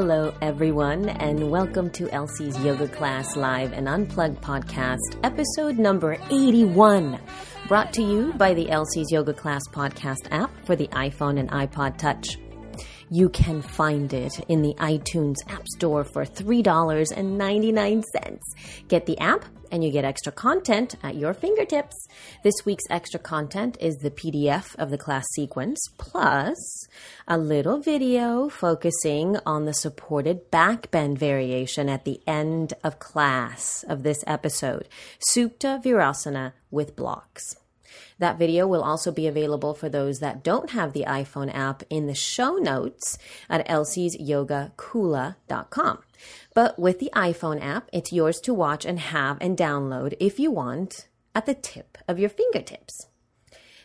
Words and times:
Hello, 0.00 0.32
everyone, 0.40 1.08
and 1.08 1.50
welcome 1.50 1.90
to 1.90 2.08
Elsie's 2.10 2.56
Yoga 2.60 2.86
Class 2.86 3.34
Live 3.34 3.72
and 3.72 3.88
Unplugged 3.88 4.40
podcast, 4.40 5.00
episode 5.24 5.76
number 5.76 6.16
81. 6.30 7.18
Brought 7.66 7.92
to 7.94 8.02
you 8.02 8.32
by 8.34 8.54
the 8.54 8.70
Elsie's 8.70 9.10
Yoga 9.10 9.34
Class 9.34 9.66
podcast 9.72 10.28
app 10.30 10.52
for 10.64 10.76
the 10.76 10.86
iPhone 10.92 11.40
and 11.40 11.50
iPod 11.50 11.98
Touch. 11.98 12.38
You 13.10 13.30
can 13.30 13.62
find 13.62 14.12
it 14.12 14.38
in 14.48 14.60
the 14.60 14.74
iTunes 14.74 15.36
App 15.48 15.66
Store 15.68 16.04
for 16.04 16.26
$3.99. 16.26 18.38
Get 18.88 19.06
the 19.06 19.18
app 19.18 19.46
and 19.72 19.82
you 19.82 19.90
get 19.90 20.04
extra 20.04 20.30
content 20.30 20.94
at 21.02 21.16
your 21.16 21.32
fingertips. 21.32 22.06
This 22.42 22.66
week's 22.66 22.84
extra 22.90 23.18
content 23.18 23.78
is 23.80 23.96
the 23.96 24.10
PDF 24.10 24.76
of 24.76 24.90
the 24.90 24.98
class 24.98 25.24
sequence 25.34 25.80
plus 25.96 26.86
a 27.26 27.38
little 27.38 27.78
video 27.78 28.50
focusing 28.50 29.38
on 29.46 29.64
the 29.64 29.74
supported 29.74 30.50
back 30.50 30.90
bend 30.90 31.18
variation 31.18 31.88
at 31.88 32.04
the 32.04 32.20
end 32.26 32.74
of 32.84 32.98
class 32.98 33.86
of 33.88 34.02
this 34.02 34.22
episode, 34.26 34.86
Supta 35.32 35.82
Virasana 35.82 36.52
with 36.70 36.94
blocks. 36.94 37.56
That 38.18 38.38
video 38.38 38.66
will 38.66 38.82
also 38.82 39.12
be 39.12 39.26
available 39.26 39.74
for 39.74 39.88
those 39.88 40.20
that 40.20 40.42
don't 40.42 40.70
have 40.70 40.92
the 40.92 41.04
iPhone 41.06 41.54
app 41.54 41.82
in 41.90 42.06
the 42.06 42.14
show 42.14 42.56
notes 42.56 43.18
at 43.48 43.66
elsiesYogaKula.com. 43.68 45.98
But 46.54 46.78
with 46.78 46.98
the 46.98 47.10
iPhone 47.14 47.62
app, 47.62 47.88
it's 47.92 48.12
yours 48.12 48.40
to 48.40 48.54
watch 48.54 48.84
and 48.84 48.98
have 48.98 49.38
and 49.40 49.56
download 49.56 50.16
if 50.18 50.40
you 50.40 50.50
want 50.50 51.06
at 51.34 51.46
the 51.46 51.54
tip 51.54 51.98
of 52.08 52.18
your 52.18 52.30
fingertips. 52.30 53.07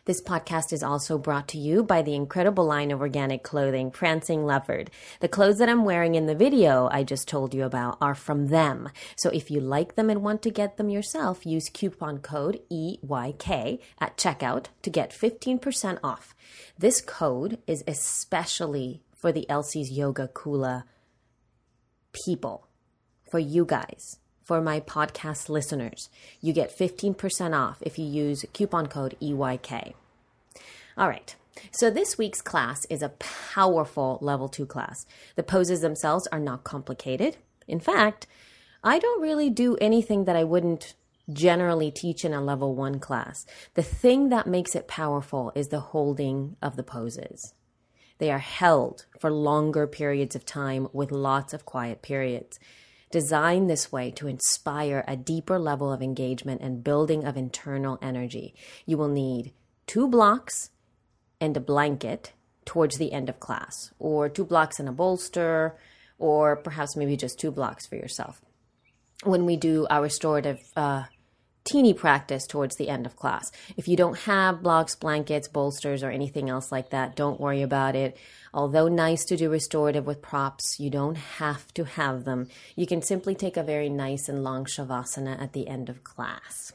This 0.05 0.21
podcast 0.21 0.73
is 0.73 0.83
also 0.83 1.17
brought 1.17 1.47
to 1.49 1.57
you 1.57 1.81
by 1.81 2.01
the 2.01 2.13
incredible 2.13 2.65
line 2.65 2.91
of 2.91 2.99
organic 2.99 3.41
clothing, 3.41 3.89
Prancing 3.89 4.45
Leopard. 4.45 4.91
The 5.21 5.29
clothes 5.29 5.59
that 5.59 5.69
I'm 5.69 5.85
wearing 5.85 6.15
in 6.15 6.25
the 6.25 6.35
video 6.35 6.89
I 6.91 7.05
just 7.05 7.25
told 7.25 7.53
you 7.53 7.63
about 7.63 7.99
are 8.01 8.13
from 8.13 8.47
them. 8.47 8.89
So 9.15 9.29
if 9.29 9.49
you 9.49 9.61
like 9.61 9.95
them 9.95 10.09
and 10.09 10.21
want 10.21 10.41
to 10.41 10.51
get 10.51 10.75
them 10.75 10.89
yourself, 10.89 11.45
use 11.45 11.69
coupon 11.69 12.17
code 12.17 12.59
EYK 12.69 13.79
at 13.97 14.17
checkout 14.17 14.65
to 14.81 14.89
get 14.89 15.11
15% 15.11 15.99
off. 16.03 16.35
This 16.77 16.99
code 16.99 17.59
is 17.65 17.81
especially 17.87 19.03
for 19.15 19.31
the 19.31 19.49
Elsie's 19.49 19.89
Yoga 19.89 20.27
Kula 20.27 20.83
people, 22.11 22.67
for 23.31 23.39
you 23.39 23.63
guys 23.63 24.19
for 24.43 24.61
my 24.61 24.79
podcast 24.79 25.49
listeners. 25.49 26.09
You 26.41 26.53
get 26.53 26.77
15% 26.77 27.57
off 27.57 27.77
if 27.81 27.97
you 27.97 28.05
use 28.05 28.45
coupon 28.53 28.87
code 28.87 29.15
EYK. 29.21 29.93
All 30.97 31.07
right. 31.07 31.35
So 31.71 31.89
this 31.89 32.17
week's 32.17 32.41
class 32.41 32.85
is 32.85 33.01
a 33.01 33.09
powerful 33.09 34.17
level 34.21 34.49
2 34.49 34.65
class. 34.65 35.05
The 35.35 35.43
poses 35.43 35.81
themselves 35.81 36.27
are 36.31 36.39
not 36.39 36.63
complicated. 36.63 37.37
In 37.67 37.79
fact, 37.79 38.27
I 38.83 38.99
don't 38.99 39.21
really 39.21 39.49
do 39.49 39.77
anything 39.77 40.25
that 40.25 40.35
I 40.35 40.43
wouldn't 40.43 40.95
generally 41.31 41.89
teach 41.89 42.25
in 42.25 42.33
a 42.33 42.41
level 42.41 42.75
1 42.75 42.99
class. 42.99 43.45
The 43.75 43.83
thing 43.83 44.29
that 44.29 44.45
makes 44.45 44.75
it 44.75 44.87
powerful 44.87 45.51
is 45.55 45.69
the 45.69 45.79
holding 45.79 46.57
of 46.61 46.75
the 46.75 46.83
poses. 46.83 47.53
They 48.17 48.29
are 48.31 48.39
held 48.39 49.05
for 49.19 49.31
longer 49.31 49.87
periods 49.87 50.35
of 50.35 50.45
time 50.45 50.87
with 50.91 51.11
lots 51.11 51.53
of 51.53 51.65
quiet 51.65 52.01
periods 52.01 52.59
designed 53.13 53.69
this 53.69 53.91
way 53.91 54.09
to 54.09 54.27
inspire 54.27 55.05
a 55.07 55.15
deeper 55.15 55.59
level 55.59 55.93
of 55.93 56.01
engagement 56.01 56.61
and 56.61 56.83
building 56.83 57.23
of 57.23 57.37
internal 57.37 57.99
energy. 58.01 58.55
You 58.87 58.97
will 58.97 59.07
need 59.07 59.53
two 59.85 60.07
blocks 60.07 60.71
and 61.39 61.55
a 61.55 61.59
blanket 61.59 62.33
towards 62.65 62.97
the 62.97 63.13
end 63.13 63.29
of 63.29 63.39
class, 63.39 63.91
or 63.99 64.29
two 64.29 64.43
blocks 64.43 64.79
and 64.79 64.89
a 64.89 64.91
bolster, 64.91 65.77
or 66.17 66.55
perhaps 66.55 66.95
maybe 66.95 67.15
just 67.15 67.37
two 67.39 67.51
blocks 67.51 67.85
for 67.85 67.97
yourself. 67.97 68.41
When 69.23 69.45
we 69.45 69.57
do 69.57 69.85
our 69.91 70.01
restorative 70.01 70.57
uh, 70.75 71.03
teeny 71.63 71.93
practice 71.93 72.45
towards 72.45 72.75
the 72.75 72.89
end 72.89 73.05
of 73.05 73.15
class. 73.15 73.51
If 73.77 73.87
you 73.87 73.95
don't 73.95 74.19
have 74.19 74.63
blocks, 74.63 74.95
blankets, 74.95 75.47
bolsters, 75.47 76.03
or 76.03 76.11
anything 76.11 76.49
else 76.49 76.71
like 76.71 76.89
that, 76.89 77.15
don't 77.15 77.39
worry 77.39 77.61
about 77.61 77.95
it. 77.95 78.17
Although 78.53 78.87
nice 78.87 79.25
to 79.25 79.37
do 79.37 79.49
restorative 79.49 80.05
with 80.05 80.21
props, 80.21 80.79
you 80.79 80.89
don't 80.89 81.15
have 81.15 81.73
to 81.73 81.85
have 81.85 82.25
them. 82.25 82.49
You 82.75 82.85
can 82.85 83.01
simply 83.01 83.33
take 83.33 83.57
a 83.57 83.63
very 83.63 83.89
nice 83.89 84.29
and 84.29 84.43
long 84.43 84.65
shavasana 84.65 85.41
at 85.41 85.53
the 85.53 85.67
end 85.67 85.89
of 85.89 86.03
class. 86.03 86.73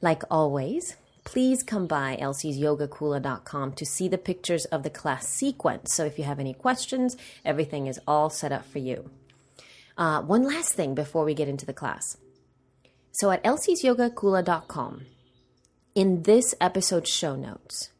Like 0.00 0.22
always, 0.30 0.96
please 1.24 1.62
come 1.62 1.86
by 1.86 2.16
elsie'syogakula.com 2.20 3.72
to 3.72 3.84
see 3.84 4.06
the 4.06 4.18
pictures 4.18 4.66
of 4.66 4.82
the 4.82 4.90
class 4.90 5.28
sequence. 5.28 5.94
So 5.94 6.04
if 6.04 6.18
you 6.18 6.24
have 6.24 6.38
any 6.38 6.54
questions, 6.54 7.16
everything 7.44 7.86
is 7.86 7.98
all 8.06 8.30
set 8.30 8.52
up 8.52 8.64
for 8.64 8.78
you. 8.78 9.10
Uh, 9.96 10.22
one 10.22 10.44
last 10.44 10.74
thing 10.74 10.94
before 10.94 11.24
we 11.24 11.34
get 11.34 11.48
into 11.48 11.66
the 11.66 11.72
class. 11.72 12.16
So 13.12 13.30
at 13.30 13.42
elsie'syogakula.com, 13.42 15.06
in 15.94 16.22
this 16.22 16.54
episode's 16.60 17.10
show 17.10 17.34
notes, 17.34 17.90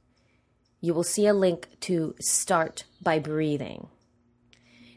you 0.80 0.94
will 0.94 1.02
see 1.02 1.26
a 1.26 1.34
link 1.34 1.68
to 1.80 2.14
Start 2.20 2.84
by 3.02 3.18
Breathing. 3.18 3.88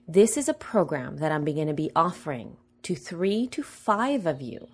This 0.08 0.38
is 0.38 0.48
a 0.48 0.54
program 0.54 1.18
that 1.18 1.32
I'm 1.32 1.46
going 1.46 1.68
to 1.68 1.74
be 1.74 1.90
offering 1.96 2.58
to 2.84 2.96
three 2.96 3.48
to 3.48 3.64
five 3.64 4.26
of 4.26 4.42
you. 4.42 4.68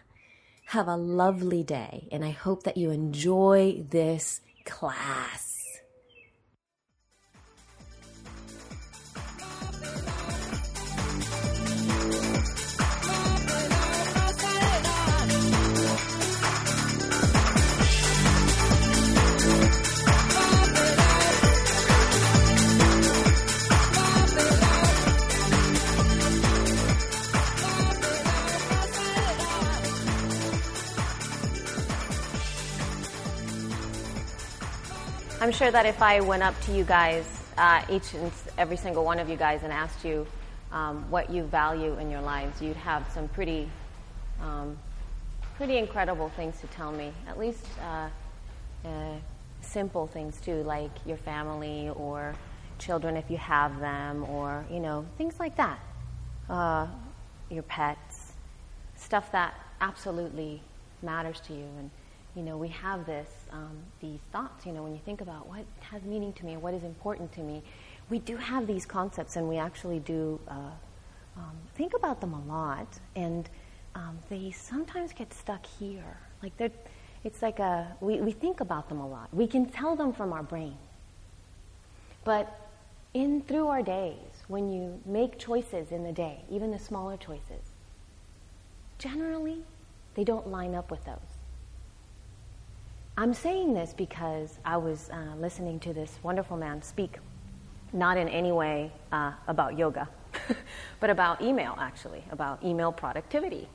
Have 0.68 0.88
a 0.88 0.96
lovely 0.96 1.64
day 1.64 2.08
and 2.10 2.24
I 2.24 2.32
hope 2.32 2.64
that 2.64 2.78
you 2.78 2.90
enjoy 2.90 3.84
this 3.90 4.40
class. 4.64 5.53
I'm 35.44 35.52
sure 35.52 35.70
that 35.70 35.86
if 35.86 36.02
I 36.02 36.22
went 36.22 36.42
up 36.42 36.58
to 36.62 36.72
you 36.72 36.86
guys, 36.86 37.26
uh, 37.58 37.84
each 37.90 38.14
and 38.14 38.32
every 38.58 38.78
single 38.78 39.04
one 39.04 39.20
of 39.20 39.28
you 39.28 39.36
guys, 39.36 39.62
and 39.64 39.74
asked 39.74 40.06
you 40.06 40.26
um, 40.72 41.04
what 41.12 41.30
you 41.30 41.44
value 41.44 41.98
in 42.00 42.10
your 42.10 42.22
lives, 42.22 42.62
you'd 42.62 42.78
have 42.78 43.06
some 43.12 43.28
pretty, 43.28 43.68
um, 44.40 44.78
pretty 45.58 45.76
incredible 45.76 46.30
things 46.38 46.58
to 46.62 46.68
tell 46.68 46.94
me. 46.94 47.12
At 47.28 47.38
least 47.38 47.66
uh, 47.82 48.08
uh, 48.88 49.16
simple 49.60 50.08
things 50.08 50.40
too, 50.40 50.64
like 50.64 50.92
your 51.06 51.18
family 51.18 51.90
or 51.94 52.36
children 52.80 53.18
if 53.18 53.30
you 53.30 53.36
have 53.36 53.82
them, 53.82 54.24
or 54.30 54.64
you 54.72 54.80
know 54.80 55.06
things 55.18 55.42
like 55.42 55.58
that. 55.58 55.78
Uh, 56.50 56.88
your 57.50 57.64
pets, 57.64 58.32
stuff 58.96 59.30
that 59.34 59.56
absolutely 59.82 60.62
matters 61.02 61.42
to 61.42 61.54
you, 61.54 61.68
and 61.80 61.92
you 62.36 62.42
know, 62.42 62.58
we 62.58 62.70
have 62.70 63.06
this, 63.06 63.30
um, 63.52 63.78
these 64.02 64.20
thoughts, 64.32 64.66
you 64.66 64.72
know, 64.72 64.84
when 64.84 64.94
you 64.94 65.02
think 65.06 65.22
about 65.22 65.48
what 65.48 65.66
has 65.82 66.02
meaning 66.04 66.34
to 66.34 66.46
me, 66.46 66.58
what 66.58 66.74
is 66.74 66.84
important 66.84 67.32
to 67.34 67.42
me, 67.42 67.62
we 68.10 68.20
do 68.20 68.38
have 68.38 68.68
these 68.68 68.86
concepts 68.86 69.36
and 69.36 69.48
we 69.48 69.58
actually 69.58 70.00
do 70.00 70.40
uh, 70.48 70.72
um, 71.38 71.58
think 71.76 71.94
about 71.94 72.22
them 72.22 72.34
a 72.34 72.42
lot, 72.46 72.88
and 73.16 73.50
um, 73.96 74.18
they 74.30 74.52
sometimes 74.52 75.14
get 75.14 75.34
stuck 75.34 75.66
here. 75.66 76.18
Like 76.42 76.56
they're, 76.58 76.72
it's 77.24 77.42
like 77.42 77.60
a 77.60 77.96
we, 78.02 78.20
we 78.22 78.32
think 78.32 78.60
about 78.60 78.90
them 78.90 79.00
a 79.00 79.08
lot. 79.08 79.34
We 79.34 79.48
can 79.48 79.66
tell 79.66 79.96
them 79.96 80.14
from 80.14 80.34
our 80.34 80.44
brain, 80.44 80.78
but 82.24 82.60
in 83.14 83.42
through 83.42 83.68
our 83.68 83.82
days, 83.82 84.44
when 84.48 84.72
you 84.72 85.00
make 85.06 85.38
choices 85.38 85.92
in 85.92 86.04
the 86.04 86.12
day, 86.12 86.44
even 86.50 86.72
the 86.72 86.80
smaller 86.80 87.18
choices, 87.18 87.72
generally 88.98 89.64
they 90.16 90.24
don't 90.24 90.48
line 90.48 90.76
up 90.76 90.92
with 90.92 91.04
those. 91.06 91.18
I'm 93.16 93.36
saying 93.36 93.76
this 93.76 93.94
because 93.94 94.58
I 94.66 94.78
was 94.78 95.12
uh, 95.12 95.36
listening 95.40 95.80
to 95.82 95.94
this 95.94 96.18
wonderful 96.24 96.58
man 96.58 96.82
speak, 96.82 97.20
not 97.94 98.18
in 98.18 98.28
any 98.28 98.52
way 98.52 98.92
uh, 99.12 99.34
about 99.48 99.78
yoga, 99.78 100.10
but 101.00 101.12
about 101.12 101.40
email, 101.40 101.76
actually, 101.78 102.24
about 102.32 102.64
email 102.64 102.92
productivity. 102.92 103.70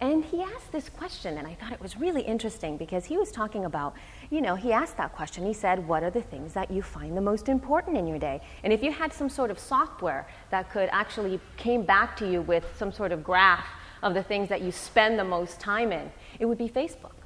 And 0.00 0.24
he 0.24 0.42
asked 0.42 0.70
this 0.70 0.88
question, 0.88 1.38
and 1.38 1.46
I 1.48 1.54
thought 1.54 1.72
it 1.72 1.80
was 1.80 1.96
really 1.96 2.22
interesting 2.22 2.76
because 2.76 3.04
he 3.04 3.16
was 3.18 3.32
talking 3.32 3.64
about, 3.64 3.94
you 4.30 4.40
know, 4.40 4.54
he 4.54 4.72
asked 4.72 4.96
that 4.98 5.12
question. 5.12 5.44
He 5.44 5.54
said, 5.54 5.88
What 5.88 6.04
are 6.04 6.10
the 6.10 6.22
things 6.22 6.52
that 6.52 6.70
you 6.70 6.80
find 6.80 7.16
the 7.16 7.20
most 7.20 7.48
important 7.48 7.96
in 7.96 8.06
your 8.06 8.20
day? 8.20 8.40
And 8.62 8.72
if 8.72 8.80
you 8.80 8.92
had 8.92 9.12
some 9.12 9.28
sort 9.28 9.50
of 9.50 9.58
software 9.58 10.28
that 10.50 10.70
could 10.70 10.88
actually 10.92 11.40
came 11.56 11.82
back 11.82 12.16
to 12.18 12.30
you 12.30 12.42
with 12.42 12.64
some 12.78 12.92
sort 12.92 13.10
of 13.10 13.24
graph 13.24 13.66
of 14.04 14.14
the 14.14 14.22
things 14.22 14.48
that 14.50 14.60
you 14.60 14.70
spend 14.70 15.18
the 15.18 15.24
most 15.24 15.58
time 15.58 15.90
in, 15.90 16.12
it 16.38 16.46
would 16.46 16.58
be 16.58 16.68
Facebook. 16.68 17.17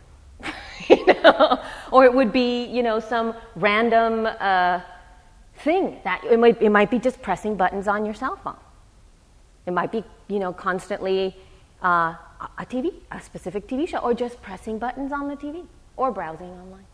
know? 1.06 1.62
Or 1.90 2.04
it 2.04 2.12
would 2.12 2.32
be, 2.32 2.64
you 2.64 2.82
know, 2.82 3.00
some 3.00 3.34
random 3.56 4.26
uh, 4.26 4.80
thing 5.58 6.00
that 6.04 6.24
it 6.24 6.38
might, 6.38 6.60
it 6.60 6.70
might 6.70 6.90
be 6.90 6.98
just 6.98 7.22
pressing 7.22 7.56
buttons 7.56 7.88
on 7.88 8.04
your 8.04 8.14
cell 8.14 8.36
phone. 8.36 8.56
It 9.66 9.72
might 9.72 9.92
be, 9.92 10.04
you 10.28 10.38
know, 10.38 10.52
constantly 10.52 11.36
uh, 11.82 12.14
a 12.58 12.66
TV, 12.66 12.92
a 13.10 13.20
specific 13.20 13.68
TV 13.68 13.86
show, 13.86 13.98
or 13.98 14.14
just 14.14 14.42
pressing 14.42 14.78
buttons 14.78 15.12
on 15.12 15.28
the 15.28 15.36
TV 15.36 15.64
or 15.96 16.10
browsing 16.10 16.50
online. 16.50 16.86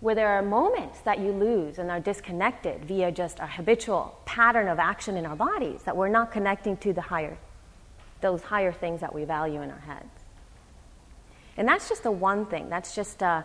Where 0.00 0.14
there 0.14 0.28
are 0.28 0.42
moments 0.42 1.00
that 1.00 1.18
you 1.18 1.32
lose 1.32 1.78
and 1.78 1.90
are 1.90 2.00
disconnected 2.00 2.84
via 2.84 3.10
just 3.10 3.40
our 3.40 3.46
habitual 3.46 4.18
pattern 4.24 4.68
of 4.68 4.78
action 4.78 5.16
in 5.16 5.26
our 5.26 5.36
bodies 5.36 5.82
that 5.82 5.96
we're 5.96 6.08
not 6.08 6.30
connecting 6.30 6.76
to 6.78 6.92
the 6.92 7.00
higher, 7.00 7.36
those 8.20 8.42
higher 8.42 8.72
things 8.72 9.00
that 9.00 9.12
we 9.12 9.24
value 9.24 9.60
in 9.60 9.70
our 9.70 9.80
heads. 9.80 10.17
And 11.58 11.66
that's 11.66 11.88
just 11.88 12.04
the 12.04 12.10
one 12.10 12.46
thing. 12.46 12.70
That's 12.70 12.94
just 12.94 13.22
uh, 13.22 13.42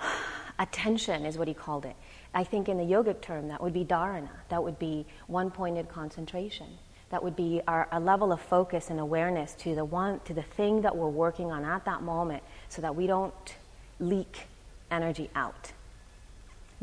attention, 0.58 1.26
is 1.26 1.36
what 1.36 1.48
he 1.48 1.54
called 1.54 1.84
it. 1.84 1.96
I 2.32 2.44
think 2.44 2.68
in 2.68 2.78
the 2.78 2.84
yogic 2.84 3.20
term, 3.20 3.48
that 3.48 3.60
would 3.60 3.72
be 3.72 3.84
dharana. 3.84 4.30
That 4.48 4.62
would 4.62 4.78
be 4.78 5.04
one 5.26 5.50
pointed 5.50 5.88
concentration. 5.88 6.68
That 7.10 7.24
would 7.24 7.34
be 7.34 7.60
our, 7.66 7.88
a 7.90 7.98
level 7.98 8.32
of 8.32 8.40
focus 8.40 8.88
and 8.88 9.00
awareness 9.00 9.54
to 9.54 9.74
the 9.74 9.84
one, 9.84 10.20
to 10.20 10.32
the 10.32 10.42
thing 10.42 10.82
that 10.82 10.96
we're 10.96 11.08
working 11.08 11.50
on 11.50 11.64
at 11.64 11.84
that 11.84 12.02
moment, 12.02 12.44
so 12.68 12.80
that 12.80 12.94
we 12.94 13.08
don't 13.08 13.56
leak 13.98 14.46
energy 14.92 15.28
out. 15.34 15.72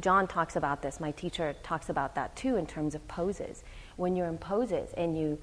John 0.01 0.27
talks 0.27 0.57
about 0.57 0.81
this. 0.81 0.99
My 0.99 1.11
teacher 1.11 1.55
talks 1.63 1.89
about 1.89 2.15
that 2.15 2.35
too 2.35 2.57
in 2.57 2.67
terms 2.67 2.93
of 2.93 3.07
poses. 3.07 3.63
When 3.95 4.15
you're 4.15 4.27
in 4.27 4.37
poses 4.37 4.93
and 4.95 5.17
you 5.17 5.39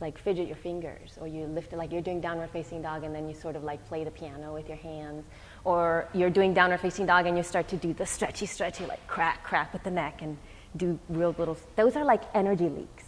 like 0.00 0.18
fidget 0.18 0.46
your 0.46 0.56
fingers 0.56 1.18
or 1.20 1.26
you 1.26 1.44
lift 1.46 1.72
it 1.72 1.76
like 1.76 1.90
you're 1.90 2.02
doing 2.02 2.20
downward 2.20 2.50
facing 2.50 2.80
dog 2.80 3.02
and 3.02 3.14
then 3.14 3.28
you 3.28 3.34
sort 3.34 3.56
of 3.56 3.64
like 3.64 3.84
play 3.88 4.04
the 4.04 4.10
piano 4.10 4.54
with 4.54 4.68
your 4.68 4.76
hands 4.76 5.24
or 5.64 6.08
you're 6.14 6.30
doing 6.30 6.54
downward 6.54 6.78
facing 6.78 7.04
dog 7.06 7.26
and 7.26 7.36
you 7.36 7.42
start 7.42 7.66
to 7.68 7.76
do 7.76 7.92
the 7.92 8.06
stretchy 8.06 8.46
stretchy 8.46 8.86
like 8.86 9.04
crack 9.08 9.42
crack 9.42 9.72
with 9.72 9.82
the 9.82 9.90
neck 9.90 10.22
and 10.22 10.36
do 10.76 10.98
real 11.08 11.34
little 11.38 11.56
those 11.76 11.96
are 11.96 12.04
like 12.04 12.22
energy 12.34 12.68
leaks. 12.68 13.04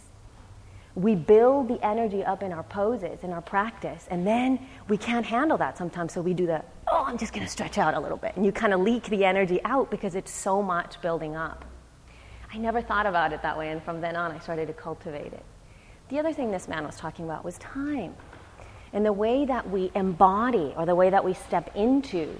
We 0.93 1.15
build 1.15 1.69
the 1.69 1.79
energy 1.85 2.21
up 2.25 2.43
in 2.43 2.51
our 2.51 2.63
poses 2.63 3.23
in 3.23 3.31
our 3.31 3.41
practice 3.41 4.05
and 4.11 4.27
then 4.27 4.59
we 4.89 4.97
can't 4.97 5.25
handle 5.25 5.57
that 5.59 5.77
sometimes 5.77 6.11
so 6.13 6.21
we 6.21 6.33
do 6.33 6.45
the 6.45 6.61
oh 6.91 7.05
i'm 7.07 7.17
just 7.17 7.31
going 7.31 7.45
to 7.45 7.51
stretch 7.51 7.77
out 7.77 7.93
a 7.93 7.99
little 7.99 8.17
bit 8.17 8.35
and 8.35 8.45
you 8.45 8.51
kind 8.51 8.73
of 8.73 8.81
leak 8.81 9.03
the 9.05 9.23
energy 9.23 9.61
out 9.63 9.89
because 9.89 10.15
it's 10.15 10.31
so 10.31 10.61
much 10.61 10.99
building 11.01 11.37
up. 11.37 11.63
I 12.53 12.57
never 12.57 12.81
thought 12.81 13.05
about 13.05 13.31
it 13.31 13.43
that 13.43 13.57
way 13.57 13.69
and 13.69 13.81
from 13.81 14.01
then 14.01 14.17
on 14.17 14.33
i 14.33 14.39
started 14.39 14.67
to 14.67 14.73
cultivate 14.73 15.31
it 15.31 15.45
the 16.11 16.19
other 16.19 16.33
thing 16.33 16.51
this 16.51 16.67
man 16.67 16.85
was 16.85 16.97
talking 16.97 17.25
about 17.25 17.43
was 17.43 17.57
time. 17.57 18.13
And 18.93 19.05
the 19.05 19.13
way 19.13 19.45
that 19.45 19.69
we 19.69 19.89
embody 19.95 20.73
or 20.75 20.85
the 20.85 20.93
way 20.93 21.09
that 21.09 21.23
we 21.23 21.33
step 21.33 21.73
into 21.75 22.35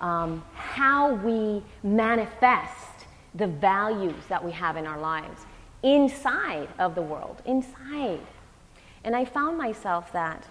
um, 0.00 0.44
how 0.54 1.14
we 1.14 1.62
manifest 1.82 3.06
the 3.34 3.48
values 3.48 4.14
that 4.28 4.42
we 4.42 4.52
have 4.52 4.76
in 4.76 4.86
our 4.86 5.00
lives 5.00 5.42
inside 5.82 6.68
of 6.78 6.94
the 6.94 7.02
world, 7.02 7.42
inside. 7.44 8.20
And 9.02 9.16
I 9.16 9.24
found 9.24 9.58
myself 9.58 10.12
that 10.12 10.46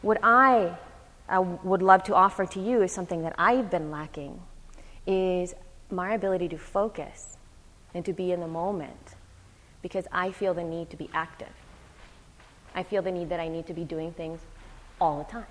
what 0.00 0.18
I 0.22 0.74
uh, 1.28 1.42
would 1.62 1.82
love 1.82 2.02
to 2.04 2.14
offer 2.14 2.46
to 2.46 2.60
you 2.60 2.82
is 2.82 2.90
something 2.90 3.22
that 3.22 3.34
I've 3.36 3.70
been 3.70 3.90
lacking 3.90 4.40
is 5.06 5.54
my 5.90 6.14
ability 6.14 6.48
to 6.48 6.58
focus 6.58 7.36
and 7.92 8.02
to 8.06 8.14
be 8.14 8.32
in 8.32 8.40
the 8.40 8.48
moment 8.48 9.03
because 9.84 10.06
I 10.10 10.32
feel 10.32 10.54
the 10.54 10.64
need 10.64 10.88
to 10.88 10.96
be 10.96 11.10
active. 11.12 11.52
I 12.74 12.82
feel 12.82 13.02
the 13.02 13.10
need 13.10 13.28
that 13.28 13.38
I 13.38 13.48
need 13.48 13.66
to 13.66 13.74
be 13.74 13.84
doing 13.84 14.12
things 14.12 14.40
all 14.98 15.18
the 15.18 15.30
time. 15.30 15.44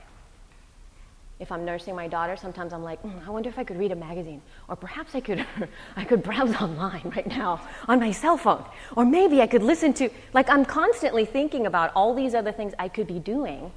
If 1.39 1.51
I'm 1.51 1.63
nursing 1.63 1.95
my 1.95 2.07
daughter, 2.07 2.35
sometimes 2.35 2.73
I'm 2.73 2.81
like, 2.81 2.99
mm, 3.03 3.27
I 3.27 3.29
wonder 3.29 3.47
if 3.47 3.59
I 3.59 3.63
could 3.63 3.77
read 3.77 3.91
a 3.91 3.95
magazine, 3.95 4.41
or 4.67 4.75
perhaps 4.75 5.13
I 5.13 5.19
could, 5.19 5.45
I 5.95 6.03
could 6.03 6.23
browse 6.23 6.55
online 6.61 7.13
right 7.15 7.27
now 7.27 7.61
on 7.87 7.99
my 7.99 8.09
cell 8.09 8.35
phone, 8.35 8.65
or 8.97 9.05
maybe 9.05 9.39
I 9.39 9.45
could 9.45 9.61
listen 9.61 9.93
to. 9.93 10.09
Like 10.33 10.49
I'm 10.49 10.65
constantly 10.65 11.25
thinking 11.25 11.67
about 11.67 11.91
all 11.95 12.15
these 12.15 12.33
other 12.33 12.51
things 12.51 12.73
I 12.79 12.87
could 12.87 13.05
be 13.05 13.19
doing, 13.19 13.71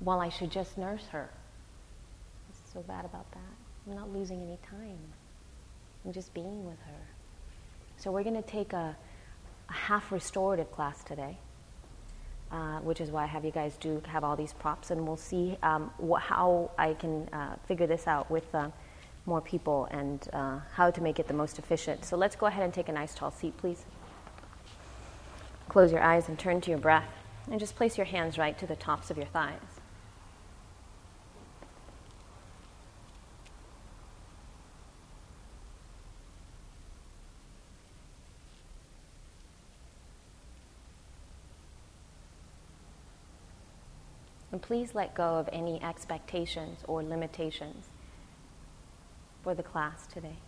while 0.00 0.18
I 0.18 0.28
should 0.28 0.50
just 0.50 0.76
nurse 0.76 1.06
her. 1.12 1.30
What's 2.48 2.72
so 2.72 2.80
bad 2.80 3.04
about 3.04 3.30
that? 3.30 3.54
I'm 3.86 3.94
not 3.94 4.12
losing 4.12 4.42
any 4.42 4.58
time. 4.68 4.98
I'm 6.04 6.12
just 6.12 6.34
being 6.34 6.64
with 6.64 6.80
her. 6.80 7.02
So 7.96 8.10
we're 8.10 8.24
going 8.24 8.42
to 8.42 8.50
take 8.50 8.72
a 8.72 8.96
a 9.68 9.72
half 9.72 10.12
restorative 10.12 10.70
class 10.72 11.02
today, 11.04 11.38
uh, 12.50 12.78
which 12.80 13.00
is 13.00 13.10
why 13.10 13.24
I 13.24 13.26
have 13.26 13.44
you 13.44 13.50
guys 13.50 13.76
do 13.76 14.02
have 14.06 14.24
all 14.24 14.36
these 14.36 14.52
props, 14.52 14.90
and 14.90 15.06
we'll 15.06 15.16
see 15.16 15.56
um, 15.62 15.90
wh- 15.98 16.20
how 16.20 16.70
I 16.78 16.94
can 16.94 17.28
uh, 17.32 17.56
figure 17.66 17.86
this 17.86 18.06
out 18.06 18.30
with 18.30 18.54
uh, 18.54 18.68
more 19.26 19.40
people 19.40 19.88
and 19.90 20.28
uh, 20.32 20.58
how 20.72 20.90
to 20.90 21.00
make 21.00 21.18
it 21.18 21.28
the 21.28 21.34
most 21.34 21.58
efficient. 21.58 22.04
So 22.04 22.16
let's 22.16 22.36
go 22.36 22.46
ahead 22.46 22.64
and 22.64 22.74
take 22.74 22.88
a 22.88 22.92
nice 22.92 23.14
tall 23.14 23.30
seat, 23.30 23.56
please. 23.56 23.84
Close 25.68 25.92
your 25.92 26.02
eyes 26.02 26.28
and 26.28 26.38
turn 26.38 26.60
to 26.62 26.70
your 26.70 26.78
breath, 26.78 27.08
and 27.50 27.58
just 27.58 27.76
place 27.76 27.96
your 27.96 28.06
hands 28.06 28.36
right 28.36 28.58
to 28.58 28.66
the 28.66 28.76
tops 28.76 29.10
of 29.10 29.16
your 29.16 29.26
thighs. 29.26 29.58
And 44.50 44.60
please 44.72 44.94
let 44.94 45.14
go 45.14 45.34
of 45.34 45.50
any 45.52 45.82
expectations 45.82 46.78
or 46.88 47.02
limitations 47.02 47.90
for 49.44 49.54
the 49.54 49.62
class 49.62 50.06
today. 50.06 50.38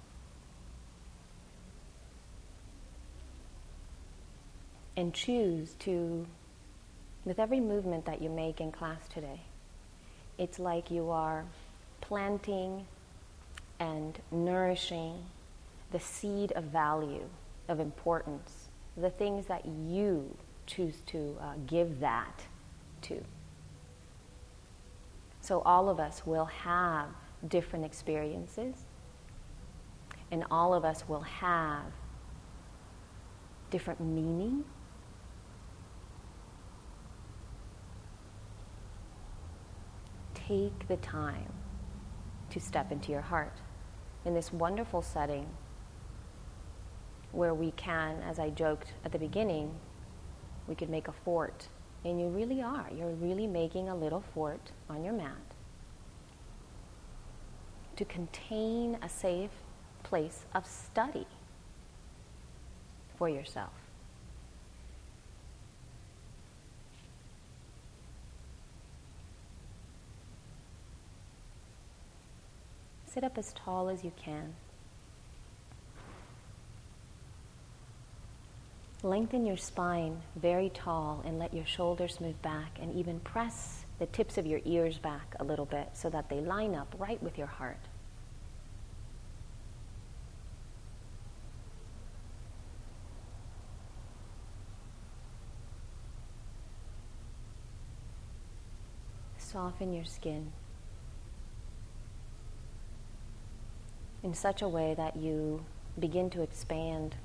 And 4.97 5.13
choose 5.13 5.75
to, 5.81 6.27
with 7.27 7.39
every 7.39 7.61
movement 7.61 8.07
that 8.07 8.23
you 8.23 8.31
make 8.31 8.63
in 8.63 8.73
class 8.73 9.07
today, 9.13 9.43
it's 10.39 10.59
like 10.59 10.91
you 10.91 11.11
are 11.11 11.45
planting 12.01 12.87
and 13.79 14.19
nourishing 14.31 15.23
the 15.93 16.01
seed 16.01 16.51
of 16.53 16.65
value, 16.65 17.29
of 17.69 17.79
importance, 17.79 18.69
the 18.97 19.11
things 19.11 19.45
that 19.49 19.67
you 19.67 20.35
choose 20.67 20.97
to 21.09 21.37
uh, 21.43 21.53
give 21.67 22.01
that 22.01 22.45
to. 23.03 23.23
So 25.45 25.61
all 25.67 25.91
of 25.91 26.01
us 26.01 26.23
will 26.25 26.47
have 26.47 27.09
different 27.49 27.85
experiences, 27.85 28.87
and 30.31 30.43
all 30.51 30.73
of 30.73 30.87
us 30.87 31.07
will 31.07 31.21
have 31.21 31.83
different 33.69 34.01
meaning. 34.01 34.65
Take 40.33 40.89
the 40.89 40.97
time 40.97 41.53
to 42.49 42.59
step 42.59 42.91
into 42.91 43.13
your 43.13 43.21
heart 43.21 43.61
in 44.25 44.33
this 44.33 44.51
wonderful 44.51 45.03
setting 45.03 45.47
where 47.33 47.53
we 47.53 47.73
can, 47.73 48.23
as 48.23 48.39
I 48.39 48.49
joked 48.49 48.95
at 49.05 49.13
the 49.13 49.19
beginning, 49.19 49.75
we 50.67 50.75
could 50.75 50.89
make 50.89 51.07
a 51.07 51.13
fort 51.13 51.69
and 52.05 52.21
you 52.21 52.29
really 52.29 52.61
are. 52.63 52.87
You're 52.95 53.09
really 53.09 53.47
making 53.47 53.89
a 53.89 53.97
little 53.97 54.23
fort 54.35 54.73
on 54.91 55.05
your 55.05 55.15
mat 55.15 55.55
to 57.97 58.05
contain 58.05 58.99
a 59.03 59.09
safe 59.09 59.51
place 60.03 60.45
of 60.55 60.67
study 60.67 61.27
for 63.17 63.29
yourself. 63.29 63.73
Sit 73.07 73.23
up 73.23 73.39
as 73.39 73.53
tall 73.53 73.89
as 73.89 74.03
you 74.03 74.13
can. 74.17 74.55
Lengthen 79.05 79.45
your 79.45 79.59
spine 79.59 80.23
very 80.35 80.71
tall 80.71 81.23
and 81.27 81.39
let 81.39 81.53
your 81.53 81.67
shoulders 81.67 82.23
move 82.23 82.41
back 82.41 82.79
and 82.81 82.91
even 82.95 83.21
press 83.21 83.85
the 83.99 84.07
tips 84.07 84.39
of 84.39 84.47
your 84.47 84.61
ears 84.65 84.97
back 84.97 85.35
a 85.39 85.45
little 85.45 85.67
bit 85.67 85.91
so 85.93 86.09
that 86.09 86.31
they 86.31 86.41
line 86.41 86.75
up 86.75 86.95
right 86.97 87.23
with 87.23 87.37
your 87.37 87.47
heart. 87.47 87.77
Soften 99.37 99.93
your 99.93 100.07
skin 100.07 100.51
in 104.23 104.33
such 104.33 104.63
a 104.63 104.69
way 104.69 104.95
that 104.95 105.15
you 105.15 105.63
begin 105.99 106.31
to 106.31 106.41
expand 106.41 107.17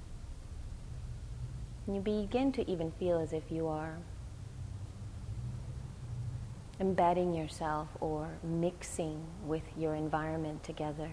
and 1.89 1.96
you 1.96 2.03
begin 2.03 2.51
to 2.51 2.69
even 2.69 2.91
feel 3.00 3.17
as 3.19 3.34
if 3.34 3.41
you 3.50 3.67
are 3.67 3.98
embedding 6.79 7.34
yourself 7.34 7.88
or 8.00 8.29
mixing 8.43 9.25
with 9.48 9.63
your 9.75 9.96
environment 9.96 10.63
together. 10.63 11.10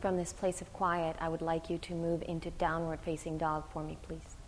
From 0.00 0.16
this 0.16 0.32
place 0.32 0.62
of 0.62 0.72
quiet, 0.72 1.16
I 1.20 1.28
would 1.28 1.42
like 1.42 1.68
you 1.68 1.76
to 1.76 1.94
move 1.94 2.22
into 2.26 2.50
downward 2.52 3.00
facing 3.00 3.36
dog 3.36 3.64
for 3.70 3.82
me, 3.82 3.98
please. 4.00 4.39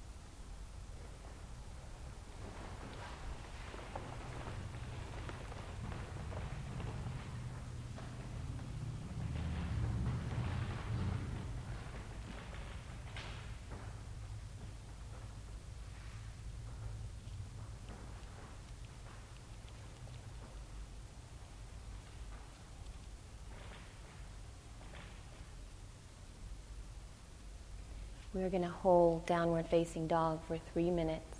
We're 28.42 28.48
going 28.48 28.62
to 28.62 28.68
hold 28.68 29.24
downward 29.24 29.68
facing 29.68 30.08
dog 30.08 30.40
for 30.48 30.58
three 30.72 30.90
minutes. 30.90 31.38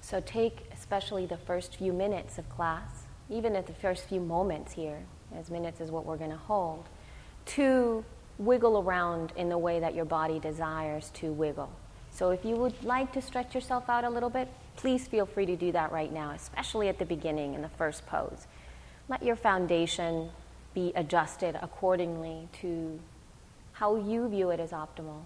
So 0.00 0.20
take 0.20 0.66
especially 0.72 1.26
the 1.26 1.36
first 1.36 1.76
few 1.76 1.92
minutes 1.92 2.38
of 2.38 2.48
class, 2.48 3.02
even 3.28 3.56
at 3.56 3.66
the 3.66 3.74
first 3.74 4.08
few 4.08 4.20
moments 4.20 4.72
here, 4.72 5.00
as 5.36 5.50
minutes 5.50 5.82
is 5.82 5.90
what 5.90 6.06
we're 6.06 6.16
going 6.16 6.30
to 6.30 6.36
hold, 6.36 6.86
to 7.44 8.02
wiggle 8.38 8.78
around 8.78 9.34
in 9.36 9.50
the 9.50 9.58
way 9.58 9.80
that 9.80 9.94
your 9.94 10.06
body 10.06 10.38
desires 10.38 11.10
to 11.16 11.30
wiggle. 11.30 11.70
So 12.10 12.30
if 12.30 12.42
you 12.42 12.56
would 12.56 12.82
like 12.82 13.12
to 13.12 13.20
stretch 13.20 13.54
yourself 13.54 13.90
out 13.90 14.04
a 14.04 14.10
little 14.10 14.30
bit, 14.30 14.48
please 14.76 15.06
feel 15.06 15.26
free 15.26 15.44
to 15.44 15.56
do 15.56 15.72
that 15.72 15.92
right 15.92 16.10
now, 16.10 16.30
especially 16.30 16.88
at 16.88 16.98
the 16.98 17.04
beginning 17.04 17.52
in 17.52 17.60
the 17.60 17.68
first 17.68 18.06
pose. 18.06 18.46
Let 19.10 19.22
your 19.22 19.36
foundation 19.36 20.30
be 20.74 20.92
adjusted 20.94 21.56
accordingly 21.62 22.48
to 22.60 23.00
how 23.72 23.96
you 23.96 24.28
view 24.28 24.50
it 24.50 24.60
as 24.60 24.70
optimal. 24.70 25.22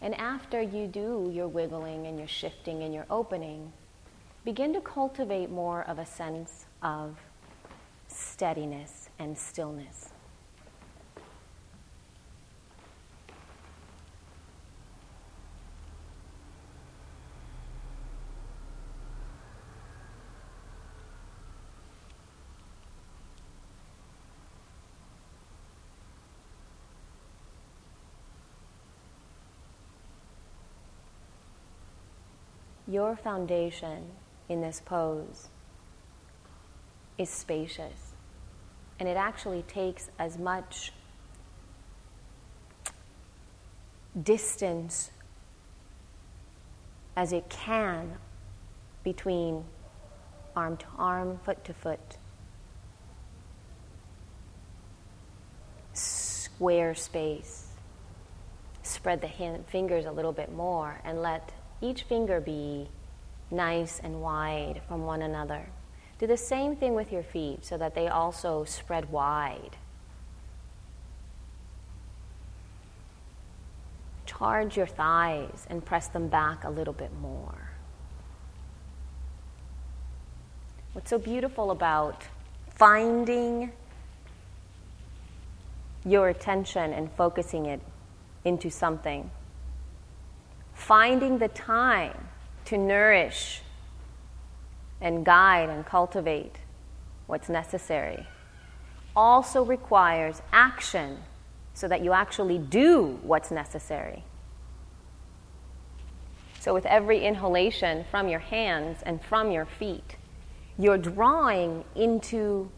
And 0.00 0.14
after 0.14 0.60
you 0.60 0.86
do 0.86 1.30
your 1.32 1.48
wiggling 1.48 2.06
and 2.06 2.18
your 2.18 2.28
shifting 2.28 2.82
and 2.82 2.92
your 2.92 3.06
opening, 3.10 3.72
begin 4.44 4.72
to 4.74 4.80
cultivate 4.80 5.50
more 5.50 5.82
of 5.84 5.98
a 5.98 6.06
sense 6.06 6.66
of 6.82 7.18
steadiness 8.08 9.08
and 9.18 9.36
stillness. 9.36 10.10
Your 32.86 33.16
foundation 33.16 34.10
in 34.48 34.60
this 34.60 34.80
pose 34.84 35.48
is 37.18 37.28
spacious. 37.28 38.12
And 38.98 39.08
it 39.08 39.16
actually 39.16 39.62
takes 39.62 40.08
as 40.18 40.38
much 40.38 40.92
distance 44.22 45.10
as 47.16 47.32
it 47.32 47.48
can 47.48 48.14
between 49.02 49.64
arm 50.54 50.76
to 50.78 50.86
arm, 50.96 51.38
foot 51.44 51.64
to 51.64 51.74
foot. 51.74 52.16
Square 55.92 56.94
space. 56.94 57.66
Spread 58.82 59.20
the 59.20 59.26
hand, 59.26 59.66
fingers 59.66 60.06
a 60.06 60.12
little 60.12 60.32
bit 60.32 60.52
more 60.52 61.00
and 61.04 61.20
let 61.20 61.52
each 61.80 62.02
finger 62.04 62.40
be 62.40 62.88
nice 63.50 64.00
and 64.00 64.22
wide 64.22 64.80
from 64.88 65.04
one 65.04 65.22
another. 65.22 65.66
Do 66.18 66.26
the 66.26 66.36
same 66.36 66.76
thing 66.76 66.94
with 66.94 67.12
your 67.12 67.22
feet 67.22 67.64
so 67.64 67.76
that 67.76 67.94
they 67.94 68.08
also 68.08 68.64
spread 68.64 69.10
wide. 69.10 69.76
Charge 74.24 74.76
your 74.76 74.86
thighs 74.86 75.66
and 75.68 75.84
press 75.84 76.08
them 76.08 76.28
back 76.28 76.64
a 76.64 76.70
little 76.70 76.94
bit 76.94 77.10
more. 77.20 77.70
What's 80.92 81.10
so 81.10 81.18
beautiful 81.18 81.70
about 81.70 82.24
finding 82.74 83.70
your 86.04 86.28
attention 86.28 86.92
and 86.92 87.10
focusing 87.12 87.66
it 87.66 87.80
into 88.44 88.70
something 88.70 89.30
finding 90.76 91.38
the 91.38 91.48
time 91.48 92.28
to 92.66 92.78
nourish 92.78 93.62
and 95.00 95.24
guide 95.24 95.68
and 95.68 95.84
cultivate 95.84 96.56
what's 97.26 97.48
necessary 97.48 98.26
also 99.16 99.64
requires 99.64 100.42
action 100.52 101.18
so 101.72 101.88
that 101.88 102.04
you 102.04 102.12
actually 102.12 102.58
do 102.58 103.18
what's 103.22 103.50
necessary. 103.50 104.22
So, 106.60 106.74
with 106.74 106.86
every 106.86 107.24
inhalation 107.24 108.04
from 108.10 108.28
your 108.28 108.40
hands 108.40 108.98
and 109.04 109.22
from 109.22 109.50
your 109.50 109.64
feet, 109.64 110.16
you're 110.78 110.98
drawing 110.98 111.84
into 111.94 112.70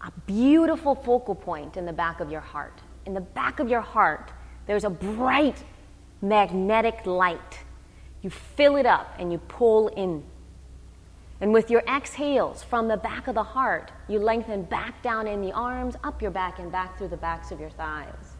a 0.00 0.10
beautiful 0.26 0.94
focal 0.94 1.34
point 1.34 1.76
in 1.76 1.86
the 1.86 1.92
back 1.92 2.20
of 2.20 2.30
your 2.30 2.40
heart. 2.40 2.80
In 3.06 3.14
the 3.14 3.20
back 3.20 3.60
of 3.60 3.68
your 3.68 3.80
heart, 3.80 4.32
there's 4.66 4.84
a 4.84 4.90
bright 4.90 5.62
magnetic 6.22 7.04
light. 7.04 7.58
You 8.22 8.30
fill 8.30 8.76
it 8.76 8.86
up 8.86 9.14
and 9.18 9.32
you 9.32 9.38
pull 9.38 9.88
in. 9.88 10.22
And 11.40 11.52
with 11.52 11.70
your 11.70 11.82
exhales 11.88 12.62
from 12.62 12.86
the 12.86 12.96
back 12.96 13.26
of 13.26 13.34
the 13.34 13.42
heart, 13.42 13.90
you 14.08 14.20
lengthen 14.20 14.62
back 14.62 15.02
down 15.02 15.26
in 15.26 15.42
the 15.42 15.50
arms, 15.50 15.96
up 16.04 16.22
your 16.22 16.30
back, 16.30 16.60
and 16.60 16.70
back 16.70 16.96
through 16.96 17.08
the 17.08 17.16
backs 17.16 17.50
of 17.50 17.58
your 17.58 17.70
thighs. 17.70 18.36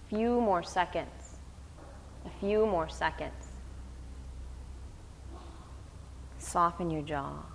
A 0.00 0.08
few 0.08 0.40
more 0.40 0.64
seconds. 0.64 1.38
A 2.26 2.30
few 2.40 2.66
more 2.66 2.88
seconds. 2.88 3.52
Soften 6.38 6.90
your 6.90 7.02
jaw. 7.02 7.53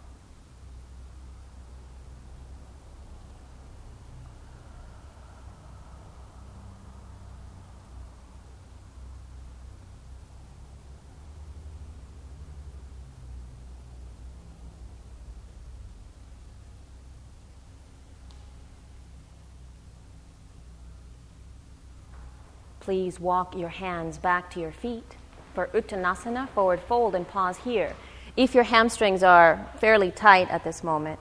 Please 22.80 23.20
walk 23.20 23.56
your 23.56 23.70
hands 23.70 24.18
back 24.18 24.50
to 24.52 24.60
your 24.60 24.72
feet. 24.72 25.16
For 25.54 25.68
Uttanasana, 25.68 26.50
forward 26.50 26.80
fold 26.88 27.16
and 27.16 27.28
pause 27.28 27.58
here. 27.58 27.96
If 28.38 28.56
your 28.56 28.64
hamstrings 28.64 29.24
are 29.24 29.68
fairly 29.80 30.12
tight 30.12 30.50
at 30.50 30.64
this 30.64 30.84
moment, 30.84 31.20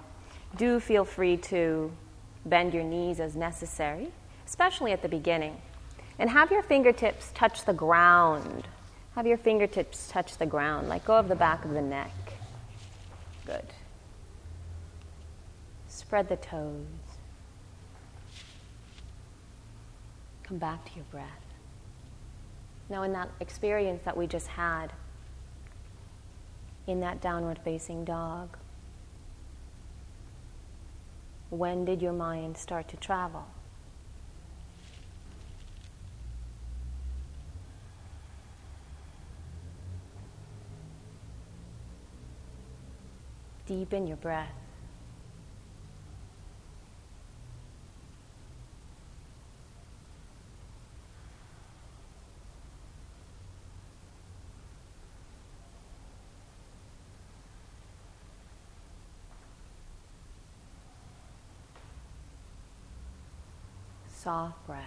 do 0.56 0.78
feel 0.80 1.04
free 1.04 1.36
to 1.36 1.90
bend 2.46 2.74
your 2.74 2.84
knees 2.84 3.20
as 3.20 3.34
necessary, 3.34 4.08
especially 4.46 4.92
at 4.92 5.02
the 5.02 5.08
beginning. 5.08 5.60
And 6.18 6.30
have 6.30 6.50
your 6.50 6.62
fingertips 6.62 7.32
touch 7.34 7.64
the 7.64 7.72
ground. 7.72 8.68
Have 9.14 9.26
your 9.26 9.38
fingertips 9.38 10.08
touch 10.08 10.36
the 10.36 10.46
ground. 10.46 10.88
Let 10.88 11.04
go 11.04 11.14
of 11.14 11.28
the 11.28 11.36
back 11.36 11.64
of 11.64 11.72
the 11.72 11.82
neck. 11.82 12.12
Good. 13.46 13.66
Spread 15.88 16.28
the 16.28 16.36
toes. 16.36 16.86
Come 20.44 20.58
back 20.58 20.84
to 20.84 20.90
your 20.94 21.04
breath. 21.10 21.48
Now, 22.90 23.02
in 23.02 23.12
that 23.12 23.28
experience 23.40 24.02
that 24.04 24.16
we 24.16 24.26
just 24.26 24.49
had, 24.49 24.92
in 26.87 27.00
that 27.00 27.21
downward 27.21 27.59
facing 27.62 28.04
dog, 28.04 28.57
when 31.50 31.85
did 31.85 32.00
your 32.00 32.12
mind 32.12 32.57
start 32.57 32.88
to 32.88 32.97
travel? 32.97 33.47
Deepen 43.66 44.07
your 44.07 44.16
breath. 44.16 44.67
Soft 64.28 64.66
breath. 64.66 64.85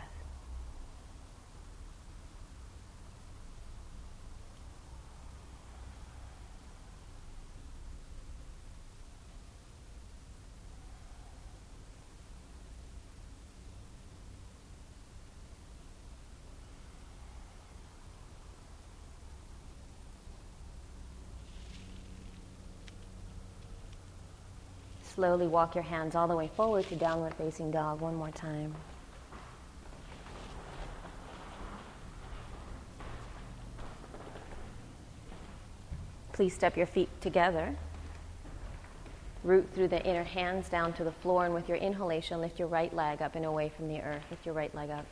Slowly 25.01 25.47
walk 25.47 25.73
your 25.73 25.83
hands 25.83 26.13
all 26.13 26.27
the 26.27 26.35
way 26.35 26.47
forward 26.55 26.85
to 26.89 26.95
downward 26.95 27.33
facing 27.33 27.71
dog 27.71 28.01
one 28.01 28.13
more 28.13 28.29
time. 28.29 28.75
Please 36.33 36.53
step 36.53 36.77
your 36.77 36.85
feet 36.85 37.09
together. 37.21 37.75
Root 39.43 39.69
through 39.73 39.87
the 39.87 40.03
inner 40.05 40.23
hands 40.23 40.69
down 40.69 40.93
to 40.93 41.03
the 41.03 41.11
floor, 41.11 41.45
and 41.45 41.53
with 41.53 41.67
your 41.67 41.77
inhalation, 41.77 42.39
lift 42.41 42.59
your 42.59 42.67
right 42.67 42.93
leg 42.93 43.21
up 43.21 43.35
and 43.35 43.45
away 43.45 43.69
from 43.69 43.87
the 43.87 44.01
earth. 44.01 44.23
Lift 44.29 44.45
your 44.45 44.55
right 44.55 44.73
leg 44.75 44.89
up. 44.89 45.05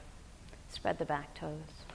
Spread 0.70 1.00
the 1.00 1.06
back 1.06 1.34
toes. 1.34 1.86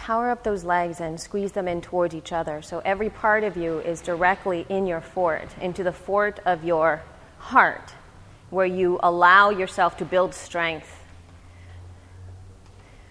power 0.00 0.30
up 0.30 0.42
those 0.42 0.64
legs 0.64 0.98
and 0.98 1.20
squeeze 1.20 1.52
them 1.52 1.68
in 1.68 1.80
towards 1.80 2.14
each 2.14 2.32
other. 2.32 2.62
So 2.62 2.80
every 2.86 3.10
part 3.10 3.44
of 3.44 3.56
you 3.56 3.80
is 3.80 4.00
directly 4.00 4.64
in 4.68 4.86
your 4.86 5.02
fort, 5.02 5.48
into 5.60 5.84
the 5.84 5.92
fort 5.92 6.40
of 6.46 6.64
your 6.64 7.02
heart, 7.38 7.92
where 8.48 8.66
you 8.66 8.98
allow 9.02 9.50
yourself 9.50 9.98
to 9.98 10.06
build 10.06 10.34
strength. 10.34 10.99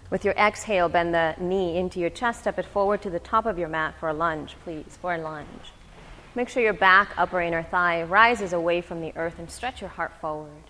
With 0.10 0.26
your 0.26 0.34
exhale, 0.34 0.90
bend 0.90 1.14
the 1.14 1.36
knee 1.40 1.78
into 1.78 2.00
your 2.00 2.10
chest, 2.10 2.42
step 2.42 2.58
it 2.58 2.66
forward 2.66 3.02
to 3.04 3.10
the 3.10 3.20
top 3.20 3.46
of 3.46 3.60
your 3.60 3.68
mat 3.68 3.94
for 4.00 4.10
a 4.10 4.14
lunge, 4.14 4.56
please, 4.64 4.98
for 5.00 5.14
a 5.14 5.20
lunge. 5.20 5.72
Make 6.34 6.50
sure 6.50 6.64
your 6.64 6.74
back, 6.74 7.10
upper, 7.18 7.42
inner 7.42 7.64
thigh 7.64 8.04
rises 8.04 8.54
away 8.54 8.82
from 8.82 9.02
the 9.02 9.14
earth 9.16 9.36
and 9.38 9.50
stretch 9.50 9.82
your 9.82 9.90
heart 9.90 10.14
forward. 10.20 10.64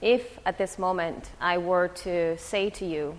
If 0.00 0.38
at 0.46 0.56
this 0.56 0.78
moment 0.78 1.30
I 1.40 1.58
were 1.58 1.88
to 1.88 2.38
say 2.38 2.70
to 2.70 2.86
you 2.86 3.18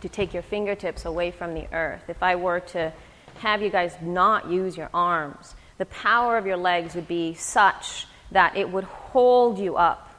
to 0.00 0.08
take 0.08 0.34
your 0.34 0.42
fingertips 0.42 1.04
away 1.04 1.30
from 1.30 1.54
the 1.54 1.72
earth, 1.72 2.02
if 2.08 2.22
I 2.22 2.34
were 2.34 2.60
to 2.60 2.92
have 3.36 3.62
you 3.62 3.70
guys 3.70 3.94
not 4.02 4.50
use 4.50 4.76
your 4.76 4.90
arms, 4.92 5.54
the 5.82 5.86
power 5.86 6.36
of 6.36 6.46
your 6.46 6.56
legs 6.56 6.94
would 6.94 7.08
be 7.08 7.34
such 7.34 8.06
that 8.30 8.56
it 8.56 8.70
would 8.70 8.84
hold 8.84 9.58
you 9.58 9.74
up. 9.74 10.14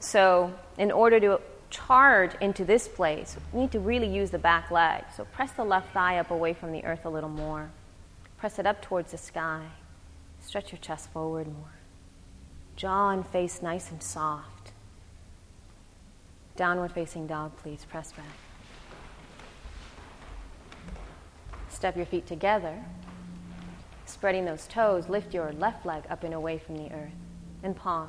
So, 0.00 0.54
in 0.78 0.90
order 0.90 1.20
to 1.20 1.42
charge 1.68 2.32
into 2.40 2.64
this 2.64 2.88
place, 2.88 3.36
you 3.52 3.60
need 3.60 3.72
to 3.72 3.80
really 3.80 4.08
use 4.08 4.30
the 4.30 4.38
back 4.38 4.70
leg. 4.70 5.04
So, 5.14 5.26
press 5.26 5.52
the 5.52 5.64
left 5.64 5.92
thigh 5.92 6.16
up 6.18 6.30
away 6.30 6.54
from 6.54 6.72
the 6.72 6.82
earth 6.86 7.04
a 7.04 7.10
little 7.10 7.28
more. 7.28 7.70
Press 8.38 8.58
it 8.58 8.64
up 8.64 8.80
towards 8.80 9.10
the 9.10 9.18
sky. 9.18 9.66
Stretch 10.40 10.72
your 10.72 10.78
chest 10.78 11.12
forward 11.12 11.46
more 11.46 11.74
jaw 12.76 13.10
and 13.10 13.26
face 13.26 13.60
nice 13.60 13.90
and 13.90 14.02
soft. 14.02 14.72
Downward 16.56 16.92
facing 16.92 17.26
dog, 17.26 17.54
please. 17.58 17.84
Press 17.84 18.12
back. 18.12 18.24
Step 21.68 21.94
your 21.94 22.06
feet 22.06 22.26
together. 22.26 22.82
Spreading 24.08 24.46
those 24.46 24.66
toes, 24.66 25.08
lift 25.10 25.34
your 25.34 25.52
left 25.52 25.84
leg 25.84 26.02
up 26.08 26.24
and 26.24 26.32
away 26.32 26.56
from 26.58 26.76
the 26.76 26.90
earth. 26.92 27.12
And 27.62 27.76
pause. 27.76 28.08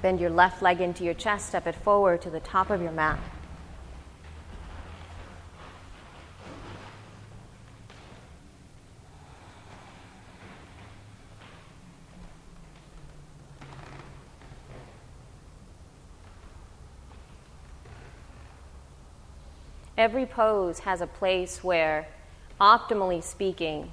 Bend 0.00 0.20
your 0.20 0.30
left 0.30 0.62
leg 0.62 0.80
into 0.80 1.04
your 1.04 1.14
chest, 1.14 1.48
step 1.48 1.66
it 1.66 1.74
forward 1.74 2.22
to 2.22 2.30
the 2.30 2.40
top 2.40 2.70
of 2.70 2.80
your 2.80 2.92
mat. 2.92 3.18
Every 19.96 20.26
pose 20.26 20.80
has 20.80 21.00
a 21.00 21.06
place 21.06 21.62
where, 21.62 22.08
optimally 22.60 23.22
speaking, 23.22 23.92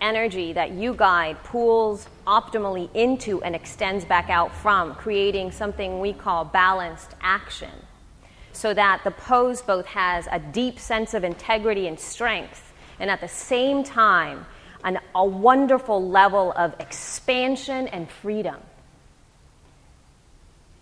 energy 0.00 0.52
that 0.52 0.72
you 0.72 0.92
guide 0.94 1.42
pools 1.42 2.06
optimally 2.26 2.94
into 2.94 3.42
and 3.42 3.54
extends 3.54 4.04
back 4.04 4.28
out 4.28 4.54
from, 4.54 4.94
creating 4.94 5.50
something 5.50 6.00
we 6.00 6.12
call 6.12 6.44
balanced 6.44 7.14
action. 7.22 7.70
So 8.52 8.74
that 8.74 9.02
the 9.04 9.10
pose 9.10 9.62
both 9.62 9.86
has 9.86 10.28
a 10.30 10.38
deep 10.38 10.78
sense 10.78 11.14
of 11.14 11.24
integrity 11.24 11.88
and 11.88 11.98
strength, 11.98 12.74
and 13.00 13.10
at 13.10 13.20
the 13.20 13.28
same 13.28 13.84
time, 13.84 14.44
an, 14.84 14.98
a 15.14 15.24
wonderful 15.24 16.08
level 16.08 16.52
of 16.52 16.74
expansion 16.78 17.88
and 17.88 18.10
freedom. 18.10 18.56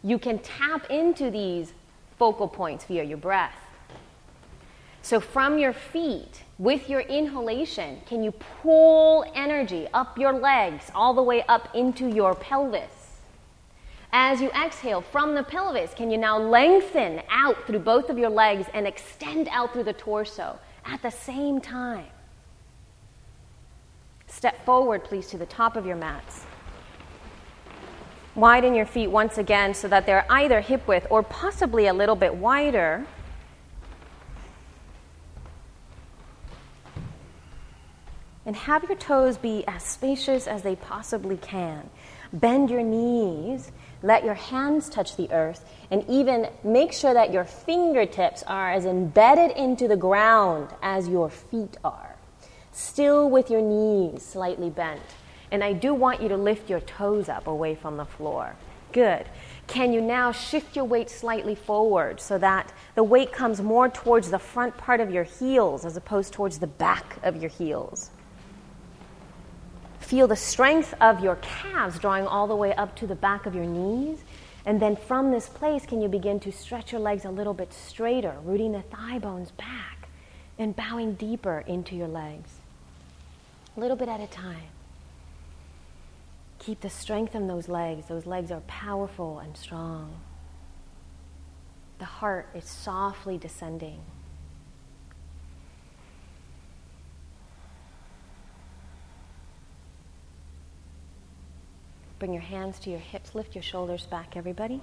You 0.02 0.18
can 0.18 0.40
tap 0.40 0.90
into 0.90 1.31
these 1.31 1.72
focal 2.18 2.48
points 2.48 2.85
via 2.85 3.05
your 3.05 3.18
breath. 3.18 3.65
So, 5.06 5.20
from 5.20 5.56
your 5.56 5.72
feet, 5.72 6.42
with 6.58 6.90
your 6.90 6.98
inhalation, 6.98 8.00
can 8.06 8.24
you 8.24 8.32
pull 8.32 9.24
energy 9.36 9.86
up 9.94 10.18
your 10.18 10.32
legs 10.32 10.90
all 10.96 11.14
the 11.14 11.22
way 11.22 11.44
up 11.44 11.72
into 11.76 12.08
your 12.08 12.34
pelvis? 12.34 13.20
As 14.10 14.40
you 14.40 14.50
exhale 14.50 15.00
from 15.00 15.36
the 15.36 15.44
pelvis, 15.44 15.94
can 15.94 16.10
you 16.10 16.18
now 16.18 16.36
lengthen 16.36 17.22
out 17.30 17.68
through 17.68 17.78
both 17.78 18.10
of 18.10 18.18
your 18.18 18.30
legs 18.30 18.66
and 18.74 18.84
extend 18.84 19.46
out 19.52 19.72
through 19.72 19.84
the 19.84 19.92
torso 19.92 20.58
at 20.84 21.00
the 21.02 21.10
same 21.10 21.60
time? 21.60 22.06
Step 24.26 24.64
forward, 24.64 25.04
please, 25.04 25.28
to 25.28 25.38
the 25.38 25.46
top 25.46 25.76
of 25.76 25.86
your 25.86 25.94
mats. 25.94 26.46
Widen 28.34 28.74
your 28.74 28.86
feet 28.86 29.06
once 29.06 29.38
again 29.38 29.72
so 29.72 29.86
that 29.86 30.04
they're 30.04 30.26
either 30.28 30.60
hip 30.60 30.88
width 30.88 31.06
or 31.10 31.22
possibly 31.22 31.86
a 31.86 31.92
little 31.92 32.16
bit 32.16 32.34
wider 32.34 33.06
And 38.46 38.54
have 38.56 38.85
your 38.85 38.96
toes 38.96 39.37
be 39.37 39.64
as 39.66 39.82
spacious 39.82 40.46
as 40.46 40.62
they 40.62 40.76
possibly 40.76 41.37
can. 41.37 41.90
Bend 42.32 42.70
your 42.70 42.82
knees, 42.82 43.72
let 44.02 44.24
your 44.24 44.35
hands 44.35 44.88
touch 44.88 45.16
the 45.16 45.30
earth, 45.32 45.68
and 45.90 46.04
even 46.09 46.48
make 46.62 46.92
sure 46.92 47.12
that 47.12 47.32
your 47.32 47.44
fingertips 47.44 48.44
are 48.44 48.72
as 48.72 48.87
embedded 48.87 49.50
into 49.56 49.88
the 49.88 49.96
ground 49.96 50.68
as 50.80 51.09
your 51.09 51.28
feet 51.28 51.76
are. 51.82 52.14
Still 52.70 53.28
with 53.28 53.50
your 53.50 53.62
knees 53.62 54.24
slightly 54.24 54.70
bent. 54.70 55.02
And 55.50 55.64
I 55.64 55.72
do 55.72 55.92
want 55.92 56.22
you 56.22 56.28
to 56.28 56.37
lift 56.37 56.70
your 56.70 56.80
toes 56.80 57.28
up 57.28 57.46
away 57.46 57.74
from 57.74 57.96
the 57.96 58.04
floor. 58.04 58.54
Good. 58.92 59.26
Can 59.66 59.92
you 59.92 60.00
now 60.00 60.30
shift 60.32 60.76
your 60.76 60.85
weight 60.85 61.11
slightly 61.11 61.54
forward 61.54 62.20
so 62.20 62.38
that 62.38 62.72
the 62.94 63.02
weight 63.02 63.32
comes 63.32 63.61
more 63.61 63.88
towards 63.88 64.30
the 64.30 64.38
front 64.38 64.76
part 64.76 65.00
of 65.00 65.11
your 65.11 65.24
heels 65.24 65.85
as 65.85 65.96
opposed 65.96 66.32
towards 66.32 66.59
the 66.59 66.66
back 66.66 67.16
of 67.22 67.37
your 67.37 67.50
heels? 67.50 68.11
Feel 70.06 70.28
the 70.28 70.36
strength 70.36 70.94
of 71.00 71.18
your 71.18 71.34
calves 71.42 71.98
drawing 71.98 72.28
all 72.28 72.46
the 72.46 72.54
way 72.54 72.72
up 72.76 72.94
to 72.94 73.08
the 73.08 73.16
back 73.16 73.44
of 73.44 73.56
your 73.56 73.64
knees. 73.64 74.22
And 74.64 74.80
then 74.80 74.94
from 74.94 75.32
this 75.32 75.48
place, 75.48 75.84
can 75.84 76.00
you 76.00 76.06
begin 76.06 76.38
to 76.40 76.52
stretch 76.52 76.92
your 76.92 77.00
legs 77.00 77.24
a 77.24 77.30
little 77.30 77.54
bit 77.54 77.72
straighter, 77.72 78.36
rooting 78.44 78.70
the 78.70 78.82
thigh 78.82 79.18
bones 79.18 79.50
back 79.50 80.08
and 80.60 80.76
bowing 80.76 81.14
deeper 81.14 81.64
into 81.66 81.96
your 81.96 82.06
legs? 82.06 82.50
A 83.76 83.80
little 83.80 83.96
bit 83.96 84.08
at 84.08 84.20
a 84.20 84.28
time. 84.28 84.68
Keep 86.60 86.82
the 86.82 86.90
strength 86.90 87.34
in 87.34 87.48
those 87.48 87.68
legs. 87.68 88.06
Those 88.06 88.26
legs 88.26 88.52
are 88.52 88.60
powerful 88.68 89.40
and 89.40 89.56
strong. 89.56 90.20
The 91.98 92.04
heart 92.04 92.48
is 92.54 92.64
softly 92.64 93.38
descending. 93.38 94.02
Bring 102.18 102.33
your 102.33 102.42
hands 102.42 102.79
to 102.81 102.90
your 102.90 102.98
hips. 102.98 103.35
Lift 103.35 103.55
your 103.55 103.62
shoulders 103.62 104.07
back, 104.07 104.37
everybody. 104.37 104.81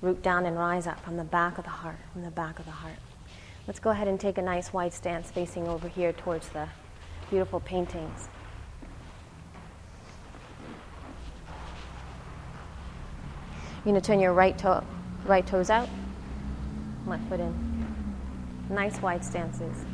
Root 0.00 0.20
down 0.22 0.46
and 0.46 0.58
rise 0.58 0.88
up 0.88 1.00
from 1.04 1.16
the 1.16 1.24
back 1.24 1.58
of 1.58 1.64
the 1.64 1.70
heart, 1.70 1.98
from 2.12 2.22
the 2.22 2.30
back 2.30 2.58
of 2.58 2.64
the 2.64 2.72
heart. 2.72 2.98
Let's 3.68 3.78
go 3.78 3.90
ahead 3.90 4.08
and 4.08 4.18
take 4.18 4.38
a 4.38 4.42
nice 4.42 4.72
wide 4.72 4.92
stance 4.92 5.30
facing 5.30 5.68
over 5.68 5.86
here 5.86 6.12
towards 6.12 6.48
the 6.48 6.68
beautiful 7.30 7.60
paintings. 7.60 8.28
You're 13.76 13.92
going 13.92 13.94
to 13.94 14.00
turn 14.00 14.18
your 14.18 14.32
right 14.32 14.58
toe, 14.58 14.82
right 15.24 15.46
toes 15.46 15.70
out, 15.70 15.88
left 17.06 17.28
foot 17.28 17.38
in. 17.38 17.86
Nice 18.68 19.00
wide 19.00 19.24
stances. 19.24 19.84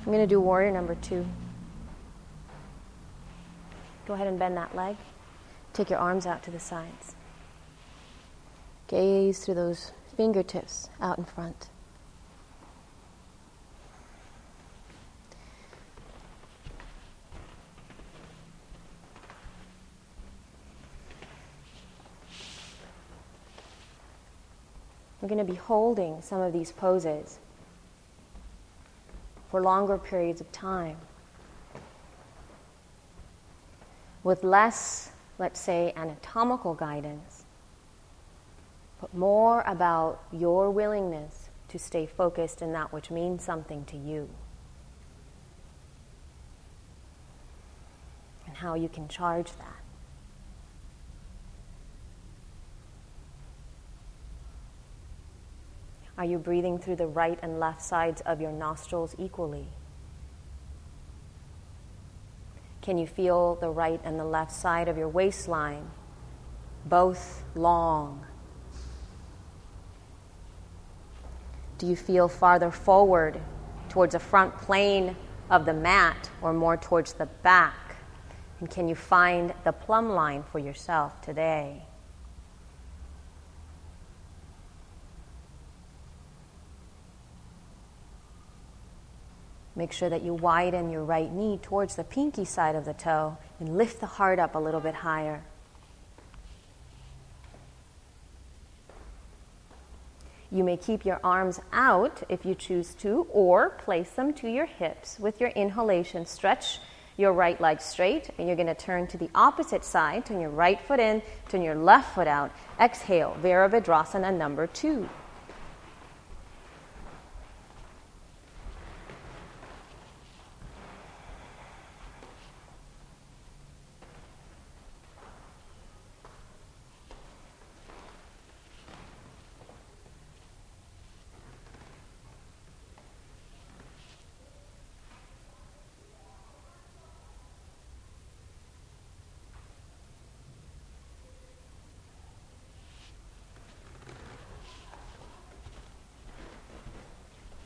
I'm 0.00 0.12
going 0.12 0.18
to 0.18 0.26
do 0.26 0.40
warrior 0.40 0.70
number 0.70 0.94
two. 0.96 1.26
Go 4.06 4.14
ahead 4.14 4.26
and 4.26 4.38
bend 4.38 4.56
that 4.58 4.74
leg. 4.74 4.96
Take 5.72 5.88
your 5.88 5.98
arms 5.98 6.26
out 6.26 6.42
to 6.42 6.50
the 6.50 6.60
sides. 6.60 7.14
Gaze 8.88 9.44
through 9.44 9.54
those 9.54 9.92
fingertips 10.16 10.90
out 11.00 11.16
in 11.16 11.24
front. 11.24 11.68
We're 25.22 25.28
going 25.28 25.38
to 25.38 25.44
be 25.44 25.54
holding 25.56 26.20
some 26.20 26.40
of 26.40 26.52
these 26.52 26.72
poses 26.72 27.38
for 29.50 29.62
longer 29.62 29.96
periods 29.96 30.40
of 30.40 30.50
time 30.50 30.96
with 34.24 34.42
less 34.42 35.11
let's 35.38 35.60
say, 35.60 35.92
anatomical 35.96 36.74
guidance, 36.74 37.44
but 39.00 39.14
more 39.14 39.62
about 39.66 40.22
your 40.32 40.70
willingness 40.70 41.50
to 41.68 41.78
stay 41.78 42.06
focused 42.06 42.62
in 42.62 42.72
that 42.72 42.92
which 42.92 43.10
means 43.10 43.42
something 43.42 43.84
to 43.86 43.96
you. 43.96 44.28
And 48.46 48.56
how 48.56 48.74
you 48.74 48.88
can 48.88 49.08
charge 49.08 49.52
that. 49.52 49.82
Are 56.18 56.24
you 56.26 56.38
breathing 56.38 56.78
through 56.78 56.96
the 56.96 57.06
right 57.06 57.38
and 57.42 57.58
left 57.58 57.82
sides 57.82 58.20
of 58.20 58.40
your 58.40 58.52
nostrils 58.52 59.14
equally? 59.18 59.66
Can 62.82 62.98
you 62.98 63.06
feel 63.06 63.54
the 63.54 63.70
right 63.70 64.00
and 64.02 64.18
the 64.18 64.24
left 64.24 64.50
side 64.50 64.88
of 64.88 64.98
your 64.98 65.08
waistline? 65.08 65.88
Both 66.84 67.44
long. 67.54 68.26
Do 71.78 71.86
you 71.86 71.94
feel 71.94 72.28
farther 72.28 72.72
forward 72.72 73.40
towards 73.88 74.12
the 74.12 74.18
front 74.18 74.56
plane 74.58 75.16
of 75.48 75.64
the 75.64 75.72
mat 75.72 76.28
or 76.42 76.52
more 76.52 76.76
towards 76.76 77.12
the 77.12 77.26
back? 77.26 77.96
And 78.58 78.68
can 78.68 78.88
you 78.88 78.96
find 78.96 79.54
the 79.62 79.72
plumb 79.72 80.10
line 80.10 80.42
for 80.42 80.58
yourself 80.58 81.20
today? 81.20 81.84
Make 89.74 89.92
sure 89.92 90.10
that 90.10 90.22
you 90.22 90.34
widen 90.34 90.90
your 90.90 91.04
right 91.04 91.32
knee 91.32 91.58
towards 91.62 91.96
the 91.96 92.04
pinky 92.04 92.44
side 92.44 92.74
of 92.74 92.84
the 92.84 92.92
toe 92.92 93.38
and 93.58 93.76
lift 93.76 94.00
the 94.00 94.06
heart 94.06 94.38
up 94.38 94.54
a 94.54 94.58
little 94.58 94.80
bit 94.80 94.94
higher. 94.94 95.42
You 100.50 100.64
may 100.64 100.76
keep 100.76 101.06
your 101.06 101.18
arms 101.24 101.60
out 101.72 102.22
if 102.28 102.44
you 102.44 102.54
choose 102.54 102.92
to, 102.96 103.26
or 103.30 103.70
place 103.70 104.10
them 104.10 104.34
to 104.34 104.48
your 104.50 104.66
hips 104.66 105.18
with 105.18 105.40
your 105.40 105.48
inhalation. 105.50 106.26
Stretch 106.26 106.78
your 107.16 107.32
right 107.32 107.58
leg 107.58 107.80
straight, 107.80 108.28
and 108.36 108.46
you're 108.46 108.56
going 108.56 108.66
to 108.66 108.74
turn 108.74 109.06
to 109.06 109.16
the 109.16 109.30
opposite 109.34 109.82
side. 109.82 110.26
Turn 110.26 110.40
your 110.40 110.50
right 110.50 110.78
foot 110.78 111.00
in, 111.00 111.22
turn 111.48 111.62
your 111.62 111.74
left 111.74 112.14
foot 112.14 112.26
out. 112.26 112.50
Exhale, 112.78 113.34
Virabhadrasana 113.42 114.36
number 114.36 114.66
two. 114.66 115.08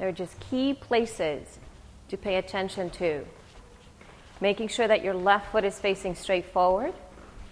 They're 0.07 0.13
just 0.13 0.39
key 0.39 0.73
places 0.73 1.59
to 2.11 2.17
pay 2.17 2.37
attention 2.37 2.91
to. 2.91 3.25
Making 4.41 4.69
sure 4.69 4.87
that 4.87 5.03
your 5.03 5.15
left 5.15 5.51
foot 5.51 5.65
is 5.65 5.81
facing 5.81 6.15
straight 6.15 6.47
forward 6.47 6.95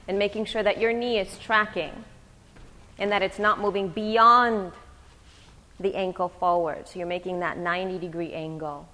and 0.06 0.20
making 0.20 0.44
sure 0.44 0.62
that 0.62 0.78
your 0.78 0.92
knee 0.92 1.18
is 1.18 1.36
tracking 1.36 2.04
and 2.96 3.10
that 3.10 3.22
it's 3.22 3.40
not 3.40 3.58
moving 3.58 3.88
beyond 3.88 4.70
the 5.80 5.96
ankle 5.96 6.28
forward. 6.28 6.86
So 6.86 7.00
you're 7.00 7.08
making 7.08 7.40
that 7.40 7.58
90 7.58 7.98
degree 7.98 8.32
angle. 8.32 8.86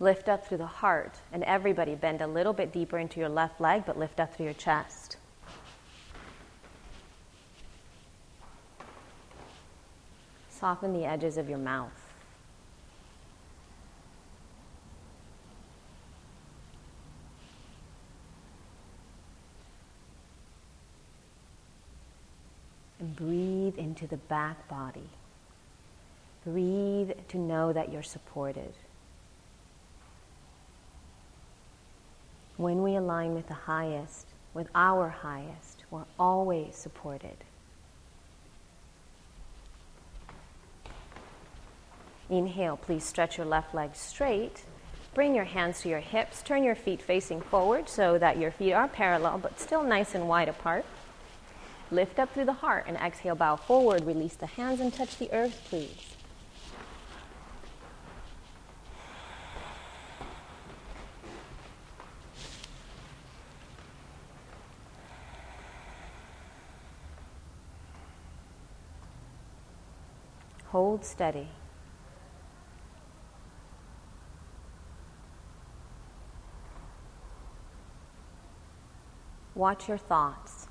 Lift 0.00 0.28
up 0.28 0.48
through 0.48 0.58
the 0.58 0.66
heart, 0.66 1.20
and 1.32 1.44
everybody 1.44 1.94
bend 1.94 2.20
a 2.20 2.26
little 2.26 2.52
bit 2.52 2.72
deeper 2.72 2.98
into 2.98 3.20
your 3.20 3.28
left 3.28 3.60
leg, 3.60 3.84
but 3.86 3.96
lift 3.96 4.18
up 4.18 4.34
through 4.34 4.46
your 4.46 4.54
chest. 4.54 5.18
Soften 10.60 10.92
the 10.92 11.06
edges 11.06 11.38
of 11.38 11.48
your 11.48 11.56
mouth. 11.56 11.90
And 22.98 23.16
breathe 23.16 23.78
into 23.78 24.06
the 24.06 24.18
back 24.18 24.68
body. 24.68 25.08
Breathe 26.44 27.12
to 27.28 27.38
know 27.38 27.72
that 27.72 27.90
you're 27.90 28.02
supported. 28.02 28.74
When 32.58 32.82
we 32.82 32.96
align 32.96 33.32
with 33.32 33.48
the 33.48 33.54
highest, 33.54 34.26
with 34.52 34.68
our 34.74 35.08
highest, 35.08 35.84
we're 35.90 36.04
always 36.18 36.76
supported. 36.76 37.44
Inhale, 42.30 42.76
please 42.78 43.04
stretch 43.04 43.36
your 43.36 43.46
left 43.46 43.74
leg 43.74 43.94
straight 43.94 44.64
Bring 45.12 45.34
your 45.34 45.44
hands 45.44 45.82
to 45.82 45.88
your 45.88 45.98
hips. 45.98 46.40
Turn 46.40 46.62
your 46.62 46.76
feet 46.76 47.02
facing 47.02 47.40
forward 47.40 47.88
so 47.88 48.16
that 48.18 48.38
your 48.38 48.52
feet 48.52 48.72
are 48.72 48.86
parallel 48.86 49.38
but 49.38 49.58
still 49.58 49.82
nice 49.82 50.14
and 50.14 50.28
wide 50.28 50.48
apart. 50.48 50.84
Lift 51.90 52.20
up 52.20 52.32
through 52.32 52.44
the 52.44 52.52
heart 52.52 52.84
and 52.86 52.96
exhale, 52.96 53.34
bow 53.34 53.56
forward. 53.56 54.06
Release 54.06 54.36
the 54.36 54.46
hands 54.46 54.78
and 54.78 54.94
touch 54.94 55.18
the 55.18 55.32
earth, 55.32 55.66
please. 55.68 56.14
Hold 70.68 71.04
steady. 71.04 71.48
Watch 79.60 79.88
your 79.88 79.98
thoughts. 79.98 80.68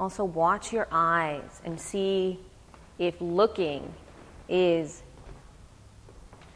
Also, 0.00 0.24
watch 0.24 0.72
your 0.72 0.88
eyes 0.90 1.60
and 1.66 1.78
see 1.78 2.40
if 2.98 3.20
looking 3.20 3.92
is 4.48 5.02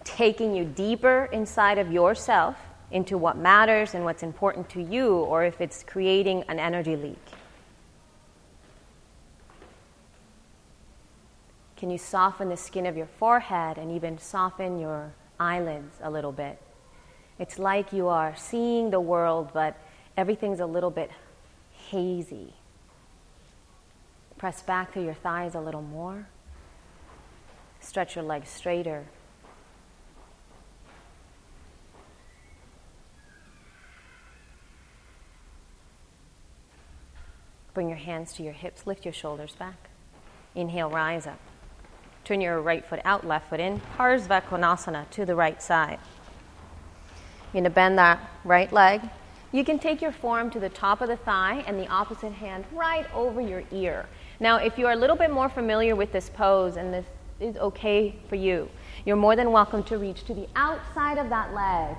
taking 0.05 0.57
you 0.57 0.65
deeper 0.65 1.29
inside 1.33 1.77
of 1.77 1.93
yourself 1.93 2.57
into 2.91 3.19
what 3.19 3.37
matters 3.37 3.93
and 3.93 4.07
what's 4.07 4.23
important 4.23 4.71
to 4.71 4.83
you, 4.83 5.17
or 5.17 5.45
if 5.45 5.61
it's 5.61 5.83
creating 5.83 6.43
an 6.49 6.59
energy 6.59 6.97
leak. 6.97 7.27
Can 11.77 11.91
you 11.91 11.99
soften 11.99 12.49
the 12.49 12.57
skin 12.57 12.87
of 12.87 12.97
your 12.97 13.11
forehead 13.19 13.77
and 13.77 13.93
even 13.93 14.17
soften 14.17 14.79
your 14.81 15.13
eyelids 15.39 15.99
a 16.03 16.11
little 16.11 16.33
bit? 16.33 16.59
It's 17.41 17.59
like 17.59 17.95
you 17.95 18.07
are 18.09 18.37
seeing 18.37 18.91
the 18.91 19.01
world, 19.01 19.49
but 19.55 19.75
everything's 20.15 20.61
a 20.61 20.67
little 20.67 20.91
bit 20.91 21.11
hazy. 21.89 22.53
Press 24.37 24.61
back 24.61 24.93
through 24.93 25.05
your 25.05 25.15
thighs 25.15 25.55
a 25.55 25.61
little 25.61 25.81
more. 25.81 26.29
Stretch 27.81 28.15
your 28.15 28.25
legs 28.25 28.51
straighter. 28.51 29.07
Bring 37.73 37.89
your 37.89 37.97
hands 37.97 38.35
to 38.35 38.43
your 38.43 38.53
hips, 38.53 38.87
lift 38.87 39.07
your 39.07 39.15
shoulders 39.15 39.55
back. 39.55 39.89
Inhale, 40.55 40.91
rise 40.91 41.27
up. 41.27 41.41
Turn 42.25 42.43
your 42.43 42.61
right 42.61 42.85
foot 42.85 43.01
out, 43.03 43.27
left 43.27 43.49
foot 43.49 43.61
in. 43.61 43.81
Parsva 43.97 44.43
Konasana 44.43 45.09
to 45.09 45.25
the 45.25 45.35
right 45.35 45.63
side. 45.63 45.99
You're 47.53 47.63
going 47.63 47.65
to 47.65 47.75
bend 47.75 47.99
that 47.99 48.31
right 48.45 48.73
leg. 48.73 49.01
You 49.51 49.65
can 49.65 49.81
take 49.81 50.01
your 50.01 50.13
form 50.13 50.51
to 50.53 50.61
the 50.61 50.69
top 50.69 51.01
of 51.01 51.09
the 51.09 51.17
thigh 51.17 51.65
and 51.67 51.77
the 51.77 51.89
opposite 51.89 52.33
hand 52.33 52.65
right 52.73 53.13
over 53.13 53.41
your 53.41 53.65
ear. 53.73 54.07
Now, 54.39 54.59
if 54.59 54.79
you 54.79 54.87
are 54.87 54.93
a 54.93 54.97
little 54.97 55.17
bit 55.17 55.33
more 55.33 55.49
familiar 55.49 55.97
with 55.97 56.13
this 56.13 56.31
pose 56.31 56.77
and 56.77 56.95
this 56.95 57.07
is 57.41 57.57
okay 57.57 58.15
for 58.29 58.37
you, 58.37 58.69
you're 59.05 59.17
more 59.17 59.35
than 59.35 59.51
welcome 59.51 59.83
to 59.85 59.99
reach 59.99 60.23
to 60.27 60.35
the 60.35 60.47
outside 60.55 61.19
of 61.19 61.29
that 61.31 61.53
leg 61.53 61.97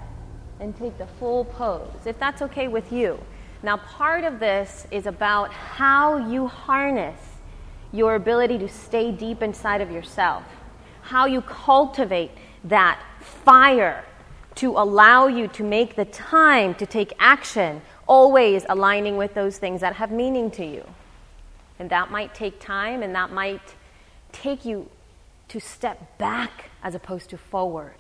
and 0.62 0.74
take 0.78 0.98
the 0.98 1.08
full 1.20 1.44
pose, 1.44 2.06
if 2.06 2.18
that's 2.18 2.42
okay 2.42 2.70
with 2.70 2.90
you. 2.94 3.20
Now, 3.62 3.76
part 3.76 4.24
of 4.24 4.40
this 4.40 4.88
is 4.90 5.06
about 5.06 5.52
how 5.52 6.30
you 6.30 6.48
harness 6.48 7.20
your 7.92 8.16
ability 8.16 8.58
to 8.60 8.70
stay 8.70 9.12
deep 9.12 9.42
inside 9.42 9.82
of 9.82 9.92
yourself, 9.92 10.44
how 11.02 11.26
you 11.26 11.42
cultivate 11.42 12.32
that 12.64 13.02
fire 13.20 14.06
to 14.56 14.72
allow 14.72 15.28
you 15.28 15.48
to 15.50 15.64
make 15.64 15.96
the 15.96 16.06
time 16.06 16.76
to 16.76 16.86
take 16.86 17.14
action, 17.20 17.82
always 18.08 18.66
aligning 18.68 19.18
with 19.18 19.34
those 19.34 19.58
things 19.58 19.82
that 19.82 19.96
have 19.96 20.12
meaning 20.12 20.52
to 20.52 20.66
you. 20.66 20.86
And 21.80 21.90
that 21.90 22.12
might 22.12 22.36
take 22.36 22.60
time 22.60 23.02
and 23.02 23.16
that 23.16 23.32
might 23.32 23.76
take 24.32 24.66
you 24.66 24.90
to 25.48 25.60
step 25.60 26.18
back 26.18 26.70
as 26.84 26.96
opposed 26.96 27.30
to 27.32 27.38
forward. 27.38 27.96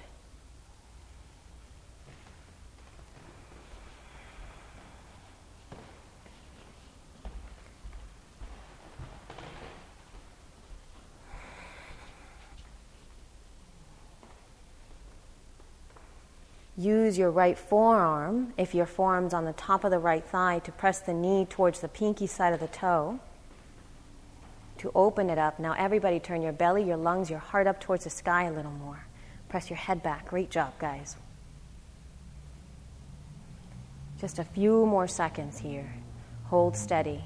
Use 16.82 17.16
your 17.16 17.30
right 17.30 17.60
forearm, 17.60 18.54
if 18.58 18.74
your 18.74 18.88
forearm's 18.88 19.36
on 19.36 19.46
the 19.46 19.54
top 19.54 19.84
of 19.84 19.92
the 19.92 20.00
right 20.00 20.26
thigh, 20.26 20.58
to 20.60 20.72
press 20.72 21.00
the 21.00 21.14
knee 21.14 21.46
towards 21.46 21.80
the 21.80 21.88
pinky 21.88 22.26
side 22.26 22.54
of 22.54 22.60
the 22.60 22.68
toe. 22.68 23.20
To 24.80 24.92
open 24.96 25.30
it 25.30 25.38
up. 25.38 25.60
Now, 25.60 25.76
everybody 25.78 26.20
turn 26.20 26.42
your 26.42 26.54
belly, 26.54 26.84
your 26.84 26.98
lungs, 26.98 27.30
your 27.30 27.38
heart 27.38 27.68
up 27.68 27.80
towards 27.80 28.06
the 28.06 28.10
sky 28.10 28.46
a 28.46 28.52
little 28.52 28.72
more. 28.72 29.06
Press 29.48 29.70
your 29.70 29.78
head 29.78 30.02
back. 30.02 30.30
Great 30.30 30.50
job, 30.50 30.74
guys. 30.80 31.18
Just 34.20 34.40
a 34.40 34.44
few 34.44 34.84
more 34.88 35.08
seconds 35.08 35.60
here. 35.60 35.94
Hold 36.46 36.76
steady. 36.76 37.24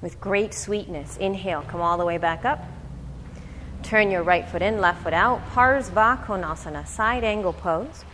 With 0.00 0.18
great 0.18 0.54
sweetness, 0.54 1.18
inhale, 1.18 1.62
come 1.68 1.82
all 1.82 1.98
the 1.98 2.06
way 2.06 2.16
back 2.16 2.46
up. 2.46 2.64
Turn 3.88 4.10
your 4.10 4.22
right 4.22 4.46
foot 4.46 4.60
in, 4.60 4.82
left 4.82 5.02
foot 5.02 5.14
out. 5.14 5.40
Parsva 5.54 6.22
Konasana, 6.26 6.86
side 6.86 7.24
angle 7.24 7.54
pose. 7.54 8.04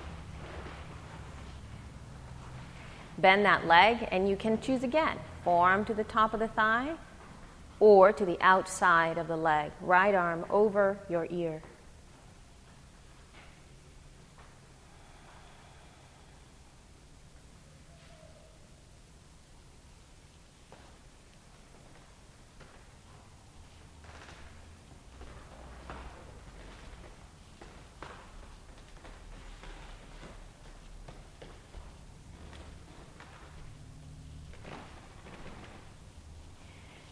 Bend 3.18 3.44
that 3.44 3.66
leg, 3.66 4.06
and 4.12 4.28
you 4.28 4.36
can 4.36 4.60
choose 4.60 4.84
again. 4.84 5.18
Forearm 5.42 5.84
to 5.86 5.92
the 5.92 6.04
top 6.04 6.32
of 6.32 6.38
the 6.38 6.46
thigh 6.46 6.94
or 7.80 8.12
to 8.12 8.24
the 8.24 8.40
outside 8.40 9.18
of 9.18 9.26
the 9.26 9.36
leg. 9.36 9.72
Right 9.80 10.14
arm 10.14 10.46
over 10.48 10.96
your 11.08 11.26
ear. 11.28 11.60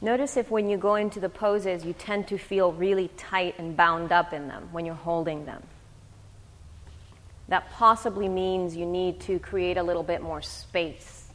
Notice 0.02 0.36
if 0.36 0.50
when 0.50 0.68
you 0.68 0.76
go 0.76 0.96
into 0.96 1.20
the 1.20 1.28
poses, 1.28 1.84
you 1.84 1.92
tend 1.92 2.26
to 2.28 2.36
feel 2.36 2.72
really 2.72 3.06
tight 3.16 3.54
and 3.58 3.76
bound 3.76 4.10
up 4.10 4.32
in 4.32 4.48
them 4.48 4.68
when 4.72 4.84
you're 4.84 4.96
holding 4.96 5.46
them. 5.46 5.62
That 7.46 7.70
possibly 7.70 8.28
means 8.28 8.76
you 8.76 8.84
need 8.84 9.20
to 9.20 9.38
create 9.38 9.76
a 9.76 9.82
little 9.82 10.02
bit 10.02 10.20
more 10.20 10.42
space. 10.42 11.28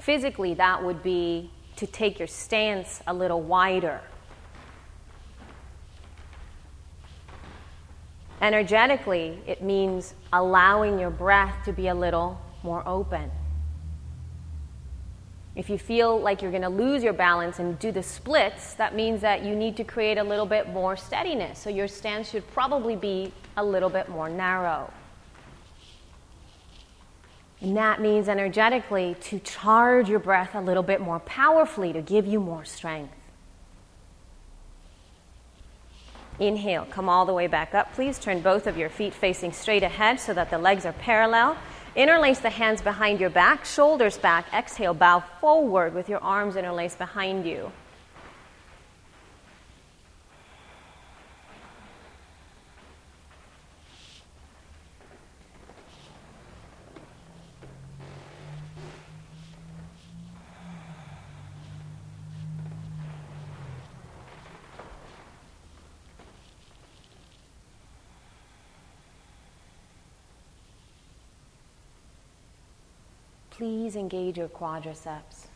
Physically, 0.00 0.54
that 0.54 0.82
would 0.82 1.04
be 1.04 1.50
to 1.76 1.86
take 1.86 2.18
your 2.18 2.26
stance 2.26 3.00
a 3.06 3.14
little 3.14 3.40
wider. 3.40 4.00
Energetically, 8.42 9.38
it 9.46 9.62
means 9.62 10.14
allowing 10.32 10.98
your 10.98 11.10
breath 11.10 11.64
to 11.66 11.72
be 11.72 11.86
a 11.86 11.94
little 11.94 12.40
more 12.64 12.82
open. 12.88 13.30
If 15.56 15.68
you 15.68 15.78
feel 15.78 16.20
like 16.20 16.42
you're 16.42 16.52
going 16.52 16.62
to 16.62 16.68
lose 16.68 17.02
your 17.02 17.12
balance 17.12 17.58
and 17.58 17.78
do 17.78 17.90
the 17.90 18.02
splits, 18.02 18.74
that 18.74 18.94
means 18.94 19.20
that 19.22 19.44
you 19.44 19.56
need 19.56 19.76
to 19.78 19.84
create 19.84 20.16
a 20.16 20.22
little 20.22 20.46
bit 20.46 20.68
more 20.68 20.96
steadiness. 20.96 21.58
So 21.58 21.70
your 21.70 21.88
stance 21.88 22.30
should 22.30 22.48
probably 22.52 22.94
be 22.94 23.32
a 23.56 23.64
little 23.64 23.90
bit 23.90 24.08
more 24.08 24.28
narrow. 24.28 24.92
And 27.60 27.76
that 27.76 28.00
means 28.00 28.28
energetically 28.28 29.16
to 29.22 29.38
charge 29.40 30.08
your 30.08 30.20
breath 30.20 30.54
a 30.54 30.60
little 30.60 30.82
bit 30.82 31.00
more 31.00 31.18
powerfully 31.20 31.92
to 31.92 32.00
give 32.00 32.26
you 32.26 32.40
more 32.40 32.64
strength. 32.64 33.12
Inhale, 36.38 36.86
come 36.86 37.08
all 37.08 37.26
the 37.26 37.34
way 37.34 37.48
back 37.48 37.74
up. 37.74 37.92
Please 37.92 38.18
turn 38.18 38.40
both 38.40 38.66
of 38.66 38.78
your 38.78 38.88
feet 38.88 39.12
facing 39.12 39.52
straight 39.52 39.82
ahead 39.82 40.18
so 40.18 40.32
that 40.32 40.48
the 40.48 40.56
legs 40.56 40.86
are 40.86 40.94
parallel. 40.94 41.58
Interlace 41.96 42.38
the 42.38 42.50
hands 42.50 42.80
behind 42.80 43.18
your 43.18 43.30
back, 43.30 43.64
shoulders 43.64 44.16
back. 44.16 44.46
Exhale, 44.54 44.94
bow 44.94 45.24
forward 45.40 45.92
with 45.92 46.08
your 46.08 46.22
arms 46.22 46.54
interlaced 46.54 46.98
behind 46.98 47.44
you. 47.44 47.72
Please 73.60 73.94
engage 73.94 74.38
your 74.38 74.48
quadriceps. 74.48 75.48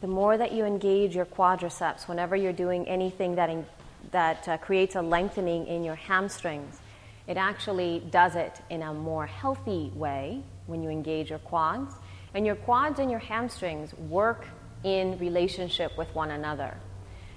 The 0.00 0.08
more 0.08 0.36
that 0.36 0.50
you 0.50 0.64
engage 0.64 1.14
your 1.14 1.24
quadriceps 1.24 2.08
whenever 2.08 2.34
you're 2.34 2.52
doing 2.52 2.84
anything 2.88 3.36
that, 3.36 3.48
in, 3.48 3.64
that 4.10 4.48
uh, 4.48 4.56
creates 4.56 4.96
a 4.96 5.02
lengthening 5.02 5.68
in 5.68 5.84
your 5.84 5.94
hamstrings, 5.94 6.80
it 7.28 7.36
actually 7.36 8.02
does 8.10 8.34
it 8.34 8.60
in 8.70 8.82
a 8.82 8.92
more 8.92 9.26
healthy 9.26 9.92
way 9.94 10.42
when 10.66 10.82
you 10.82 10.90
engage 10.90 11.30
your 11.30 11.38
quads. 11.38 11.94
And 12.34 12.44
your 12.44 12.56
quads 12.56 12.98
and 12.98 13.08
your 13.08 13.20
hamstrings 13.20 13.94
work 13.94 14.48
in 14.82 15.16
relationship 15.20 15.96
with 15.96 16.12
one 16.12 16.32
another. 16.32 16.76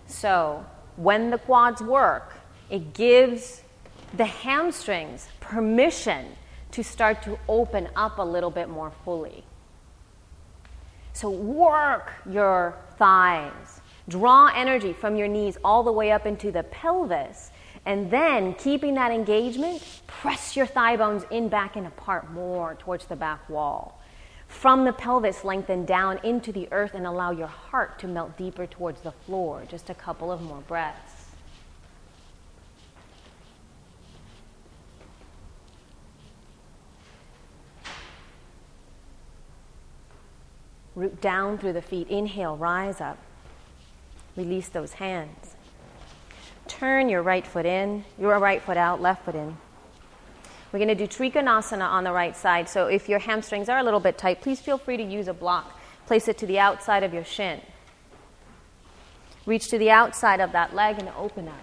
So 0.07 0.65
when 0.95 1.29
the 1.29 1.37
quads 1.37 1.79
work, 1.79 2.33
it 2.71 2.95
gives 2.95 3.61
the 4.13 4.25
hamstrings 4.25 5.27
permission 5.39 6.25
to 6.71 6.83
start 6.83 7.21
to 7.23 7.37
open 7.47 7.89
up 7.95 8.17
a 8.17 8.23
little 8.23 8.51
bit 8.51 8.69
more 8.69 8.91
fully. 9.03 9.43
So 11.13 11.29
work 11.29 12.11
your 12.29 12.77
thighs. 12.97 13.81
Draw 14.07 14.51
energy 14.55 14.93
from 14.93 15.15
your 15.15 15.27
knees 15.27 15.57
all 15.63 15.83
the 15.83 15.91
way 15.91 16.11
up 16.11 16.25
into 16.25 16.51
the 16.51 16.63
pelvis. 16.63 17.51
And 17.85 18.11
then, 18.11 18.53
keeping 18.53 18.93
that 18.95 19.11
engagement, 19.11 19.83
press 20.07 20.55
your 20.55 20.65
thigh 20.65 20.97
bones 20.97 21.23
in, 21.31 21.49
back, 21.49 21.75
and 21.75 21.87
apart 21.87 22.31
more 22.31 22.75
towards 22.75 23.05
the 23.05 23.15
back 23.15 23.49
wall. 23.49 23.99
From 24.47 24.85
the 24.85 24.93
pelvis, 24.93 25.43
lengthen 25.43 25.85
down 25.85 26.19
into 26.23 26.51
the 26.51 26.67
earth 26.71 26.93
and 26.93 27.07
allow 27.07 27.31
your 27.31 27.47
heart 27.47 27.97
to 27.99 28.07
melt 28.07 28.37
deeper 28.37 28.67
towards 28.67 29.01
the 29.01 29.11
floor. 29.11 29.63
Just 29.67 29.89
a 29.89 29.95
couple 29.95 30.31
of 30.31 30.41
more 30.41 30.61
breaths. 30.67 31.10
Root 40.95 41.21
down 41.21 41.57
through 41.57 41.73
the 41.73 41.81
feet. 41.81 42.07
Inhale, 42.09 42.57
rise 42.57 42.99
up. 42.99 43.17
Release 44.35 44.69
those 44.69 44.93
hands. 44.93 45.55
Turn 46.67 47.09
your 47.09 47.21
right 47.21 47.45
foot 47.45 47.65
in, 47.65 48.05
your 48.17 48.37
right 48.39 48.61
foot 48.61 48.77
out, 48.77 49.01
left 49.01 49.25
foot 49.25 49.35
in. 49.35 49.57
We're 50.71 50.79
going 50.79 50.95
to 50.95 50.95
do 50.95 51.07
Trikonasana 51.07 51.81
on 51.81 52.05
the 52.05 52.13
right 52.13 52.35
side. 52.35 52.69
So 52.69 52.87
if 52.87 53.09
your 53.09 53.19
hamstrings 53.19 53.67
are 53.67 53.79
a 53.79 53.83
little 53.83 53.99
bit 53.99 54.17
tight, 54.17 54.41
please 54.41 54.61
feel 54.61 54.77
free 54.77 54.97
to 54.97 55.03
use 55.03 55.27
a 55.27 55.33
block. 55.33 55.77
Place 56.05 56.27
it 56.27 56.37
to 56.39 56.45
the 56.45 56.59
outside 56.59 57.03
of 57.03 57.13
your 57.13 57.25
shin. 57.25 57.59
Reach 59.45 59.69
to 59.69 59.77
the 59.77 59.89
outside 59.89 60.39
of 60.39 60.51
that 60.53 60.73
leg 60.73 60.99
and 60.99 61.09
open 61.17 61.47
up. 61.47 61.55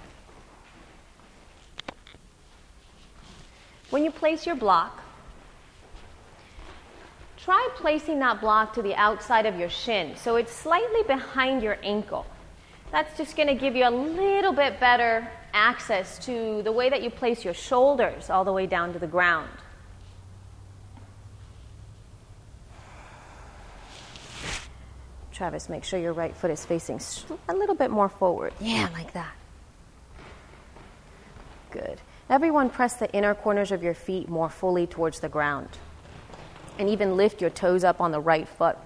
When 3.91 4.05
you 4.05 4.11
place 4.11 4.45
your 4.45 4.57
block, 4.57 5.03
try 7.49 7.69
placing 7.77 8.19
that 8.19 8.43
block 8.43 8.75
to 8.75 8.83
the 8.83 8.95
outside 8.97 9.47
of 9.47 9.59
your 9.59 9.71
shin 9.71 10.15
so 10.17 10.37
it's 10.37 10.53
slightly 10.53 11.03
behind 11.05 11.63
your 11.63 11.79
ankle. 11.83 12.27
That's 12.93 13.17
just 13.17 13.37
going 13.37 13.49
to 13.49 13.55
give 13.55 13.75
you 13.75 13.89
a 13.89 13.91
little 13.91 14.53
bit 14.53 14.79
better 14.79 15.27
access 15.55 16.19
to 16.27 16.61
the 16.63 16.71
way 16.71 16.91
that 16.91 17.03
you 17.03 17.09
place 17.09 17.47
your 17.47 17.55
shoulders 17.55 18.29
all 18.29 18.45
the 18.45 18.53
way 18.53 18.67
down 18.67 18.93
to 18.93 18.99
the 18.99 19.07
ground. 19.07 19.49
Travis, 25.33 25.71
make 25.71 25.85
sure 25.85 25.99
your 25.99 26.13
right 26.13 26.37
foot 26.37 26.51
is 26.51 26.67
facing 26.67 27.01
a 27.49 27.55
little 27.55 27.75
bit 27.75 27.91
more 27.91 28.11
forward. 28.11 28.53
Yeah, 28.61 28.91
like 28.93 29.15
that. 29.15 29.33
Good. 31.71 31.99
Everyone 32.29 32.69
press 32.69 32.97
the 32.97 33.11
inner 33.13 33.35
corners 33.35 33.73
of 33.73 33.83
your 33.83 33.95
feet 33.95 34.29
more 34.29 34.51
fully 34.51 34.87
towards 34.87 35.21
the 35.21 35.31
ground 35.31 35.71
and 36.79 36.89
even 36.89 37.17
lift 37.17 37.41
your 37.41 37.51
toes 37.51 37.85
up 37.85 38.01
on 38.01 38.13
the 38.13 38.21
right 38.21 38.49
foot. 38.49 38.77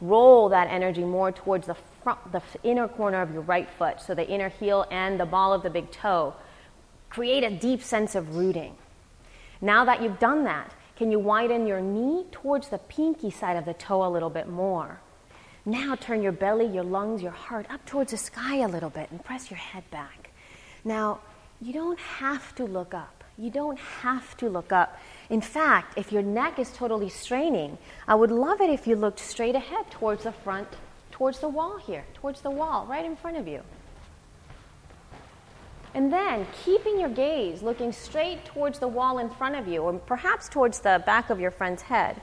Roll 0.00 0.50
that 0.50 0.68
energy 0.70 1.04
more 1.04 1.32
towards 1.32 1.66
the 1.66 1.76
front, 2.02 2.32
the 2.32 2.42
inner 2.62 2.86
corner 2.86 3.22
of 3.22 3.32
your 3.32 3.42
right 3.42 3.68
foot, 3.78 4.00
so 4.00 4.14
the 4.14 4.28
inner 4.28 4.48
heel 4.48 4.86
and 4.90 5.18
the 5.18 5.26
ball 5.26 5.52
of 5.52 5.62
the 5.62 5.70
big 5.70 5.90
toe. 5.90 6.34
Create 7.08 7.44
a 7.44 7.50
deep 7.50 7.82
sense 7.82 8.14
of 8.14 8.36
rooting. 8.36 8.76
Now 9.60 9.84
that 9.86 10.02
you've 10.02 10.18
done 10.18 10.44
that, 10.44 10.74
can 10.96 11.10
you 11.10 11.18
widen 11.18 11.66
your 11.66 11.80
knee 11.80 12.26
towards 12.30 12.68
the 12.68 12.78
pinky 12.78 13.30
side 13.30 13.56
of 13.56 13.64
the 13.64 13.74
toe 13.74 14.06
a 14.06 14.10
little 14.10 14.30
bit 14.30 14.48
more? 14.48 15.00
Now 15.64 15.94
turn 15.94 16.22
your 16.22 16.32
belly, 16.32 16.66
your 16.66 16.84
lungs, 16.84 17.22
your 17.22 17.32
heart 17.32 17.66
up 17.70 17.84
towards 17.86 18.12
the 18.12 18.16
sky 18.16 18.56
a 18.56 18.68
little 18.68 18.90
bit 18.90 19.10
and 19.10 19.24
press 19.24 19.50
your 19.50 19.58
head 19.58 19.82
back. 19.90 20.30
Now, 20.84 21.20
you 21.60 21.72
don't 21.72 21.98
have 21.98 22.54
to 22.56 22.64
look 22.64 22.94
up. 22.94 23.15
You 23.38 23.50
don't 23.50 23.78
have 23.78 24.36
to 24.38 24.48
look 24.48 24.72
up. 24.72 24.98
In 25.28 25.42
fact, 25.42 25.98
if 25.98 26.10
your 26.10 26.22
neck 26.22 26.58
is 26.58 26.72
totally 26.72 27.10
straining, 27.10 27.76
I 28.08 28.14
would 28.14 28.30
love 28.30 28.62
it 28.62 28.70
if 28.70 28.86
you 28.86 28.96
looked 28.96 29.18
straight 29.18 29.54
ahead 29.54 29.90
towards 29.90 30.24
the 30.24 30.32
front, 30.32 30.68
towards 31.10 31.40
the 31.40 31.48
wall 31.48 31.76
here, 31.76 32.04
towards 32.14 32.40
the 32.40 32.50
wall, 32.50 32.86
right 32.86 33.04
in 33.04 33.14
front 33.14 33.36
of 33.36 33.46
you. 33.46 33.60
And 35.92 36.12
then, 36.12 36.46
keeping 36.64 36.98
your 36.98 37.08
gaze 37.10 37.62
looking 37.62 37.92
straight 37.92 38.44
towards 38.44 38.78
the 38.78 38.88
wall 38.88 39.18
in 39.18 39.28
front 39.28 39.56
of 39.56 39.68
you, 39.68 39.82
or 39.82 39.94
perhaps 39.94 40.48
towards 40.48 40.80
the 40.80 41.02
back 41.04 41.28
of 41.30 41.38
your 41.40 41.50
friend's 41.50 41.82
head, 41.82 42.20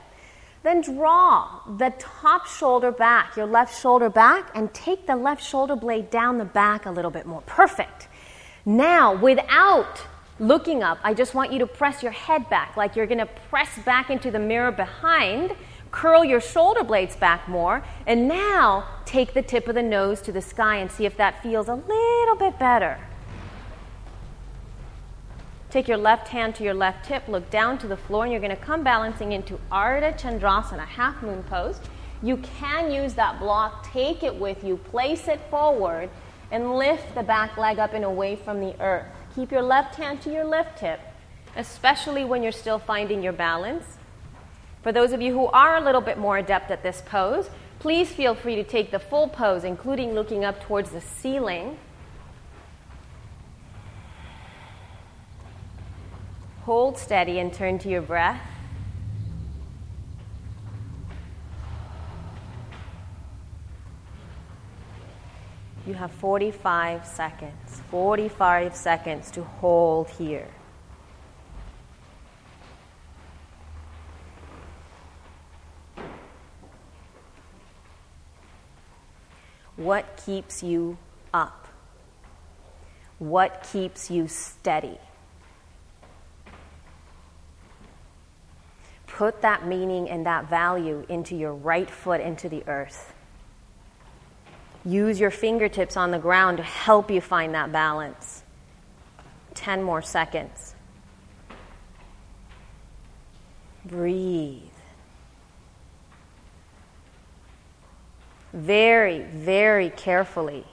then 0.64 0.80
draw 0.80 1.60
the 1.76 1.92
top 1.98 2.46
shoulder 2.46 2.90
back, 2.90 3.36
your 3.36 3.46
left 3.46 3.80
shoulder 3.80 4.08
back, 4.08 4.50
and 4.54 4.72
take 4.72 5.06
the 5.06 5.14
left 5.14 5.44
shoulder 5.44 5.76
blade 5.76 6.10
down 6.10 6.38
the 6.38 6.44
back 6.44 6.86
a 6.86 6.90
little 6.90 7.10
bit 7.10 7.26
more. 7.26 7.42
Perfect. 7.42 8.08
Now, 8.64 9.14
without 9.14 10.00
looking 10.38 10.82
up, 10.82 10.98
I 11.02 11.14
just 11.14 11.34
want 11.34 11.52
you 11.52 11.58
to 11.60 11.66
press 11.66 12.02
your 12.02 12.12
head 12.12 12.48
back 12.50 12.76
like 12.76 12.96
you're 12.96 13.06
going 13.06 13.18
to 13.18 13.28
press 13.48 13.78
back 13.84 14.10
into 14.10 14.30
the 14.30 14.38
mirror 14.38 14.72
behind. 14.72 15.54
Curl 15.90 16.24
your 16.24 16.40
shoulder 16.40 16.82
blades 16.82 17.16
back 17.16 17.48
more. 17.48 17.84
And 18.06 18.26
now 18.26 18.88
take 19.04 19.34
the 19.34 19.42
tip 19.42 19.68
of 19.68 19.74
the 19.74 19.82
nose 19.82 20.20
to 20.22 20.32
the 20.32 20.42
sky 20.42 20.76
and 20.76 20.90
see 20.90 21.06
if 21.06 21.16
that 21.16 21.42
feels 21.42 21.68
a 21.68 21.74
little 21.74 22.36
bit 22.36 22.58
better. 22.58 22.98
Take 25.70 25.88
your 25.88 25.96
left 25.96 26.28
hand 26.28 26.54
to 26.56 26.62
your 26.62 26.74
left 26.74 27.06
hip, 27.06 27.26
look 27.26 27.50
down 27.50 27.78
to 27.78 27.88
the 27.88 27.96
floor, 27.96 28.22
and 28.22 28.32
you're 28.32 28.40
going 28.40 28.54
to 28.54 28.62
come 28.62 28.84
balancing 28.84 29.32
into 29.32 29.58
Ardha 29.72 30.16
Chandrasana, 30.16 30.86
half 30.86 31.20
moon 31.20 31.42
pose. 31.42 31.80
You 32.22 32.36
can 32.36 32.92
use 32.92 33.14
that 33.14 33.40
block, 33.40 33.84
take 33.92 34.22
it 34.22 34.34
with 34.34 34.62
you, 34.62 34.76
place 34.76 35.26
it 35.26 35.40
forward, 35.50 36.10
and 36.52 36.76
lift 36.76 37.16
the 37.16 37.24
back 37.24 37.56
leg 37.56 37.80
up 37.80 37.92
and 37.92 38.04
away 38.04 38.36
from 38.36 38.60
the 38.60 38.80
earth. 38.80 39.08
Keep 39.34 39.50
your 39.50 39.62
left 39.62 39.96
hand 39.96 40.22
to 40.22 40.32
your 40.32 40.44
left 40.44 40.78
hip, 40.78 41.00
especially 41.56 42.24
when 42.24 42.42
you're 42.42 42.52
still 42.52 42.78
finding 42.78 43.22
your 43.22 43.32
balance. 43.32 43.84
For 44.82 44.92
those 44.92 45.12
of 45.12 45.20
you 45.20 45.32
who 45.32 45.46
are 45.46 45.76
a 45.76 45.80
little 45.80 46.00
bit 46.00 46.18
more 46.18 46.38
adept 46.38 46.70
at 46.70 46.82
this 46.82 47.02
pose, 47.04 47.50
please 47.80 48.10
feel 48.12 48.34
free 48.34 48.54
to 48.54 48.62
take 48.62 48.90
the 48.90 48.98
full 48.98 49.28
pose, 49.28 49.64
including 49.64 50.14
looking 50.14 50.44
up 50.44 50.62
towards 50.62 50.90
the 50.90 51.00
ceiling. 51.00 51.78
Hold 56.62 56.96
steady 56.96 57.38
and 57.40 57.52
turn 57.52 57.78
to 57.80 57.88
your 57.88 58.02
breath. 58.02 58.53
You 65.86 65.92
have 65.94 66.10
45 66.12 67.06
seconds, 67.06 67.82
45 67.90 68.74
seconds 68.74 69.30
to 69.32 69.44
hold 69.44 70.08
here. 70.08 70.48
What 79.76 80.22
keeps 80.24 80.62
you 80.62 80.96
up? 81.34 81.66
What 83.18 83.66
keeps 83.70 84.10
you 84.10 84.28
steady? 84.28 84.98
Put 89.06 89.42
that 89.42 89.66
meaning 89.66 90.08
and 90.08 90.24
that 90.26 90.48
value 90.48 91.04
into 91.08 91.36
your 91.36 91.52
right 91.54 91.90
foot 91.90 92.20
into 92.20 92.48
the 92.48 92.64
earth. 92.66 93.13
Use 94.84 95.18
your 95.18 95.30
fingertips 95.30 95.96
on 95.96 96.10
the 96.10 96.18
ground 96.18 96.58
to 96.58 96.62
help 96.62 97.10
you 97.10 97.20
find 97.20 97.54
that 97.54 97.72
balance. 97.72 98.42
10 99.54 99.82
more 99.82 100.02
seconds. 100.02 100.74
Breathe. 103.84 104.62
Very, 108.52 109.20
very 109.20 109.90
carefully. 109.90 110.64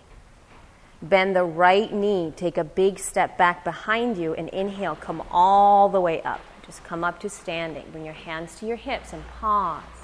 Bend 1.01 1.35
the 1.35 1.43
right 1.43 1.91
knee. 1.91 2.31
Take 2.35 2.57
a 2.57 2.63
big 2.63 2.99
step 2.99 3.37
back 3.37 3.63
behind 3.63 4.17
you 4.17 4.33
and 4.33 4.49
inhale. 4.49 4.95
Come 4.95 5.23
all 5.31 5.89
the 5.89 6.01
way 6.01 6.21
up. 6.21 6.41
Just 6.65 6.83
come 6.83 7.03
up 7.03 7.19
to 7.21 7.29
standing. 7.29 7.85
Bring 7.91 8.05
your 8.05 8.13
hands 8.13 8.59
to 8.59 8.67
your 8.67 8.77
hips 8.77 9.13
and 9.13 9.25
pause. 9.39 10.00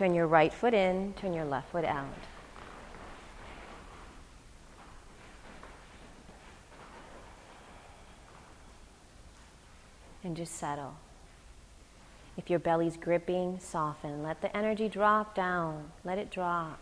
Turn 0.00 0.14
your 0.14 0.28
right 0.28 0.50
foot 0.50 0.72
in, 0.72 1.12
turn 1.12 1.34
your 1.34 1.44
left 1.44 1.72
foot 1.72 1.84
out. 1.84 2.06
And 10.24 10.34
just 10.34 10.56
settle. 10.56 10.94
If 12.38 12.48
your 12.48 12.60
belly's 12.60 12.96
gripping, 12.96 13.60
soften. 13.60 14.22
Let 14.22 14.40
the 14.40 14.56
energy 14.56 14.88
drop 14.88 15.34
down. 15.34 15.90
Let 16.02 16.16
it 16.16 16.30
drop. 16.30 16.78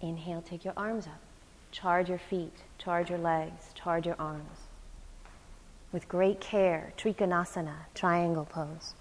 Inhale, 0.00 0.40
take 0.40 0.64
your 0.64 0.72
arms 0.74 1.06
up. 1.06 1.20
Charge 1.70 2.08
your 2.08 2.16
feet, 2.16 2.62
charge 2.78 3.10
your 3.10 3.18
legs, 3.18 3.74
charge 3.74 4.06
your 4.06 4.16
arms. 4.18 4.71
With 5.92 6.08
great 6.08 6.40
care, 6.40 6.94
Trikonasana, 6.96 7.74
triangle 7.94 8.46
pose. 8.46 8.94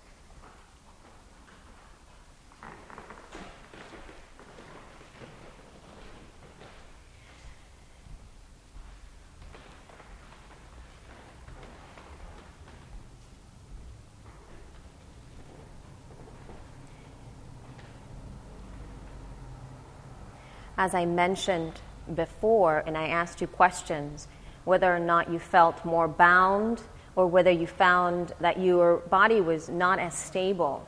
as 20.81 20.95
I 20.95 21.05
mentioned 21.05 21.79
before, 22.15 22.83
and 22.87 22.97
I 22.97 23.07
asked 23.07 23.39
you 23.39 23.45
questions, 23.45 24.27
whether 24.64 24.93
or 24.95 24.99
not 24.99 25.32
you 25.32 25.39
felt 25.39 25.84
more 25.86 26.07
bound 26.07 26.82
or 27.16 27.28
whether 27.28 27.51
you 27.51 27.68
found 27.68 28.34
that 28.39 28.59
your 28.59 28.97
body 28.97 29.41
was 29.41 29.70
not 29.70 29.99
as 29.99 30.14
stable. 30.14 30.88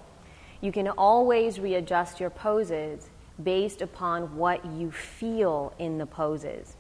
You 0.62 0.72
can 0.72 0.88
always 0.88 1.60
readjust 1.60 2.20
your 2.20 2.30
poses 2.30 3.10
based 3.42 3.82
upon 3.82 4.38
what 4.38 4.66
you 4.66 4.92
feel 4.92 5.74
in 5.80 5.98
the 5.98 6.06
poses. 6.06 6.76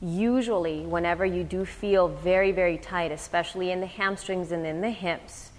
Usually, 0.00 0.80
whenever 0.80 1.24
you 1.24 1.44
do 1.44 1.64
feel 1.64 2.08
very, 2.08 2.50
very 2.50 2.76
tight, 2.76 3.12
especially 3.12 3.70
in 3.70 3.80
the 3.80 3.86
hamstrings 3.86 4.50
and 4.50 4.66
in 4.66 4.80
the 4.80 4.90
hips, 4.90 5.50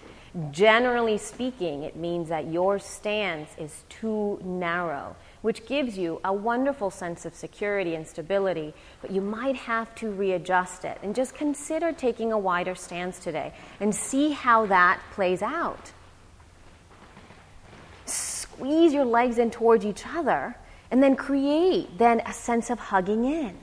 generally 0.51 1.17
speaking, 1.17 1.83
it 1.83 1.95
means 1.95 2.27
that 2.27 2.47
your 2.47 2.79
stance 2.79 3.51
is 3.57 3.83
too 3.87 4.39
narrow 4.43 5.15
which 5.43 5.65
gives 5.65 5.97
you 5.97 6.21
a 6.23 6.33
wonderful 6.33 6.89
sense 6.89 7.25
of 7.25 7.35
security 7.35 7.95
and 7.95 8.07
stability, 8.07 8.73
but 9.01 9.11
you 9.11 9.19
might 9.19 9.57
have 9.57 9.93
to 9.93 10.09
readjust 10.09 10.85
it. 10.85 10.97
And 11.03 11.13
just 11.13 11.35
consider 11.35 11.91
taking 11.91 12.31
a 12.31 12.37
wider 12.37 12.75
stance 12.75 13.19
today 13.19 13.53
and 13.81 13.93
see 13.93 14.31
how 14.31 14.65
that 14.67 15.01
plays 15.11 15.41
out. 15.41 15.91
Squeeze 18.05 18.93
your 18.93 19.03
legs 19.03 19.37
in 19.37 19.51
towards 19.51 19.85
each 19.85 20.05
other 20.07 20.55
and 20.89 21.03
then 21.03 21.15
create 21.17 21.97
then 21.97 22.21
a 22.25 22.31
sense 22.31 22.69
of 22.69 22.79
hugging 22.79 23.25
in. 23.25 23.57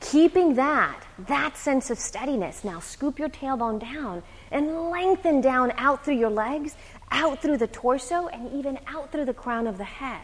Keeping 0.00 0.54
that, 0.54 1.04
that 1.26 1.58
sense 1.58 1.90
of 1.90 1.98
steadiness. 1.98 2.64
Now 2.64 2.80
scoop 2.80 3.18
your 3.18 3.28
tailbone 3.28 3.78
down 3.78 4.22
and 4.50 4.88
lengthen 4.88 5.42
down 5.42 5.72
out 5.76 6.02
through 6.02 6.16
your 6.16 6.30
legs, 6.30 6.76
out 7.10 7.42
through 7.42 7.58
the 7.58 7.66
torso, 7.66 8.28
and 8.28 8.50
even 8.52 8.78
out 8.86 9.12
through 9.12 9.26
the 9.26 9.34
crown 9.34 9.66
of 9.66 9.76
the 9.76 9.84
head. 9.84 10.22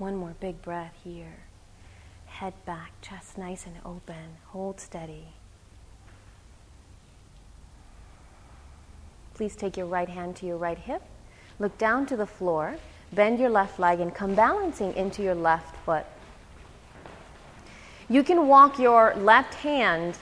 One 0.00 0.16
more 0.16 0.34
big 0.40 0.62
breath 0.62 0.94
here. 1.04 1.40
Head 2.24 2.54
back, 2.64 2.92
chest 3.02 3.36
nice 3.36 3.66
and 3.66 3.76
open. 3.84 4.38
Hold 4.46 4.80
steady. 4.80 5.34
Please 9.34 9.54
take 9.54 9.76
your 9.76 9.84
right 9.84 10.08
hand 10.08 10.36
to 10.36 10.46
your 10.46 10.56
right 10.56 10.78
hip. 10.78 11.02
Look 11.58 11.76
down 11.76 12.06
to 12.06 12.16
the 12.16 12.24
floor. 12.24 12.78
Bend 13.12 13.38
your 13.38 13.50
left 13.50 13.78
leg 13.78 14.00
and 14.00 14.14
come 14.14 14.34
balancing 14.34 14.94
into 14.94 15.22
your 15.22 15.34
left 15.34 15.76
foot. 15.84 16.06
You 18.08 18.22
can 18.22 18.48
walk 18.48 18.78
your 18.78 19.14
left 19.16 19.52
hand. 19.52 20.16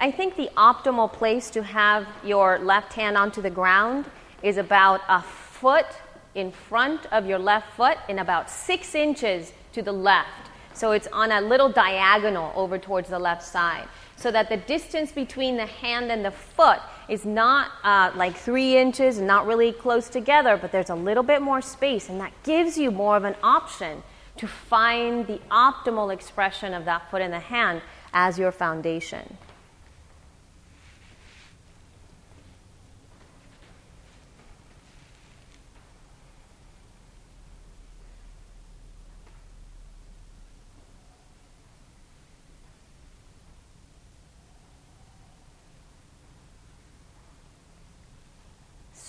I 0.00 0.10
think 0.10 0.36
the 0.36 0.48
optimal 0.56 1.12
place 1.12 1.50
to 1.50 1.62
have 1.62 2.08
your 2.24 2.58
left 2.58 2.94
hand 2.94 3.18
onto 3.18 3.42
the 3.42 3.50
ground 3.50 4.06
is 4.42 4.56
about 4.56 5.02
a 5.10 5.20
foot 5.20 5.88
in 6.34 6.50
front 6.50 7.06
of 7.12 7.26
your 7.26 7.38
left 7.38 7.72
foot 7.74 7.98
and 8.08 8.20
about 8.20 8.50
six 8.50 8.94
inches 8.94 9.52
to 9.72 9.82
the 9.82 9.92
left. 9.92 10.50
So 10.74 10.92
it's 10.92 11.08
on 11.12 11.32
a 11.32 11.40
little 11.40 11.68
diagonal 11.68 12.52
over 12.56 12.78
towards 12.78 13.08
the 13.08 13.18
left 13.18 13.42
side. 13.42 13.86
So 14.16 14.30
that 14.30 14.48
the 14.48 14.56
distance 14.56 15.12
between 15.12 15.56
the 15.56 15.66
hand 15.66 16.10
and 16.10 16.24
the 16.24 16.30
foot 16.30 16.78
is 17.08 17.26
not 17.26 17.72
uh, 17.82 18.12
like 18.14 18.36
three 18.36 18.76
inches 18.76 19.18
and 19.18 19.26
not 19.26 19.46
really 19.46 19.72
close 19.72 20.08
together, 20.08 20.56
but 20.56 20.72
there's 20.72 20.90
a 20.90 20.94
little 20.94 21.22
bit 21.22 21.42
more 21.42 21.60
space, 21.60 22.08
and 22.08 22.20
that 22.20 22.32
gives 22.44 22.78
you 22.78 22.90
more 22.90 23.16
of 23.16 23.24
an 23.24 23.34
option 23.42 24.02
to 24.36 24.46
find 24.46 25.26
the 25.26 25.40
optimal 25.50 26.12
expression 26.12 26.72
of 26.72 26.84
that 26.84 27.10
foot 27.10 27.20
and 27.20 27.32
the 27.32 27.40
hand 27.40 27.82
as 28.14 28.38
your 28.38 28.52
foundation. 28.52 29.36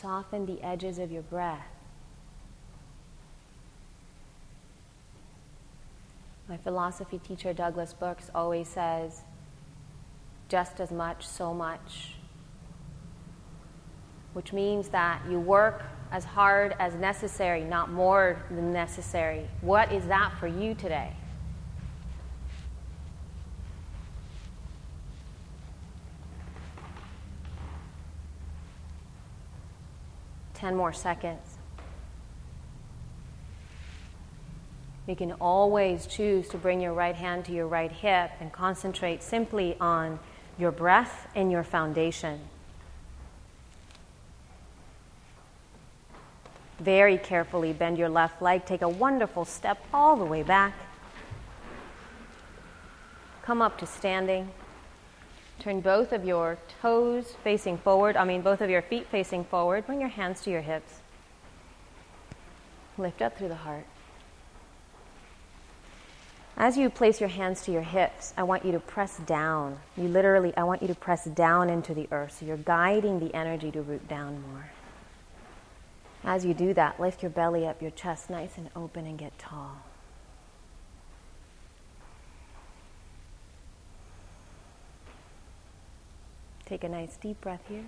Soften 0.03 0.45
the 0.45 0.61
edges 0.61 0.99
of 0.99 1.13
your 1.13 1.21
breath. 1.21 1.65
My 6.49 6.57
philosophy 6.57 7.19
teacher, 7.19 7.53
Douglas 7.53 7.93
Brooks, 7.93 8.29
always 8.35 8.67
says, 8.67 9.21
just 10.49 10.81
as 10.81 10.91
much, 10.91 11.25
so 11.25 11.53
much. 11.53 12.15
Which 14.33 14.51
means 14.51 14.89
that 14.89 15.21
you 15.29 15.39
work 15.39 15.83
as 16.11 16.25
hard 16.25 16.75
as 16.79 16.95
necessary, 16.95 17.63
not 17.63 17.89
more 17.89 18.43
than 18.49 18.73
necessary. 18.73 19.47
What 19.61 19.93
is 19.93 20.05
that 20.07 20.33
for 20.37 20.47
you 20.47 20.75
today? 20.75 21.13
10 30.64 30.78
more 30.78 30.93
seconds. 30.93 31.57
You 35.09 35.16
can 35.18 35.34
always 35.34 36.07
choose 36.07 36.47
to 36.47 36.57
bring 36.57 36.80
your 36.80 36.93
right 36.93 37.16
hand 37.16 37.43
to 37.45 37.51
your 37.51 37.68
right 37.68 37.91
hip 37.91 38.32
and 38.39 38.49
concentrate 38.49 39.22
simply 39.22 39.76
on 39.82 40.20
your 40.57 40.72
breath 40.72 41.28
and 41.36 41.51
your 41.51 41.66
foundation. 41.66 42.39
Very 46.80 47.18
carefully 47.18 47.74
bend 47.74 47.97
your 47.97 48.07
left 48.07 48.41
leg. 48.41 48.66
Take 48.66 48.84
a 48.84 48.88
wonderful 48.88 49.43
step 49.43 49.86
all 49.93 50.16
the 50.16 50.24
way 50.24 50.43
back. 50.43 50.74
Come 53.41 53.61
up 53.61 53.78
to 53.80 53.86
standing. 53.86 54.49
Turn 55.59 55.81
both 55.81 56.11
of 56.11 56.25
your 56.25 56.57
toes 56.81 57.35
facing 57.43 57.77
forward, 57.77 58.17
I 58.17 58.25
mean, 58.25 58.41
both 58.41 58.61
of 58.61 58.69
your 58.69 58.81
feet 58.81 59.07
facing 59.07 59.45
forward. 59.45 59.85
Bring 59.85 60.01
your 60.01 60.09
hands 60.09 60.41
to 60.41 60.49
your 60.49 60.61
hips. 60.61 60.99
Lift 62.97 63.21
up 63.21 63.37
through 63.37 63.47
the 63.47 63.55
heart. 63.55 63.85
As 66.55 66.77
you 66.77 66.89
place 66.89 67.19
your 67.19 67.29
hands 67.29 67.63
to 67.63 67.71
your 67.71 67.81
hips, 67.81 68.33
I 68.37 68.43
want 68.43 68.63
you 68.63 68.71
to 68.73 68.79
press 68.79 69.17
down. 69.17 69.79
You 69.97 70.07
literally, 70.07 70.55
I 70.55 70.63
want 70.63 70.81
you 70.83 70.87
to 70.89 70.95
press 70.95 71.25
down 71.25 71.69
into 71.69 71.95
the 71.95 72.07
earth. 72.11 72.37
So 72.39 72.45
you're 72.45 72.57
guiding 72.57 73.19
the 73.19 73.33
energy 73.35 73.71
to 73.71 73.81
root 73.81 74.07
down 74.07 74.43
more. 74.49 74.69
As 76.23 76.45
you 76.45 76.53
do 76.53 76.73
that, 76.75 76.99
lift 76.99 77.23
your 77.23 77.31
belly 77.31 77.65
up, 77.65 77.81
your 77.81 77.91
chest 77.91 78.29
nice 78.29 78.57
and 78.57 78.69
open, 78.75 79.05
and 79.07 79.17
get 79.17 79.37
tall. 79.39 79.77
Take 86.66 86.84
a 86.84 86.89
nice 86.89 87.18
deep 87.18 87.41
breath 87.41 87.64
here. 87.68 87.86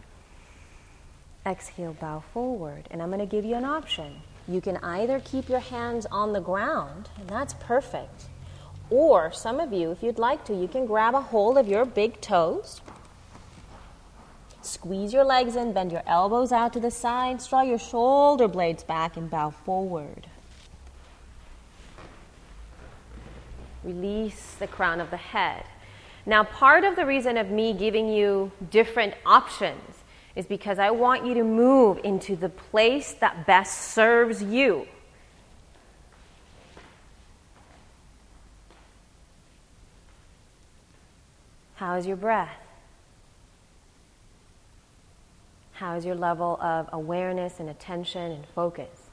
Exhale, 1.45 1.93
bow 1.93 2.23
forward. 2.33 2.87
And 2.91 3.01
I'm 3.01 3.09
going 3.09 3.19
to 3.19 3.25
give 3.25 3.45
you 3.45 3.55
an 3.55 3.65
option. 3.65 4.21
You 4.47 4.61
can 4.61 4.77
either 4.77 5.19
keep 5.19 5.49
your 5.49 5.59
hands 5.59 6.05
on 6.11 6.33
the 6.33 6.39
ground, 6.39 7.09
and 7.19 7.27
that's 7.29 7.53
perfect. 7.55 8.25
Or 8.89 9.31
some 9.31 9.59
of 9.59 9.73
you, 9.73 9.91
if 9.91 10.03
you'd 10.03 10.19
like 10.19 10.45
to, 10.45 10.55
you 10.55 10.67
can 10.67 10.85
grab 10.85 11.15
a 11.15 11.21
hold 11.21 11.57
of 11.57 11.67
your 11.67 11.85
big 11.85 12.21
toes. 12.21 12.81
Squeeze 14.61 15.13
your 15.13 15.23
legs 15.23 15.55
in, 15.55 15.73
bend 15.73 15.91
your 15.91 16.03
elbows 16.05 16.51
out 16.51 16.73
to 16.73 16.79
the 16.79 16.91
sides, 16.91 17.47
draw 17.47 17.61
your 17.61 17.79
shoulder 17.79 18.47
blades 18.47 18.83
back, 18.83 19.15
and 19.15 19.29
bow 19.29 19.51
forward. 19.51 20.27
Release 23.83 24.55
the 24.55 24.67
crown 24.67 24.99
of 24.99 25.11
the 25.11 25.17
head. 25.17 25.63
Now, 26.25 26.43
part 26.43 26.83
of 26.83 26.95
the 26.95 27.05
reason 27.05 27.37
of 27.37 27.49
me 27.49 27.73
giving 27.73 28.09
you 28.09 28.51
different 28.71 29.13
options 29.25 30.03
is 30.35 30.45
because 30.45 30.79
I 30.79 30.91
want 30.91 31.25
you 31.25 31.33
to 31.35 31.43
move 31.43 31.99
into 32.03 32.35
the 32.35 32.49
place 32.49 33.13
that 33.13 33.45
best 33.45 33.93
serves 33.93 34.41
you. 34.41 34.87
How 41.75 41.95
is 41.95 42.07
your 42.07 42.17
breath? 42.17 42.57
How 45.73 45.95
is 45.95 46.05
your 46.05 46.15
level 46.15 46.57
of 46.61 46.89
awareness 46.91 47.59
and 47.59 47.69
attention 47.69 48.31
and 48.31 48.45
focus? 48.55 49.09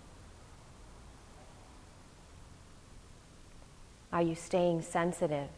Are 4.13 4.23
you 4.23 4.35
staying 4.35 4.83
sensitive? 4.83 5.49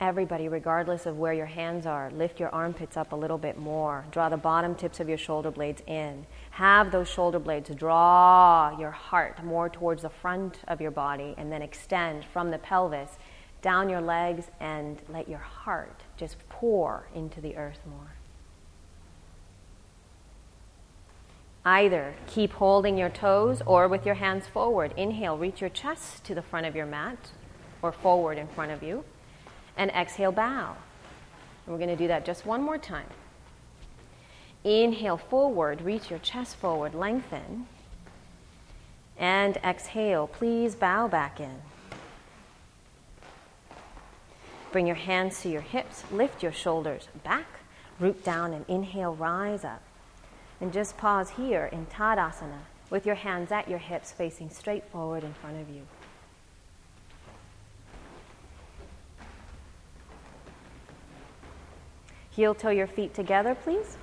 Everybody, 0.00 0.48
regardless 0.48 1.06
of 1.06 1.18
where 1.18 1.32
your 1.32 1.46
hands 1.46 1.84
are, 1.84 2.08
lift 2.12 2.38
your 2.38 2.50
armpits 2.50 2.96
up 2.96 3.10
a 3.10 3.16
little 3.16 3.36
bit 3.36 3.58
more. 3.58 4.04
Draw 4.12 4.28
the 4.28 4.36
bottom 4.36 4.76
tips 4.76 5.00
of 5.00 5.08
your 5.08 5.18
shoulder 5.18 5.50
blades 5.50 5.82
in. 5.88 6.24
Have 6.52 6.92
those 6.92 7.08
shoulder 7.08 7.40
blades 7.40 7.70
draw 7.74 8.78
your 8.78 8.92
heart 8.92 9.42
more 9.44 9.68
towards 9.68 10.02
the 10.02 10.08
front 10.08 10.60
of 10.68 10.80
your 10.80 10.92
body 10.92 11.34
and 11.36 11.50
then 11.50 11.62
extend 11.62 12.24
from 12.24 12.52
the 12.52 12.58
pelvis 12.58 13.18
down 13.60 13.88
your 13.88 14.00
legs 14.00 14.46
and 14.60 14.98
let 15.08 15.28
your 15.28 15.40
heart 15.40 16.04
just 16.16 16.36
pour 16.48 17.08
into 17.12 17.40
the 17.40 17.56
earth 17.56 17.80
more. 17.84 18.12
Either 21.64 22.14
keep 22.28 22.52
holding 22.52 22.96
your 22.96 23.10
toes 23.10 23.62
or 23.66 23.88
with 23.88 24.06
your 24.06 24.14
hands 24.14 24.46
forward. 24.46 24.94
Inhale, 24.96 25.36
reach 25.36 25.60
your 25.60 25.70
chest 25.70 26.22
to 26.22 26.36
the 26.36 26.42
front 26.42 26.66
of 26.66 26.76
your 26.76 26.86
mat 26.86 27.32
or 27.82 27.90
forward 27.90 28.38
in 28.38 28.46
front 28.46 28.70
of 28.70 28.80
you 28.80 29.02
and 29.78 29.90
exhale, 29.92 30.32
bow. 30.32 30.76
And 31.64 31.72
we're 31.72 31.78
going 31.78 31.88
to 31.88 31.96
do 31.96 32.08
that 32.08 32.26
just 32.26 32.44
one 32.44 32.62
more 32.62 32.76
time. 32.76 33.06
Inhale 34.64 35.16
forward, 35.16 35.80
reach 35.80 36.10
your 36.10 36.18
chest 36.18 36.56
forward, 36.56 36.94
lengthen. 36.94 37.66
And 39.16 39.56
exhale, 39.58 40.26
please 40.26 40.74
bow 40.74 41.08
back 41.08 41.40
in. 41.40 41.62
Bring 44.72 44.86
your 44.86 44.96
hands 44.96 45.40
to 45.42 45.48
your 45.48 45.62
hips, 45.62 46.04
lift 46.12 46.42
your 46.42 46.52
shoulders 46.52 47.08
back, 47.24 47.46
root 47.98 48.22
down, 48.22 48.52
and 48.52 48.64
inhale, 48.68 49.14
rise 49.14 49.64
up. 49.64 49.82
And 50.60 50.72
just 50.72 50.98
pause 50.98 51.30
here 51.30 51.70
in 51.72 51.86
Tadasana 51.86 52.62
with 52.90 53.06
your 53.06 53.14
hands 53.14 53.52
at 53.52 53.68
your 53.68 53.78
hips 53.78 54.12
facing 54.12 54.50
straight 54.50 54.84
forward 54.90 55.22
in 55.22 55.32
front 55.34 55.60
of 55.60 55.70
you. 55.70 55.82
Heel 62.38 62.54
toe 62.54 62.70
your 62.70 62.86
feet 62.86 63.14
together, 63.14 63.52
please. 63.52 63.96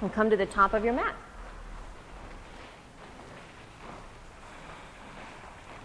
And 0.00 0.12
come 0.12 0.30
to 0.30 0.36
the 0.36 0.46
top 0.46 0.72
of 0.72 0.84
your 0.84 0.92
mat. 0.92 1.16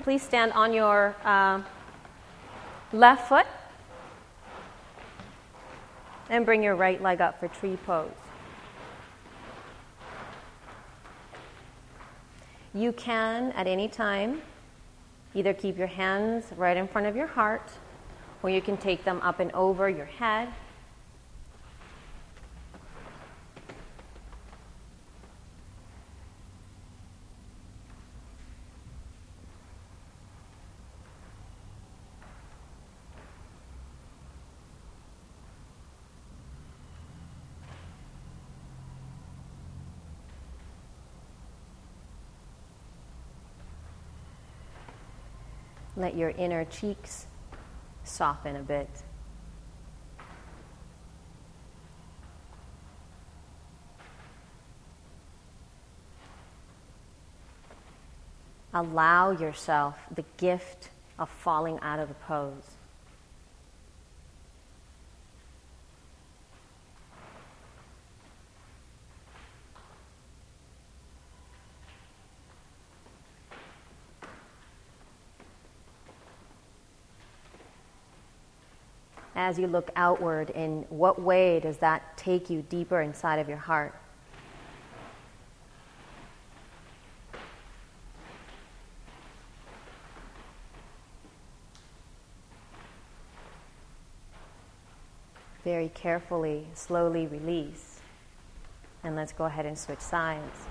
Please 0.03 0.21
stand 0.21 0.51
on 0.51 0.73
your 0.73 1.15
uh, 1.25 1.63
left 2.93 3.29
foot 3.29 3.47
and 6.29 6.45
bring 6.45 6.61
your 6.61 6.75
right 6.75 7.01
leg 7.01 7.19
up 7.19 7.39
for 7.39 7.47
tree 7.47 7.79
pose. 7.83 8.11
You 12.75 12.91
can, 12.91 13.53
at 13.53 13.65
any 13.65 13.87
time, 13.87 14.43
either 15.33 15.55
keep 15.55 15.79
your 15.79 15.87
hands 15.87 16.45
right 16.55 16.77
in 16.77 16.87
front 16.87 17.07
of 17.07 17.15
your 17.15 17.25
heart, 17.25 17.71
or 18.43 18.51
you 18.51 18.61
can 18.61 18.77
take 18.77 19.03
them 19.03 19.19
up 19.23 19.39
and 19.39 19.51
over 19.53 19.89
your 19.89 20.05
head 20.05 20.49
Let 45.99 46.15
your 46.15 46.29
inner 46.29 46.63
cheeks 46.63 47.27
soften 48.05 48.55
a 48.55 48.63
bit. 48.63 48.89
Allow 58.73 59.31
yourself 59.31 59.95
the 60.15 60.23
gift 60.37 60.89
of 61.19 61.29
falling 61.29 61.77
out 61.81 61.99
of 61.99 62.07
the 62.07 62.15
pose. 62.15 62.78
As 79.49 79.57
you 79.57 79.65
look 79.65 79.89
outward, 79.95 80.51
in 80.51 80.85
what 80.89 81.19
way 81.19 81.59
does 81.59 81.77
that 81.77 82.15
take 82.15 82.51
you 82.51 82.61
deeper 82.69 83.01
inside 83.01 83.39
of 83.39 83.49
your 83.49 83.57
heart? 83.57 83.95
Very 95.63 95.89
carefully, 95.95 96.67
slowly 96.75 97.25
release. 97.25 98.01
And 99.03 99.15
let's 99.15 99.33
go 99.33 99.45
ahead 99.45 99.65
and 99.65 99.75
switch 99.75 99.99
sides. 99.99 100.67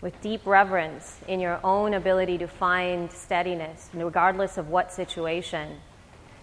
With 0.00 0.20
deep 0.20 0.46
reverence 0.46 1.18
in 1.26 1.40
your 1.40 1.58
own 1.64 1.94
ability 1.94 2.38
to 2.38 2.46
find 2.46 3.10
steadiness, 3.10 3.90
regardless 3.92 4.56
of 4.56 4.68
what 4.68 4.92
situation. 4.92 5.78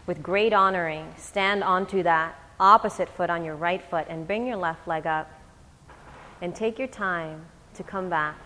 With 0.06 0.22
great 0.22 0.54
honoring, 0.54 1.14
stand 1.18 1.64
onto 1.64 2.04
that 2.04 2.38
opposite 2.60 3.10
foot 3.10 3.30
on 3.30 3.44
your 3.44 3.56
right 3.56 3.82
foot 3.82 4.08
and 4.10 4.28
bring 4.28 4.46
your 4.46 4.58
left 4.58 4.88
leg 4.88 5.08
up. 5.08 5.32
And 6.42 6.54
take 6.54 6.78
your 6.78 6.90
time 6.90 7.46
to 7.76 7.84
come 7.84 8.10
back. 8.10 8.38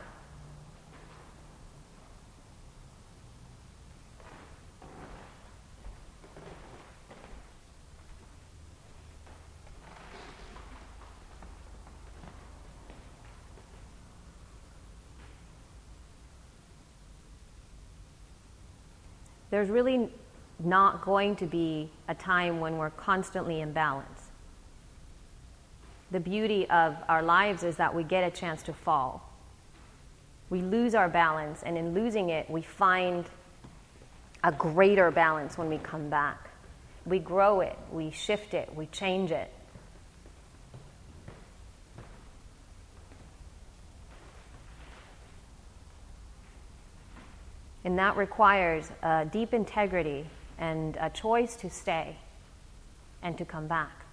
There's 19.59 19.69
really 19.69 20.07
not 20.59 21.03
going 21.03 21.35
to 21.35 21.45
be 21.45 21.89
a 22.07 22.15
time 22.15 22.61
when 22.61 22.77
we're 22.77 22.91
constantly 22.91 23.59
in 23.59 23.73
balance. 23.73 24.29
The 26.11 26.19
beauty 26.21 26.65
of 26.69 26.95
our 27.09 27.21
lives 27.21 27.63
is 27.63 27.75
that 27.75 27.93
we 27.93 28.03
get 28.03 28.23
a 28.23 28.31
chance 28.31 28.63
to 28.63 28.73
fall. 28.73 29.29
We 30.49 30.61
lose 30.61 30.95
our 30.95 31.09
balance, 31.09 31.61
and 31.61 31.77
in 31.77 31.93
losing 31.93 32.29
it, 32.29 32.49
we 32.49 32.61
find 32.61 33.25
a 34.45 34.53
greater 34.53 35.11
balance 35.11 35.57
when 35.57 35.67
we 35.67 35.77
come 35.77 36.09
back. 36.09 36.51
We 37.05 37.19
grow 37.19 37.59
it, 37.59 37.77
we 37.91 38.11
shift 38.11 38.53
it, 38.53 38.73
we 38.73 38.85
change 38.85 39.31
it. 39.31 39.51
And 47.89 47.97
that 47.97 48.17
requires 48.17 48.91
a 49.01 49.25
deep 49.25 49.51
integrity 49.51 50.23
and 50.59 50.95
a 51.01 51.09
choice 51.09 51.55
to 51.55 51.71
stay 51.71 52.17
and 53.23 53.35
to 53.39 53.45
come 53.45 53.65
back. 53.65 54.05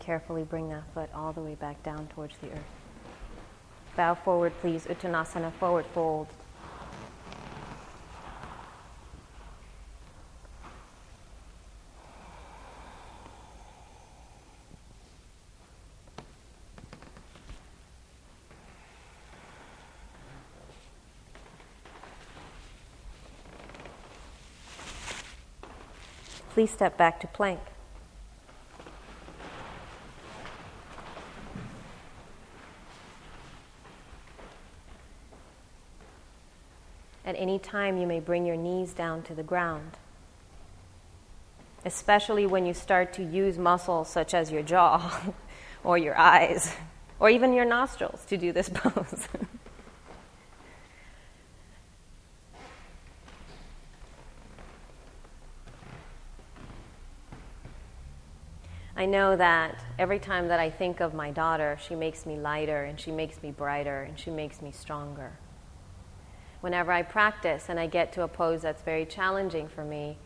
Carefully 0.00 0.42
bring 0.42 0.68
that 0.68 0.82
foot 0.92 1.08
all 1.14 1.32
the 1.32 1.40
way 1.40 1.54
back 1.54 1.82
down 1.82 2.08
towards 2.08 2.36
the 2.42 2.50
earth. 2.50 2.58
Bow 3.96 4.14
forward, 4.14 4.52
please. 4.60 4.86
Uttanasana, 4.86 5.52
forward 5.52 5.86
fold. 5.94 6.26
Please 26.54 26.70
step 26.70 26.96
back 26.96 27.18
to 27.18 27.26
plank. 27.26 27.58
At 37.26 37.33
any 37.44 37.58
time, 37.58 37.98
you 37.98 38.06
may 38.06 38.20
bring 38.20 38.46
your 38.46 38.56
knees 38.56 38.94
down 38.94 39.22
to 39.22 39.34
the 39.34 39.42
ground, 39.42 39.98
especially 41.84 42.46
when 42.46 42.64
you 42.64 42.72
start 42.72 43.12
to 43.12 43.22
use 43.22 43.58
muscles 43.58 44.08
such 44.08 44.32
as 44.32 44.50
your 44.50 44.62
jaw 44.62 45.34
or 45.84 45.98
your 45.98 46.16
eyes 46.16 46.74
or 47.20 47.28
even 47.28 47.52
your 47.52 47.66
nostrils 47.66 48.24
to 48.28 48.38
do 48.38 48.50
this 48.50 48.68
pose. 48.74 49.28
I 58.96 59.04
know 59.04 59.36
that 59.36 59.84
every 59.98 60.18
time 60.18 60.48
that 60.48 60.60
I 60.60 60.70
think 60.70 61.00
of 61.00 61.12
my 61.12 61.30
daughter, 61.30 61.76
she 61.86 61.94
makes 61.94 62.24
me 62.24 62.36
lighter 62.36 62.84
and 62.84 62.98
she 62.98 63.12
makes 63.12 63.42
me 63.42 63.50
brighter 63.50 64.00
and 64.00 64.18
she 64.18 64.30
makes 64.30 64.62
me 64.62 64.72
stronger. 64.72 65.32
Whenever 66.64 66.92
I 66.92 67.02
practice 67.02 67.66
and 67.68 67.78
I 67.78 67.86
get 67.86 68.14
to 68.14 68.22
a 68.22 68.26
pose 68.26 68.62
that's 68.62 68.80
very 68.80 69.04
challenging 69.04 69.68
for 69.68 69.84
me, 69.84 70.16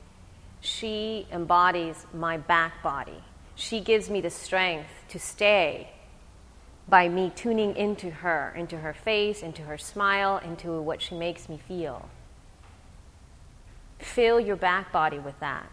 she 0.60 1.26
embodies 1.32 2.06
my 2.14 2.36
back 2.36 2.80
body. 2.80 3.24
She 3.56 3.80
gives 3.80 4.08
me 4.08 4.20
the 4.20 4.30
strength 4.30 4.88
to 5.08 5.18
stay 5.18 5.90
by 6.88 7.08
me 7.08 7.32
tuning 7.34 7.74
into 7.74 8.12
her, 8.12 8.54
into 8.56 8.78
her 8.78 8.94
face, 8.94 9.42
into 9.42 9.62
her 9.62 9.76
smile, 9.76 10.38
into 10.38 10.80
what 10.80 11.02
she 11.02 11.16
makes 11.16 11.48
me 11.48 11.58
feel. 11.66 12.08
Fill 13.98 14.38
your 14.38 14.54
back 14.54 14.92
body 14.92 15.18
with 15.18 15.40
that. 15.40 15.68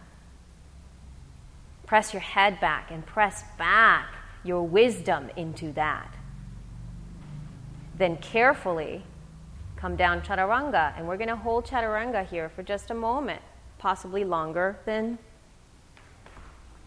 Press 1.86 2.12
your 2.12 2.22
head 2.22 2.58
back 2.60 2.90
and 2.90 3.06
press 3.06 3.44
back 3.56 4.12
your 4.42 4.64
wisdom 4.64 5.30
into 5.36 5.70
that. 5.74 6.12
Then 7.96 8.16
carefully 8.16 9.04
come 9.86 9.94
down 9.94 10.20
chaturanga, 10.20 10.92
and 10.98 11.06
we're 11.06 11.16
going 11.16 11.28
to 11.28 11.36
hold 11.36 11.64
chaturanga 11.64 12.26
here 12.26 12.48
for 12.48 12.64
just 12.64 12.90
a 12.90 12.94
moment, 12.94 13.40
possibly 13.78 14.24
longer 14.24 14.76
than 14.84 15.16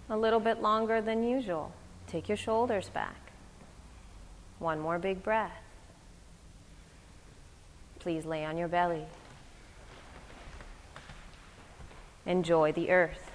a 0.10 0.18
little 0.18 0.42
bit 0.42 0.62
longer 0.62 1.00
than 1.00 1.24
usual. 1.24 1.72
Take 2.08 2.28
your 2.28 2.36
shoulders 2.36 2.90
back. 2.90 3.32
One 4.58 4.82
more 4.82 5.00
big 5.00 5.24
breath. 5.24 5.62
Please 8.00 8.26
lay 8.26 8.44
on 8.44 8.58
your 8.58 8.68
belly. 8.68 9.06
Enjoy 12.26 12.74
the 12.74 12.90
earth. 12.90 13.29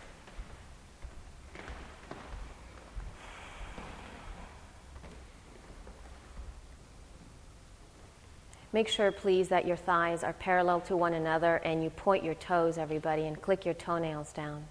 Make 8.74 8.88
sure, 8.88 9.12
please, 9.12 9.50
that 9.50 9.68
your 9.68 9.76
thighs 9.76 10.24
are 10.24 10.32
parallel 10.32 10.80
to 10.80 10.96
one 10.96 11.14
another 11.14 11.58
and 11.64 11.84
you 11.84 11.90
point 11.90 12.24
your 12.24 12.34
toes, 12.34 12.76
everybody, 12.76 13.22
and 13.22 13.40
click 13.40 13.64
your 13.64 13.74
toenails 13.74 14.32
down. 14.32 14.66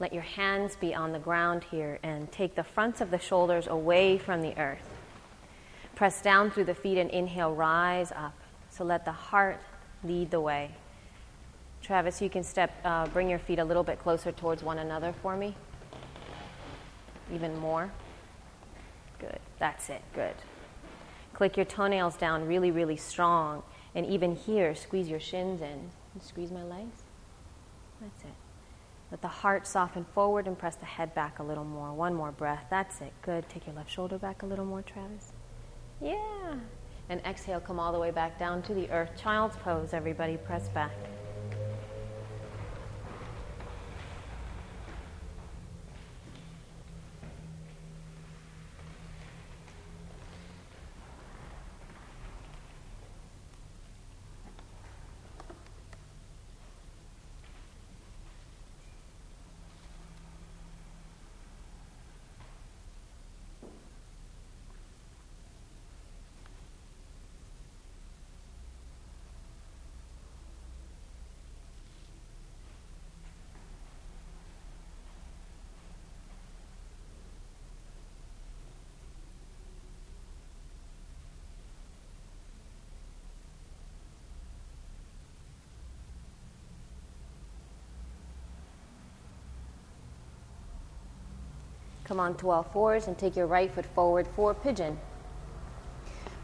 Let 0.00 0.12
your 0.12 0.24
hands 0.24 0.74
be 0.74 0.96
on 0.96 1.12
the 1.12 1.20
ground 1.20 1.62
here 1.62 2.00
and 2.02 2.30
take 2.32 2.56
the 2.56 2.64
fronts 2.64 3.00
of 3.00 3.12
the 3.12 3.20
shoulders 3.20 3.68
away 3.68 4.18
from 4.18 4.42
the 4.42 4.58
earth. 4.58 4.90
Press 5.94 6.20
down 6.20 6.50
through 6.50 6.64
the 6.64 6.74
feet 6.74 6.98
and 6.98 7.08
inhale, 7.08 7.54
rise 7.54 8.10
up. 8.10 8.34
So 8.70 8.82
let 8.82 9.04
the 9.04 9.12
heart 9.12 9.60
lead 10.02 10.32
the 10.32 10.40
way. 10.40 10.72
Travis, 11.82 12.20
you 12.20 12.28
can 12.28 12.42
step, 12.42 12.72
uh, 12.84 13.06
bring 13.06 13.30
your 13.30 13.38
feet 13.38 13.60
a 13.60 13.64
little 13.64 13.84
bit 13.84 14.00
closer 14.00 14.32
towards 14.32 14.64
one 14.64 14.78
another 14.78 15.14
for 15.22 15.36
me. 15.36 15.54
Even 17.32 17.56
more. 17.58 17.92
Good. 19.20 19.38
That's 19.60 19.88
it. 19.88 20.02
Good. 20.16 20.34
Click 21.36 21.58
your 21.58 21.66
toenails 21.66 22.16
down 22.16 22.46
really, 22.46 22.70
really 22.70 22.96
strong. 22.96 23.62
And 23.94 24.06
even 24.06 24.34
here, 24.34 24.74
squeeze 24.74 25.06
your 25.06 25.20
shins 25.20 25.60
in. 25.60 25.90
Squeeze 26.18 26.50
my 26.50 26.62
legs. 26.62 27.02
That's 28.00 28.22
it. 28.22 28.34
Let 29.10 29.20
the 29.20 29.28
heart 29.28 29.66
soften 29.66 30.06
forward 30.14 30.46
and 30.46 30.58
press 30.58 30.76
the 30.76 30.86
head 30.86 31.14
back 31.14 31.38
a 31.38 31.42
little 31.42 31.62
more. 31.62 31.92
One 31.92 32.14
more 32.14 32.32
breath. 32.32 32.64
That's 32.70 33.02
it. 33.02 33.12
Good. 33.20 33.46
Take 33.50 33.66
your 33.66 33.76
left 33.76 33.90
shoulder 33.90 34.16
back 34.16 34.44
a 34.44 34.46
little 34.46 34.64
more, 34.64 34.80
Travis. 34.80 35.32
Yeah. 36.00 36.54
And 37.10 37.20
exhale, 37.26 37.60
come 37.60 37.78
all 37.78 37.92
the 37.92 37.98
way 37.98 38.10
back 38.10 38.38
down 38.38 38.62
to 38.62 38.72
the 38.72 38.90
earth. 38.90 39.10
Child's 39.20 39.56
pose, 39.56 39.92
everybody. 39.92 40.38
Press 40.38 40.70
back. 40.70 40.94
Come 92.06 92.20
on 92.20 92.36
to 92.36 92.50
all 92.50 92.62
fours 92.62 93.08
and 93.08 93.18
take 93.18 93.34
your 93.34 93.48
right 93.48 93.72
foot 93.72 93.84
forward 93.86 94.28
for 94.36 94.54
pigeon. 94.54 94.96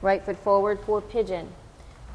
Right 0.01 0.25
foot 0.25 0.37
forward 0.39 0.81
for 0.85 1.01
pigeon. 1.01 1.53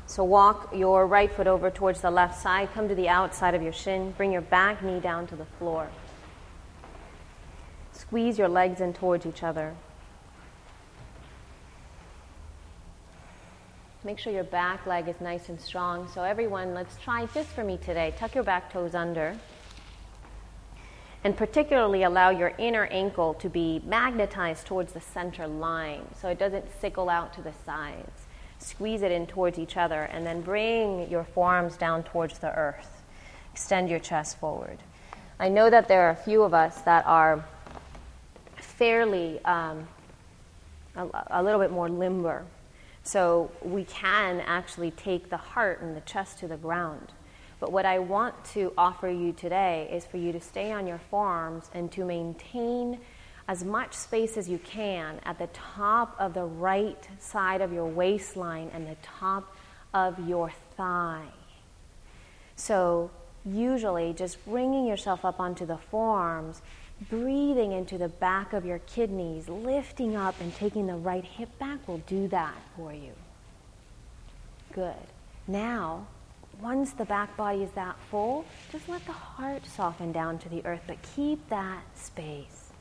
So 0.05 0.25
walk 0.25 0.75
your 0.75 1.07
right 1.07 1.31
foot 1.31 1.47
over 1.47 1.71
towards 1.71 2.01
the 2.01 2.11
left 2.11 2.41
side. 2.41 2.69
Come 2.73 2.89
to 2.89 2.95
the 2.95 3.07
outside 3.07 3.55
of 3.55 3.61
your 3.61 3.71
shin. 3.71 4.11
Bring 4.17 4.33
your 4.33 4.41
back 4.41 4.83
knee 4.83 4.99
down 4.99 5.27
to 5.27 5.37
the 5.37 5.45
floor. 5.45 5.87
Squeeze 7.93 8.37
your 8.37 8.49
legs 8.49 8.81
in 8.81 8.91
towards 8.91 9.25
each 9.25 9.43
other. 9.43 9.73
Make 14.03 14.19
sure 14.19 14.33
your 14.33 14.43
back 14.43 14.85
leg 14.85 15.07
is 15.07 15.19
nice 15.21 15.47
and 15.47 15.59
strong. 15.59 16.09
So, 16.13 16.23
everyone, 16.23 16.73
let's 16.73 16.97
try 16.97 17.25
just 17.27 17.49
for 17.49 17.63
me 17.63 17.77
today. 17.77 18.13
Tuck 18.17 18.35
your 18.35 18.43
back 18.43 18.71
toes 18.71 18.93
under 18.93 19.37
and 21.24 21.36
particularly 21.36 22.03
allow 22.03 22.30
your 22.30 22.53
inner 22.57 22.86
ankle 22.86 23.34
to 23.36 23.49
be 23.49 23.82
magnetized 23.86 24.65
towards 24.65 24.93
the 24.93 25.01
center 25.01 25.47
line 25.47 26.03
so 26.20 26.30
it 26.30 26.39
doesn't 26.39 26.65
sickle 26.80 27.09
out 27.09 27.34
to 27.34 27.41
the 27.41 27.53
sides. 27.65 28.28
Squeeze 28.59 29.01
it 29.01 29.11
in 29.11 29.28
towards 29.28 29.59
each 29.59 29.78
other 29.78 30.03
and 30.03 30.26
then 30.26 30.41
bring 30.41 31.09
your 31.09 31.24
forearms 31.24 31.78
down 31.78 32.03
towards 32.03 32.39
the 32.39 32.53
earth. 32.55 33.03
Extend 33.53 33.89
your 33.89 33.99
chest 33.99 34.39
forward. 34.39 34.78
I 35.39 35.49
know 35.49 35.70
that 35.70 35.88
there 35.88 36.07
are 36.07 36.11
a 36.11 36.15
few 36.15 36.43
of 36.43 36.53
us 36.53 36.82
that 36.82 37.05
are 37.05 37.45
fairly 38.55 39.43
um, 39.45 39.88
a, 40.95 41.07
a 41.28 41.43
little 41.43 41.59
bit 41.59 41.72
more 41.72 41.89
limber. 41.89 42.45
So 43.03 43.51
we 43.61 43.86
can 43.86 44.41
actually 44.41 44.91
take 44.91 45.30
the 45.30 45.38
heart 45.38 45.82
and 45.82 45.95
the 45.95 46.01
chest 46.01 46.39
to 46.39 46.47
the 46.47 46.57
ground. 46.57 47.13
But 47.59 47.71
what 47.71 47.85
I 47.85 47.99
want 47.99 48.45
to 48.53 48.73
offer 48.77 49.09
you 49.09 49.33
today 49.33 49.89
is 49.91 50.05
for 50.05 50.17
you 50.17 50.31
to 50.31 50.39
stay 50.39 50.71
on 50.71 50.85
your 50.85 50.99
forearms 51.09 51.69
and 51.73 51.91
to 51.93 52.05
maintain 52.05 52.99
as 53.47 53.63
much 53.63 53.93
space 53.93 54.37
as 54.37 54.49
you 54.49 54.59
can 54.59 55.19
at 55.23 55.39
the 55.39 55.47
top 55.47 56.15
of 56.19 56.33
the 56.33 56.43
right 56.43 57.07
side 57.19 57.61
of 57.61 57.71
your 57.71 57.85
waistline 57.85 58.69
and 58.73 58.87
the 58.87 58.97
top 59.01 59.55
of 59.93 60.27
your 60.27 60.51
thigh. 60.75 61.29
So, 62.55 63.09
usually, 63.45 64.13
just 64.13 64.43
bringing 64.45 64.85
yourself 64.85 65.23
up 65.23 65.39
onto 65.39 65.65
the 65.65 65.77
forearms 65.77 66.61
breathing 67.09 67.71
into 67.71 67.97
the 67.97 68.07
back 68.07 68.53
of 68.53 68.65
your 68.65 68.79
kidneys, 68.79 69.47
lifting 69.47 70.15
up 70.15 70.35
and 70.41 70.53
taking 70.55 70.87
the 70.87 70.95
right 70.95 71.23
hip 71.23 71.57
back 71.59 71.87
will 71.87 71.99
do 71.99 72.27
that 72.29 72.55
for 72.75 72.93
you. 72.93 73.11
Good. 74.73 74.95
Now, 75.47 76.07
once 76.61 76.91
the 76.91 77.05
back 77.05 77.35
body 77.37 77.63
is 77.63 77.71
that 77.71 77.95
full, 78.09 78.45
just 78.71 78.89
let 78.89 79.05
the 79.05 79.11
heart 79.11 79.65
soften 79.65 80.11
down 80.11 80.37
to 80.39 80.49
the 80.49 80.65
earth, 80.65 80.81
but 80.87 80.97
keep 81.15 81.47
that 81.49 81.83
space. 81.95 82.71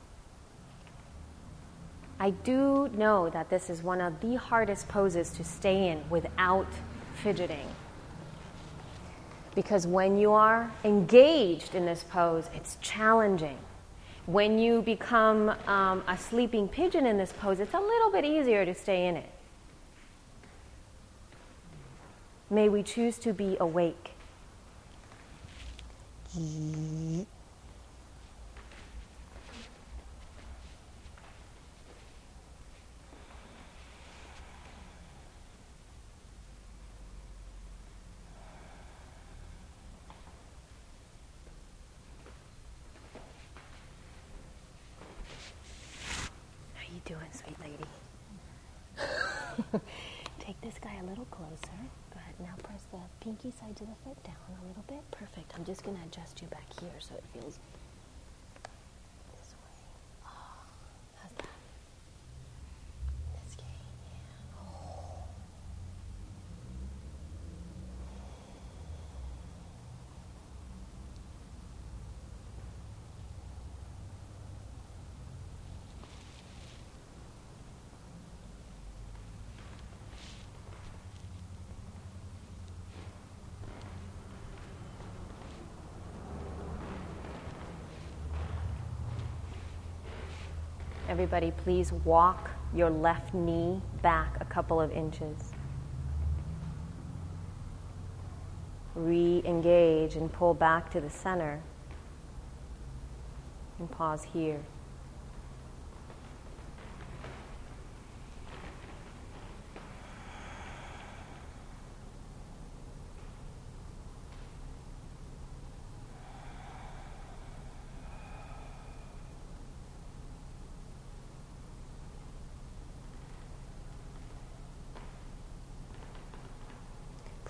I 2.18 2.30
do 2.30 2.88
know 2.94 3.28
that 3.28 3.50
this 3.50 3.68
is 3.68 3.82
one 3.82 4.00
of 4.00 4.20
the 4.20 4.36
hardest 4.36 4.88
poses 4.88 5.30
to 5.32 5.44
stay 5.44 5.88
in 5.88 6.08
without 6.08 6.68
fidgeting. 7.22 7.66
Because 9.54 9.86
when 9.86 10.18
you 10.18 10.32
are 10.32 10.70
engaged 10.84 11.74
in 11.74 11.84
this 11.84 12.04
pose, 12.04 12.48
it's 12.54 12.76
challenging. 12.80 13.58
When 14.24 14.58
you 14.58 14.82
become 14.82 15.50
um, 15.66 16.02
a 16.08 16.16
sleeping 16.16 16.68
pigeon 16.68 17.06
in 17.06 17.18
this 17.18 17.32
pose, 17.32 17.60
it's 17.60 17.74
a 17.74 17.80
little 17.80 18.10
bit 18.10 18.24
easier 18.24 18.64
to 18.64 18.74
stay 18.74 19.06
in 19.06 19.16
it. 19.16 19.30
May 22.48 22.68
we 22.68 22.82
choose 22.84 23.18
to 23.18 23.32
be 23.32 23.56
awake. 23.58 24.12
How 46.74 46.82
you 46.92 47.00
doing, 47.04 47.20
sweet 47.32 47.56
lady? 47.60 47.84
Take 50.38 50.60
this 50.60 50.74
guy 50.80 50.94
a 51.02 51.04
little 51.08 51.24
closer. 51.26 51.56
Go 52.10 52.18
ahead. 52.20 52.34
Now 52.38 52.54
press 52.62 52.82
the 52.92 52.98
pinky 53.26 53.50
sides 53.50 53.80
of 53.80 53.88
the 53.88 53.94
foot 54.04 54.22
down 54.22 54.36
a 54.62 54.68
little 54.68 54.84
bit. 54.86 55.02
Perfect. 55.10 55.52
I'm 55.56 55.64
just 55.64 55.82
going 55.82 55.96
to 55.96 56.02
adjust 56.04 56.40
you 56.40 56.46
back 56.46 56.66
here 56.80 56.94
so 57.00 57.16
it 57.16 57.24
feels 57.34 57.58
Everybody, 91.16 91.50
please 91.50 91.94
walk 92.04 92.50
your 92.74 92.90
left 92.90 93.32
knee 93.32 93.80
back 94.02 94.36
a 94.38 94.44
couple 94.44 94.78
of 94.78 94.92
inches. 94.92 95.54
Re 98.94 99.40
engage 99.46 100.16
and 100.16 100.30
pull 100.30 100.52
back 100.52 100.90
to 100.90 101.00
the 101.00 101.08
center. 101.08 101.62
And 103.78 103.90
pause 103.90 104.24
here. 104.24 104.60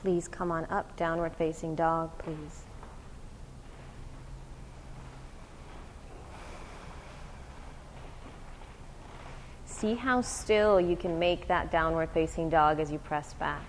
Please 0.07 0.28
come 0.28 0.52
on 0.52 0.66
up, 0.66 0.96
downward 0.96 1.34
facing 1.34 1.74
dog, 1.74 2.16
please. 2.18 2.62
See 9.64 9.96
how 9.96 10.20
still 10.20 10.80
you 10.80 10.94
can 10.94 11.18
make 11.18 11.48
that 11.48 11.72
downward 11.72 12.11
facing 12.11 12.48
dog 12.48 12.78
as 12.78 12.92
you 12.92 12.98
press 12.98 13.34
back. 13.34 13.64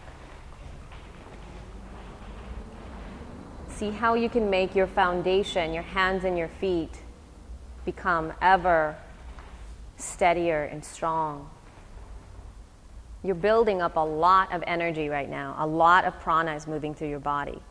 See 3.69 3.89
how 3.89 4.13
you 4.13 4.29
can 4.29 4.47
make 4.47 4.75
your 4.75 4.85
foundation, 4.85 5.73
your 5.73 5.81
hands 5.81 6.23
and 6.23 6.37
your 6.37 6.49
feet, 6.61 6.99
become 7.83 8.31
ever 8.43 8.95
steadier 9.95 10.65
and 10.65 10.85
strong. 10.85 11.49
You're 13.23 13.35
building 13.35 13.81
up 13.81 13.95
a 13.97 14.01
lot 14.01 14.53
of 14.53 14.63
energy 14.67 15.09
right 15.09 15.29
now. 15.29 15.55
A 15.59 15.67
lot 15.67 16.05
of 16.05 16.19
prana 16.19 16.55
is 16.55 16.67
moving 16.67 16.93
through 16.93 17.09
your 17.09 17.19
body. 17.19 17.61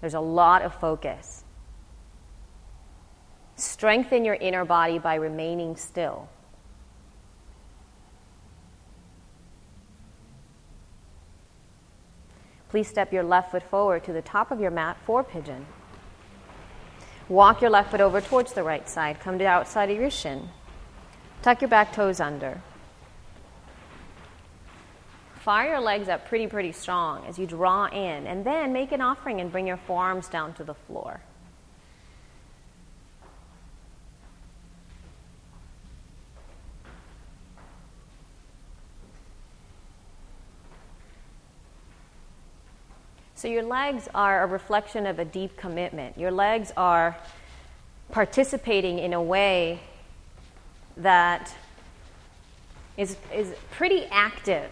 There's 0.00 0.14
a 0.14 0.20
lot 0.20 0.62
of 0.62 0.74
focus. 0.74 1.44
Strengthen 3.56 4.24
your 4.24 4.36
inner 4.36 4.64
body 4.64 4.98
by 4.98 5.16
remaining 5.16 5.76
still. 5.76 6.28
Please 12.70 12.88
step 12.88 13.12
your 13.12 13.24
left 13.24 13.50
foot 13.50 13.64
forward 13.64 14.04
to 14.04 14.12
the 14.12 14.22
top 14.22 14.52
of 14.52 14.60
your 14.60 14.70
mat 14.70 14.96
for 15.04 15.24
pigeon. 15.24 15.66
Walk 17.28 17.60
your 17.60 17.70
left 17.70 17.90
foot 17.90 18.00
over 18.00 18.20
towards 18.20 18.52
the 18.52 18.62
right 18.62 18.88
side. 18.88 19.20
Come 19.20 19.34
to 19.34 19.44
the 19.44 19.48
outside 19.48 19.90
of 19.90 19.96
your 19.96 20.10
shin. 20.10 20.48
Tuck 21.42 21.60
your 21.60 21.68
back 21.68 21.92
toes 21.92 22.20
under. 22.20 22.62
Fire 25.40 25.70
your 25.70 25.80
legs 25.80 26.10
up 26.10 26.28
pretty, 26.28 26.46
pretty 26.46 26.72
strong 26.72 27.24
as 27.24 27.38
you 27.38 27.46
draw 27.46 27.86
in, 27.86 28.26
and 28.26 28.44
then 28.44 28.74
make 28.74 28.92
an 28.92 29.00
offering 29.00 29.40
and 29.40 29.50
bring 29.50 29.66
your 29.66 29.78
forearms 29.78 30.28
down 30.28 30.52
to 30.52 30.64
the 30.64 30.74
floor. 30.74 31.22
So, 43.34 43.48
your 43.48 43.62
legs 43.62 44.10
are 44.14 44.42
a 44.42 44.46
reflection 44.46 45.06
of 45.06 45.18
a 45.18 45.24
deep 45.24 45.56
commitment. 45.56 46.18
Your 46.18 46.30
legs 46.30 46.70
are 46.76 47.16
participating 48.10 48.98
in 48.98 49.14
a 49.14 49.22
way 49.22 49.80
that 50.98 51.50
is, 52.98 53.16
is 53.32 53.54
pretty 53.70 54.04
active 54.10 54.70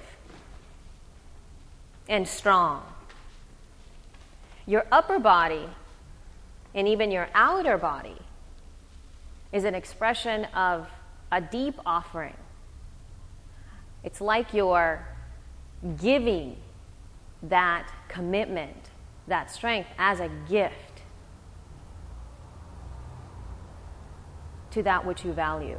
and 2.08 2.26
strong. 2.26 2.82
Your 4.66 4.86
upper 4.90 5.18
body 5.18 5.68
and 6.74 6.86
even 6.88 7.10
your 7.10 7.28
outer 7.34 7.78
body 7.78 8.16
is 9.52 9.64
an 9.64 9.74
expression 9.74 10.44
of 10.46 10.88
a 11.32 11.40
deep 11.40 11.74
offering. 11.84 12.36
It's 14.04 14.20
like 14.20 14.54
you're 14.54 15.06
giving 16.00 16.56
that 17.42 17.90
commitment, 18.08 18.90
that 19.26 19.50
strength 19.50 19.88
as 19.98 20.20
a 20.20 20.30
gift 20.48 20.74
to 24.70 24.82
that 24.82 25.04
which 25.04 25.24
you 25.24 25.32
value. 25.32 25.78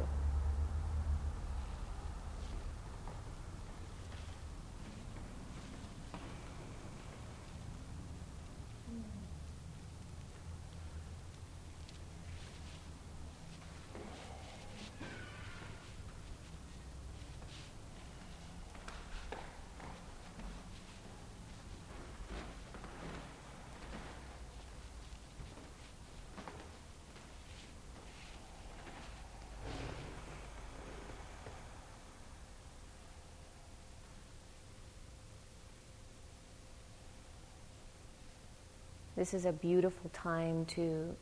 This 39.20 39.34
is 39.34 39.44
a 39.44 39.52
beautiful 39.52 40.08
time 40.14 40.64
to 40.76 41.14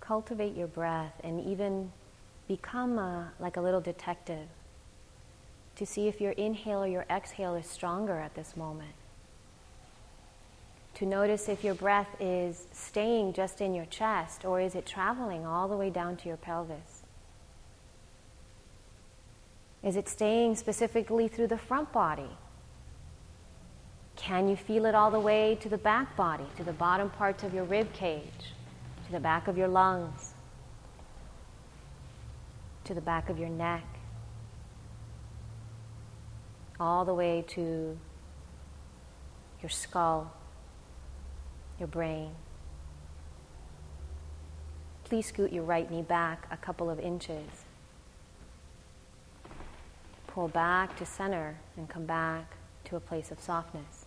cultivate 0.00 0.56
your 0.56 0.66
breath 0.66 1.12
and 1.22 1.38
even 1.44 1.92
become 2.46 2.98
a, 2.98 3.30
like 3.38 3.58
a 3.58 3.60
little 3.60 3.82
detective 3.82 4.48
to 5.76 5.84
see 5.84 6.08
if 6.08 6.18
your 6.18 6.32
inhale 6.32 6.82
or 6.82 6.86
your 6.86 7.04
exhale 7.10 7.54
is 7.56 7.66
stronger 7.66 8.18
at 8.18 8.34
this 8.34 8.56
moment. 8.56 8.94
To 10.94 11.04
notice 11.04 11.46
if 11.46 11.62
your 11.62 11.74
breath 11.74 12.16
is 12.18 12.68
staying 12.72 13.34
just 13.34 13.60
in 13.60 13.74
your 13.74 13.84
chest 13.84 14.46
or 14.46 14.62
is 14.62 14.74
it 14.74 14.86
traveling 14.86 15.44
all 15.44 15.68
the 15.68 15.76
way 15.76 15.90
down 15.90 16.16
to 16.16 16.28
your 16.28 16.38
pelvis. 16.38 17.02
Is 19.82 19.94
it 19.94 20.08
staying 20.08 20.56
specifically 20.56 21.28
through 21.28 21.48
the 21.48 21.58
front 21.58 21.92
body? 21.92 22.30
Can 24.18 24.48
you 24.48 24.56
feel 24.56 24.84
it 24.84 24.94
all 24.96 25.12
the 25.12 25.20
way 25.20 25.56
to 25.60 25.68
the 25.68 25.78
back 25.78 26.16
body, 26.16 26.44
to 26.56 26.64
the 26.64 26.72
bottom 26.72 27.08
parts 27.08 27.44
of 27.44 27.54
your 27.54 27.64
rib 27.64 27.92
cage, 27.92 28.52
to 29.06 29.12
the 29.12 29.20
back 29.20 29.46
of 29.46 29.56
your 29.56 29.68
lungs, 29.68 30.34
to 32.84 32.94
the 32.94 33.00
back 33.00 33.30
of 33.30 33.38
your 33.38 33.48
neck, 33.48 33.84
all 36.80 37.04
the 37.04 37.14
way 37.14 37.44
to 37.48 37.96
your 39.62 39.70
skull, 39.70 40.32
your 41.78 41.88
brain? 41.88 42.32
Please 45.04 45.26
scoot 45.26 45.52
your 45.52 45.62
right 45.62 45.90
knee 45.90 46.02
back 46.02 46.46
a 46.50 46.56
couple 46.56 46.90
of 46.90 46.98
inches. 46.98 47.48
Pull 50.26 50.48
back 50.48 50.96
to 50.96 51.06
center 51.06 51.56
and 51.76 51.88
come 51.88 52.04
back 52.04 52.56
to 52.84 52.96
a 52.96 53.00
place 53.00 53.30
of 53.30 53.40
softness. 53.40 53.97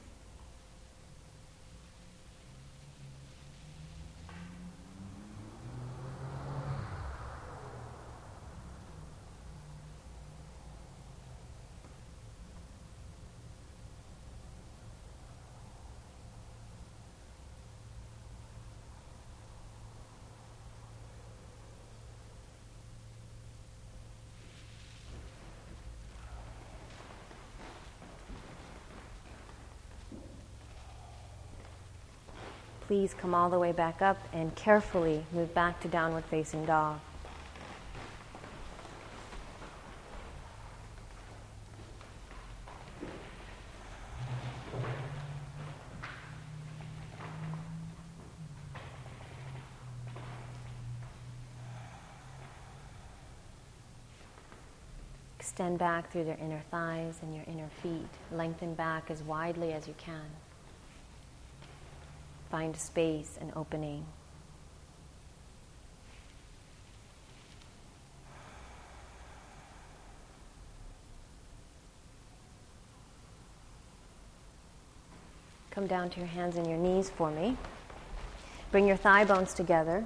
Please 32.91 33.13
come 33.13 33.33
all 33.33 33.49
the 33.49 33.57
way 33.57 33.71
back 33.71 34.01
up 34.01 34.17
and 34.33 34.53
carefully 34.53 35.23
move 35.31 35.53
back 35.53 35.79
to 35.79 35.87
downward 35.87 36.25
facing 36.25 36.65
dog. 36.65 36.99
Extend 55.39 55.79
back 55.79 56.11
through 56.11 56.25
your 56.25 56.35
inner 56.41 56.61
thighs 56.69 57.19
and 57.21 57.33
your 57.33 57.45
inner 57.47 57.69
feet. 57.81 58.09
Lengthen 58.33 58.73
back 58.73 59.09
as 59.09 59.23
widely 59.23 59.71
as 59.71 59.87
you 59.87 59.95
can. 59.97 60.50
Find 62.51 62.75
space 62.75 63.37
and 63.39 63.53
opening. 63.55 64.05
Come 75.69 75.87
down 75.87 76.09
to 76.09 76.19
your 76.19 76.27
hands 76.27 76.57
and 76.57 76.67
your 76.67 76.77
knees 76.77 77.09
for 77.09 77.31
me. 77.31 77.55
Bring 78.71 78.85
your 78.85 78.97
thigh 78.97 79.23
bones 79.23 79.53
together. 79.53 80.03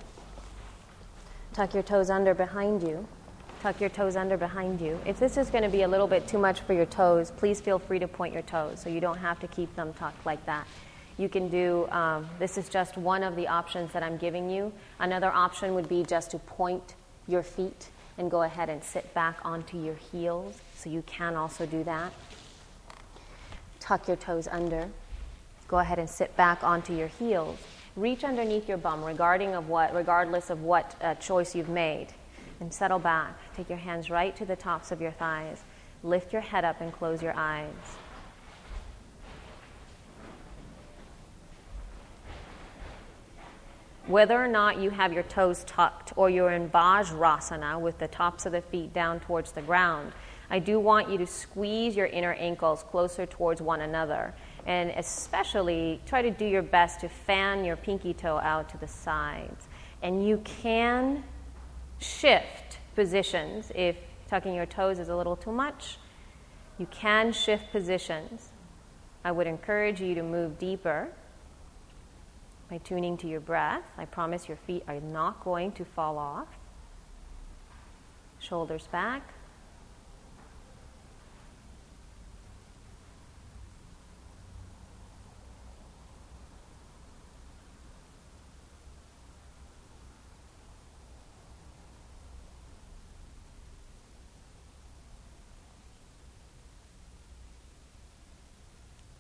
Tuck 1.54 1.74
your 1.74 1.82
toes 1.82 2.12
under 2.12 2.36
behind 2.36 2.84
you. 2.84 3.08
Tuck 3.62 3.82
your 3.82 3.90
toes 3.90 4.16
under 4.16 4.38
behind 4.38 4.80
you. 4.80 5.00
If 5.08 5.20
this 5.20 5.38
is 5.38 5.50
going 5.50 5.64
to 5.64 5.70
be 5.70 5.82
a 5.82 5.88
little 5.88 6.06
bit 6.06 6.28
too 6.28 6.38
much 6.38 6.60
for 6.62 6.74
your 6.74 6.86
toes, 6.86 7.32
please 7.32 7.60
feel 7.60 7.80
free 7.80 7.98
to 7.98 8.08
point 8.08 8.34
your 8.34 8.44
toes 8.44 8.80
so 8.80 8.90
you 8.90 9.00
don't 9.00 9.18
have 9.18 9.40
to 9.40 9.48
keep 9.48 9.76
them 9.76 9.94
tucked 9.94 10.24
like 10.28 10.46
that. 10.46 10.68
You 11.18 11.30
can 11.30 11.48
do, 11.48 11.88
um, 11.92 12.28
this 12.40 12.58
is 12.58 12.68
just 12.68 12.98
one 12.98 13.24
of 13.24 13.36
the 13.36 13.48
options 13.48 13.94
that 13.94 14.04
I'm 14.04 14.18
giving 14.18 14.50
you. 14.50 14.74
Another 15.00 15.32
option 15.32 15.74
would 15.76 15.88
be 15.88 16.04
just 16.04 16.32
to 16.32 16.40
point 16.40 16.96
your 17.28 17.42
feet 17.42 17.90
and 18.18 18.30
go 18.30 18.44
ahead 18.44 18.70
and 18.70 18.84
sit 18.84 19.14
back 19.14 19.38
onto 19.44 19.82
your 19.82 19.96
heels. 19.96 20.60
So 20.76 20.90
you 20.90 21.04
can 21.06 21.36
also 21.36 21.66
do 21.66 21.84
that. 21.86 22.12
Tuck 23.80 24.08
your 24.08 24.18
toes 24.18 24.48
under. 24.48 24.90
Go 25.68 25.80
ahead 25.80 26.00
and 26.00 26.10
sit 26.10 26.36
back 26.36 26.64
onto 26.64 26.96
your 26.96 27.08
heels. 27.08 27.60
Reach 27.96 28.24
underneath 28.24 28.68
your 28.68 28.78
bum, 28.78 29.04
regarding 29.04 29.56
of 29.56 29.70
what, 29.70 29.96
regardless 29.96 30.50
of 30.50 30.64
what 30.64 30.96
uh, 31.02 31.16
choice 31.16 31.56
you've 31.56 31.70
made, 31.70 32.08
and 32.60 32.74
settle 32.74 33.00
back. 33.00 33.34
Take 33.56 33.70
your 33.70 33.78
hands 33.78 34.10
right 34.10 34.36
to 34.36 34.46
the 34.46 34.56
tops 34.56 34.92
of 34.92 35.02
your 35.02 35.12
thighs. 35.12 35.62
Lift 36.04 36.34
your 36.34 36.42
head 36.42 36.66
up 36.66 36.82
and 36.82 36.92
close 36.92 37.22
your 37.22 37.34
eyes. 37.36 37.72
Whether 44.08 44.42
or 44.42 44.48
not 44.48 44.80
you 44.80 44.90
have 44.92 45.12
your 45.14 45.24
toes 45.24 45.64
tucked 45.66 46.14
or 46.16 46.30
you're 46.30 46.52
in 46.52 46.70
Vajrasana 46.70 47.80
with 47.80 47.98
the 47.98 48.08
tops 48.08 48.46
of 48.46 48.52
the 48.52 48.62
feet 48.62 48.94
down 48.94 49.20
towards 49.20 49.52
the 49.52 49.62
ground, 49.62 50.14
I 50.50 50.60
do 50.60 50.80
want 50.80 51.10
you 51.10 51.18
to 51.18 51.26
squeeze 51.26 51.96
your 51.96 52.06
inner 52.06 52.34
ankles 52.34 52.84
closer 52.84 53.26
towards 53.26 53.62
one 53.62 53.82
another. 53.82 54.34
And 54.66 54.92
especially 54.92 56.02
try 56.06 56.22
to 56.22 56.32
do 56.32 56.46
your 56.46 56.62
best 56.62 57.02
to 57.02 57.10
fan 57.10 57.66
your 57.66 57.76
pinky 57.76 58.14
toe 58.14 58.38
out 58.38 58.70
to 58.70 58.78
the 58.78 58.88
sides. 58.88 59.68
And 60.02 60.28
you 60.28 60.38
can 60.44 61.24
shift 62.00 62.80
positions 62.96 63.72
if 63.74 63.96
tucking 64.28 64.54
your 64.54 64.66
toes 64.66 65.00
is 65.00 65.10
a 65.10 65.16
little 65.16 65.36
too 65.36 65.52
much. 65.52 65.98
You 66.78 66.88
can 66.92 67.32
shift 67.32 67.72
positions. 67.72 68.50
I 69.24 69.32
would 69.32 69.48
encourage 69.48 70.02
you 70.02 70.14
to 70.16 70.24
move 70.24 70.60
deeper 70.60 71.10
by 72.76 72.80
tuning 72.80 73.16
to 73.16 73.26
your 73.26 73.40
breath. 73.40 73.84
I 73.98 74.04
promise 74.04 74.50
your 74.50 74.58
feet 74.58 74.84
are 74.90 75.00
not 75.00 75.46
going 75.46 75.72
to 75.74 75.86
fall 75.86 76.18
off. 76.18 76.50
Shoulders 78.38 78.90
back. 78.92 79.34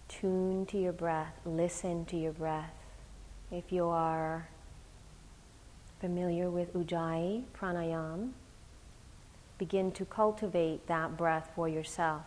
Tune 0.09 0.65
to 0.65 0.77
your 0.77 0.91
breath, 0.91 1.33
listen 1.45 2.03
to 2.05 2.17
your 2.17 2.33
breath. 2.33 2.84
If 3.51 3.71
you 3.71 3.85
are 3.85 4.49
familiar 5.99 6.49
with 6.49 6.73
Ujjayi 6.73 7.43
pranayam, 7.53 8.31
begin 9.57 9.91
to 9.93 10.05
cultivate 10.05 10.87
that 10.87 11.15
breath 11.15 11.51
for 11.55 11.69
yourself. 11.69 12.25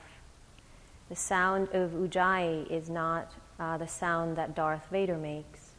The 1.08 1.16
sound 1.16 1.68
of 1.72 1.90
Ujjayi 1.90 2.70
is 2.70 2.88
not 2.88 3.32
uh, 3.58 3.76
the 3.78 3.88
sound 3.88 4.36
that 4.36 4.54
Darth 4.54 4.86
Vader 4.90 5.18
makes. 5.18 5.70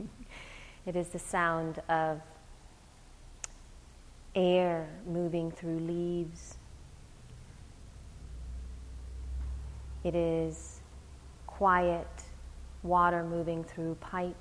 it 0.86 0.96
is 0.96 1.08
the 1.08 1.18
sound 1.18 1.82
of 1.88 2.22
air 4.34 4.88
moving 5.06 5.50
through 5.50 5.78
leaves. 5.80 6.56
It 10.04 10.14
is 10.14 10.80
quiet 11.46 12.08
water 12.82 13.22
moving 13.22 13.64
through 13.64 13.94
pipes, 13.96 14.34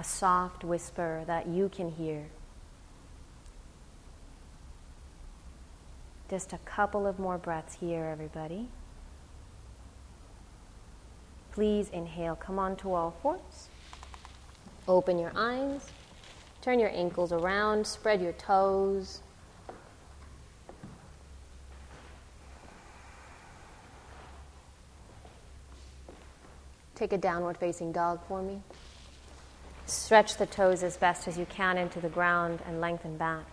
a 0.00 0.04
soft 0.04 0.64
whisper 0.64 1.24
that 1.26 1.46
you 1.46 1.68
can 1.68 1.90
hear. 1.90 2.24
Just 6.30 6.54
a 6.54 6.58
couple 6.58 7.06
of 7.06 7.18
more 7.18 7.36
breaths 7.36 7.74
here, 7.74 8.06
everybody. 8.06 8.66
Please 11.52 11.90
inhale, 11.90 12.34
come 12.34 12.58
onto 12.58 12.94
all 12.94 13.14
fours. 13.20 13.68
Open 14.88 15.18
your 15.18 15.32
eyes, 15.36 15.90
turn 16.62 16.80
your 16.80 16.90
ankles 16.94 17.30
around, 17.30 17.86
spread 17.86 18.22
your 18.22 18.32
toes. 18.32 19.20
Take 26.94 27.12
a 27.12 27.18
downward 27.18 27.58
facing 27.58 27.92
dog 27.92 28.20
for 28.26 28.40
me. 28.40 28.62
Stretch 29.86 30.36
the 30.36 30.46
toes 30.46 30.82
as 30.82 30.96
best 30.96 31.28
as 31.28 31.38
you 31.38 31.46
can 31.46 31.76
into 31.76 32.00
the 32.00 32.08
ground 32.08 32.60
and 32.66 32.80
lengthen 32.80 33.16
back. 33.16 33.44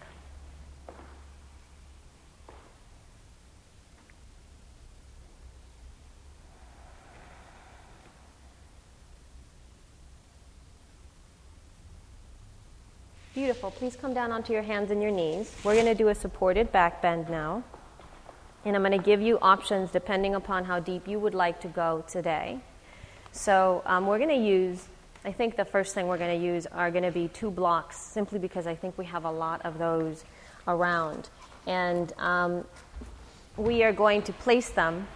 Beautiful. 13.37 13.69
Please 13.69 13.95
come 13.95 14.15
down 14.15 14.31
onto 14.31 14.51
your 14.51 14.63
hands 14.63 14.89
and 14.89 14.99
your 14.99 15.11
knees. 15.11 15.55
We're 15.63 15.75
going 15.75 15.85
to 15.85 15.93
do 15.93 16.07
a 16.07 16.15
supported 16.15 16.71
back 16.71 17.03
bend 17.03 17.29
now. 17.29 17.63
And 18.65 18.75
I'm 18.75 18.81
going 18.81 18.97
to 18.97 19.05
give 19.05 19.21
you 19.21 19.37
options 19.43 19.91
depending 19.91 20.33
upon 20.33 20.65
how 20.65 20.79
deep 20.79 21.07
you 21.07 21.19
would 21.19 21.35
like 21.35 21.61
to 21.61 21.67
go 21.67 22.03
today. 22.07 22.57
So 23.31 23.83
um, 23.85 24.07
we're 24.07 24.17
going 24.17 24.31
to 24.31 24.35
use, 24.35 24.87
I 25.25 25.31
think 25.31 25.57
the 25.57 25.65
first 25.65 25.93
thing 25.93 26.07
we're 26.07 26.17
going 26.17 26.39
to 26.39 26.45
use 26.45 26.65
are 26.67 26.91
going 26.91 27.03
to 27.03 27.11
be 27.11 27.27
two 27.27 27.51
blocks, 27.51 27.97
simply 27.97 28.39
because 28.39 28.67
I 28.67 28.75
think 28.75 28.97
we 28.97 29.05
have 29.05 29.25
a 29.25 29.31
lot 29.31 29.65
of 29.65 29.77
those 29.77 30.23
around. 30.67 31.29
And 31.65 32.13
um, 32.17 32.65
we 33.57 33.83
are 33.83 33.91
going 33.91 34.21
to 34.23 34.33
place 34.33 34.69
them. 34.69 35.07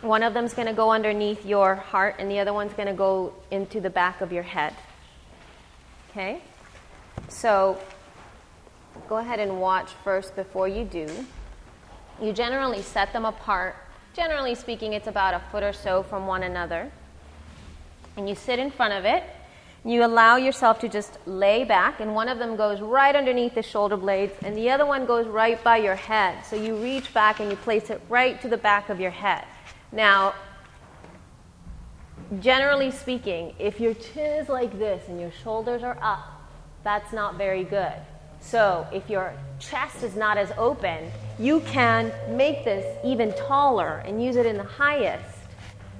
One 0.00 0.22
of 0.22 0.32
them 0.32 0.44
is 0.44 0.54
going 0.54 0.68
to 0.68 0.74
go 0.74 0.92
underneath 0.92 1.44
your 1.44 1.74
heart, 1.74 2.16
and 2.18 2.30
the 2.30 2.38
other 2.38 2.52
one's 2.52 2.72
going 2.72 2.88
to 2.88 2.94
go 2.94 3.34
into 3.50 3.80
the 3.80 3.90
back 3.90 4.20
of 4.20 4.32
your 4.32 4.44
head. 4.44 4.74
Okay? 6.10 6.40
So 7.28 7.78
go 9.08 9.18
ahead 9.18 9.40
and 9.40 9.60
watch 9.60 9.90
first 10.04 10.36
before 10.36 10.68
you 10.68 10.84
do. 10.84 11.08
You 12.22 12.32
generally 12.32 12.82
set 12.82 13.12
them 13.12 13.24
apart. 13.24 13.76
Generally 14.14 14.54
speaking, 14.56 14.92
it's 14.92 15.06
about 15.06 15.34
a 15.34 15.40
foot 15.50 15.62
or 15.62 15.72
so 15.72 16.02
from 16.02 16.26
one 16.26 16.42
another. 16.42 16.90
And 18.18 18.28
you 18.28 18.34
sit 18.34 18.58
in 18.58 18.72
front 18.72 18.94
of 18.94 19.04
it. 19.04 19.22
You 19.84 20.04
allow 20.04 20.36
yourself 20.36 20.80
to 20.80 20.88
just 20.88 21.18
lay 21.24 21.62
back, 21.62 22.00
and 22.00 22.14
one 22.14 22.28
of 22.28 22.40
them 22.40 22.56
goes 22.56 22.80
right 22.80 23.14
underneath 23.14 23.54
the 23.54 23.62
shoulder 23.62 23.96
blades, 23.96 24.32
and 24.42 24.56
the 24.56 24.70
other 24.70 24.84
one 24.84 25.06
goes 25.06 25.28
right 25.28 25.62
by 25.62 25.76
your 25.76 25.94
head. 25.94 26.44
So 26.44 26.56
you 26.56 26.74
reach 26.74 27.14
back 27.14 27.38
and 27.38 27.48
you 27.48 27.56
place 27.56 27.90
it 27.90 28.02
right 28.08 28.40
to 28.42 28.48
the 28.48 28.56
back 28.56 28.88
of 28.88 28.98
your 28.98 29.12
head. 29.12 29.44
Now, 29.92 30.34
generally 32.40 32.90
speaking, 32.90 33.54
if 33.60 33.78
your 33.78 33.94
chin 33.94 34.40
is 34.40 34.48
like 34.48 34.76
this 34.80 35.08
and 35.08 35.20
your 35.20 35.32
shoulders 35.44 35.84
are 35.84 35.96
up, 36.02 36.26
that's 36.82 37.12
not 37.12 37.38
very 37.38 37.62
good. 37.62 37.94
So, 38.40 38.86
if 38.92 39.08
your 39.08 39.32
chest 39.60 40.02
is 40.02 40.16
not 40.16 40.38
as 40.38 40.50
open, 40.58 41.10
you 41.38 41.60
can 41.60 42.12
make 42.36 42.64
this 42.64 42.84
even 43.04 43.32
taller 43.34 44.02
and 44.04 44.22
use 44.22 44.34
it 44.34 44.44
in 44.46 44.56
the 44.56 44.64
highest 44.64 45.37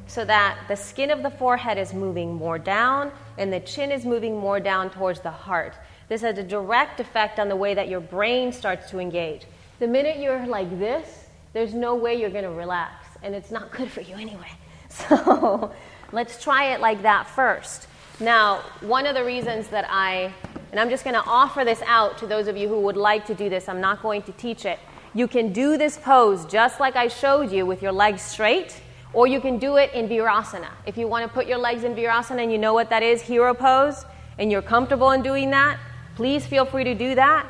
so 0.09 0.25
that 0.25 0.59
the 0.67 0.75
skin 0.75 1.11
of 1.11 1.23
the 1.23 1.31
forehead 1.31 1.79
is 1.79 1.95
moving 1.95 2.35
more 2.35 2.59
down 2.59 3.13
and 3.37 3.53
the 3.53 3.61
chin 3.61 3.93
is 3.93 4.05
moving 4.05 4.37
more 4.37 4.59
down 4.59 4.91
towards 4.91 5.21
the 5.21 5.31
heart. 5.31 5.75
This 6.09 6.23
has 6.23 6.39
a 6.39 6.43
direct 6.43 6.99
effect 6.99 7.39
on 7.39 7.49
the 7.49 7.57
way 7.57 7.75
that 7.75 7.89
your 7.89 8.01
brain 8.01 8.51
starts 8.51 8.91
to 8.91 8.99
engage. 8.99 9.47
The 9.79 9.87
minute 9.87 10.19
you're 10.19 10.47
like 10.47 10.79
this, 10.79 11.27
there's 11.53 11.75
no 11.75 11.95
way 11.95 12.19
you're 12.19 12.31
going 12.31 12.45
to 12.45 12.51
relax, 12.51 13.07
and 13.23 13.35
it's 13.35 13.51
not 13.51 13.71
good 13.71 13.91
for 13.91 14.01
you 14.01 14.17
anyway. 14.17 14.51
So, 14.91 15.71
let's 16.13 16.43
try 16.43 16.73
it 16.73 16.81
like 16.81 17.03
that 17.03 17.29
first. 17.29 17.89
Now, 18.21 18.63
one 18.81 19.05
of 19.05 19.15
the 19.15 19.23
reasons 19.23 19.69
that 19.69 19.87
I, 19.91 20.33
and 20.71 20.81
I'm 20.81 20.89
just 20.89 21.05
going 21.05 21.15
to 21.15 21.23
offer 21.27 21.63
this 21.63 21.83
out 21.85 22.17
to 22.19 22.27
those 22.27 22.49
of 22.49 22.57
you 22.57 22.69
who 22.69 22.81
would 22.81 22.97
like 22.97 23.27
to 23.27 23.35
do 23.35 23.51
this, 23.51 23.69
I'm 23.69 23.83
not 23.83 24.01
going 24.01 24.23
to 24.23 24.33
teach 24.33 24.65
it. 24.65 24.79
You 25.13 25.29
can 25.29 25.53
do 25.53 25.77
this 25.77 25.99
pose 25.99 26.47
just 26.47 26.81
like 26.81 26.97
I 26.97 27.09
showed 27.09 27.53
you 27.53 27.67
with 27.67 27.83
your 27.83 27.93
legs 27.93 28.23
straight, 28.23 28.81
or 29.13 29.27
you 29.27 29.41
can 29.41 29.59
do 29.59 29.77
it 29.77 29.93
in 29.93 30.09
Virasana. 30.09 30.69
If 30.87 30.97
you 30.97 31.09
want 31.09 31.27
to 31.27 31.33
put 31.33 31.47
your 31.47 31.59
legs 31.59 31.85
in 31.85 31.95
Virasana 31.95 32.43
and 32.43 32.53
you 32.53 32.59
know 32.59 32.75
what 32.75 32.91
that 32.91 33.03
is, 33.03 33.23
hero 33.23 33.55
pose, 33.55 34.05
and 34.39 34.53
you're 34.53 34.63
comfortable 34.63 35.11
in 35.13 35.23
doing 35.23 35.51
that, 35.51 35.79
please 36.15 36.47
feel 36.47 36.65
free 36.65 36.85
to 36.85 36.95
do 36.95 37.15
that. 37.15 37.47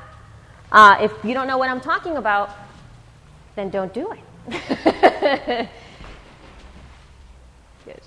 Uh, 0.70 0.96
if 1.00 1.12
you 1.24 1.34
don't 1.34 1.46
know 1.46 1.58
what 1.58 1.70
I'm 1.70 1.80
talking 1.80 2.16
about, 2.16 2.50
then 3.56 3.70
don't 3.70 3.92
do 3.92 4.12
it. 4.12 4.20
Good. 7.84 8.02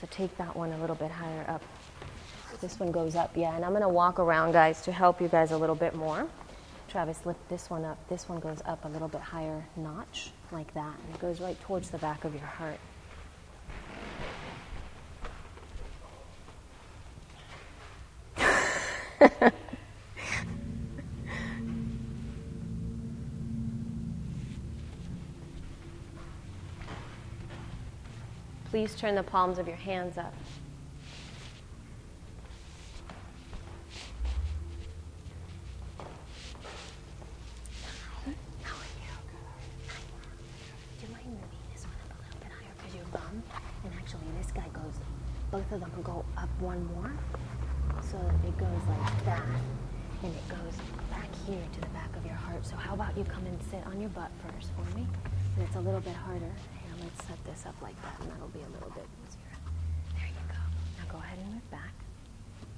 So 0.00 0.06
take 0.10 0.36
that 0.36 0.54
one 0.54 0.72
a 0.72 0.78
little 0.78 0.96
bit 0.96 1.10
higher 1.10 1.44
up. 1.48 1.62
This 2.60 2.80
one 2.80 2.90
goes 2.90 3.14
up, 3.14 3.36
yeah. 3.36 3.54
And 3.54 3.64
I'm 3.64 3.70
going 3.70 3.82
to 3.82 3.88
walk 3.88 4.18
around, 4.18 4.52
guys, 4.52 4.82
to 4.82 4.92
help 4.92 5.20
you 5.20 5.28
guys 5.28 5.52
a 5.52 5.56
little 5.56 5.76
bit 5.76 5.94
more. 5.94 6.26
Travis, 6.88 7.26
lift 7.26 7.46
this 7.50 7.68
one 7.68 7.84
up. 7.84 7.98
This 8.08 8.30
one 8.30 8.40
goes 8.40 8.62
up 8.64 8.86
a 8.86 8.88
little 8.88 9.08
bit 9.08 9.20
higher 9.20 9.62
notch, 9.76 10.30
like 10.50 10.72
that. 10.72 10.94
And 11.04 11.14
it 11.14 11.20
goes 11.20 11.38
right 11.38 11.60
towards 11.60 11.90
the 11.90 11.98
back 11.98 12.24
of 12.24 12.32
your 12.34 12.46
heart. 12.46 12.80
Please 28.70 28.94
turn 28.94 29.14
the 29.14 29.22
palms 29.22 29.58
of 29.58 29.66
your 29.66 29.76
hands 29.76 30.16
up. 30.16 30.32
both 45.58 45.72
of 45.72 45.80
them 45.80 46.02
go 46.04 46.24
up 46.36 46.48
one 46.60 46.84
more. 46.94 47.12
So 48.02 48.16
it 48.46 48.56
goes 48.58 48.82
like 48.88 49.24
that. 49.24 49.42
And 50.22 50.34
it 50.34 50.48
goes 50.48 50.74
back 51.10 51.28
here 51.46 51.62
to 51.72 51.80
the 51.80 51.88
back 51.88 52.14
of 52.16 52.24
your 52.24 52.34
heart. 52.34 52.66
So 52.66 52.76
how 52.76 52.94
about 52.94 53.16
you 53.16 53.24
come 53.24 53.46
and 53.46 53.57
sit 53.70 53.84
on 53.86 54.00
your 54.00 54.10
butt 54.10 54.30
first 54.46 54.70
for 54.72 54.96
me? 54.96 55.06
And 55.56 55.66
it's 55.66 55.76
a 55.76 55.80
little 55.80 56.00
bit 56.00 56.14
harder 56.14 56.40
Here, 56.40 56.94
let's 57.02 57.26
set 57.26 57.44
this 57.44 57.66
up 57.66 57.74
like 57.82 58.00
that, 58.02 58.16
and 58.20 58.30
that'll 58.30 58.48
be 58.48 58.60
a 58.60 58.72
little 58.72 58.90
bit 58.90 59.04
easier. 59.26 59.54
There 60.16 60.26
you 60.26 60.44
go. 60.48 60.60
Now 60.98 61.12
go 61.12 61.18
ahead 61.18 61.38
and 61.38 61.52
move 61.52 61.70
back. 61.70 61.92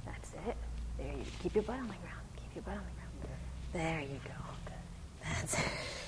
That's 0.04 0.30
it. 0.48 0.56
There 0.98 1.12
you. 1.12 1.24
Keep 1.42 1.54
your 1.54 1.64
butt 1.64 1.76
on 1.76 1.88
the 1.88 2.00
ground. 2.02 2.26
Keep 2.36 2.54
your 2.56 2.64
butt 2.64 2.74
on 2.74 2.84
the 2.90 2.96
ground. 2.98 3.40
There 3.72 4.00
you 4.02 4.20
go. 4.24 4.38
That's 5.22 5.54
it. 5.54 5.66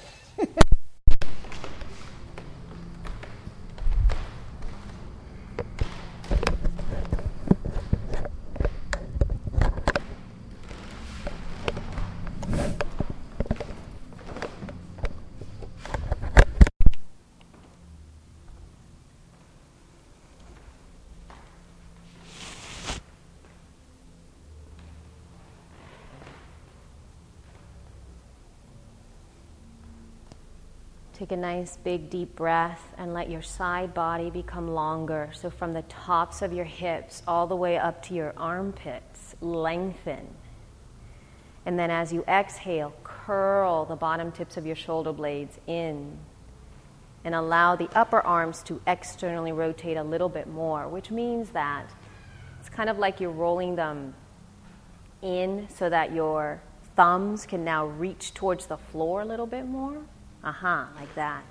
Take 31.23 31.31
a 31.31 31.37
nice 31.37 31.77
big 31.77 32.11
deep 32.11 32.35
breath 32.35 32.83
and 32.99 33.15
let 33.15 33.31
your 33.31 33.43
side 33.43 33.95
body 33.95 34.29
become 34.29 34.67
longer. 34.67 35.31
So, 35.33 35.51
from 35.51 35.73
the 35.73 35.83
tops 35.83 36.43
of 36.43 36.53
your 36.53 36.65
hips 36.65 37.23
all 37.29 37.47
the 37.47 37.55
way 37.55 37.79
up 37.79 38.03
to 38.07 38.15
your 38.15 38.35
armpits, 38.37 39.37
lengthen. 39.41 40.27
And 41.65 41.79
then, 41.79 41.93
as 41.93 42.13
you 42.13 42.25
exhale, 42.27 42.93
curl 43.05 43.85
the 43.85 43.95
bottom 43.95 44.33
tips 44.33 44.57
of 44.57 44.67
your 44.67 44.75
shoulder 44.75 45.13
blades 45.13 45.61
in 45.69 46.19
and 47.23 47.37
allow 47.37 47.77
the 47.77 47.89
upper 47.97 48.21
arms 48.21 48.61
to 48.65 48.81
externally 48.89 49.53
rotate 49.53 49.97
a 49.97 50.03
little 50.03 50.29
bit 50.29 50.49
more, 50.49 50.89
which 50.89 51.13
means 51.13 51.51
that 51.51 51.89
it's 52.59 52.69
kind 52.69 52.91
of 52.91 52.99
like 52.99 53.21
you're 53.21 53.31
rolling 53.31 53.77
them 53.77 54.13
in 55.23 55.69
so 55.73 55.89
that 55.89 56.13
your 56.13 56.61
thumbs 56.97 57.47
can 57.47 57.63
now 57.63 57.87
reach 57.87 58.35
towards 58.35 58.67
the 58.67 58.77
floor 58.77 59.21
a 59.21 59.25
little 59.25 59.47
bit 59.47 59.69
more. 59.69 60.03
Aha, 60.45 60.89
uh-huh, 60.91 61.01
like 61.01 61.15
that. 61.15 61.45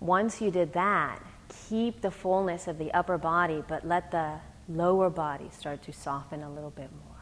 Once 0.00 0.40
you 0.40 0.50
did 0.50 0.72
that, 0.72 1.20
keep 1.68 2.00
the 2.00 2.10
fullness 2.10 2.68
of 2.68 2.78
the 2.78 2.92
upper 2.92 3.18
body, 3.18 3.62
but 3.66 3.86
let 3.86 4.10
the 4.10 4.34
lower 4.68 5.10
body 5.10 5.48
start 5.50 5.82
to 5.82 5.92
soften 5.92 6.42
a 6.42 6.50
little 6.50 6.70
bit 6.70 6.90
more. 7.04 7.16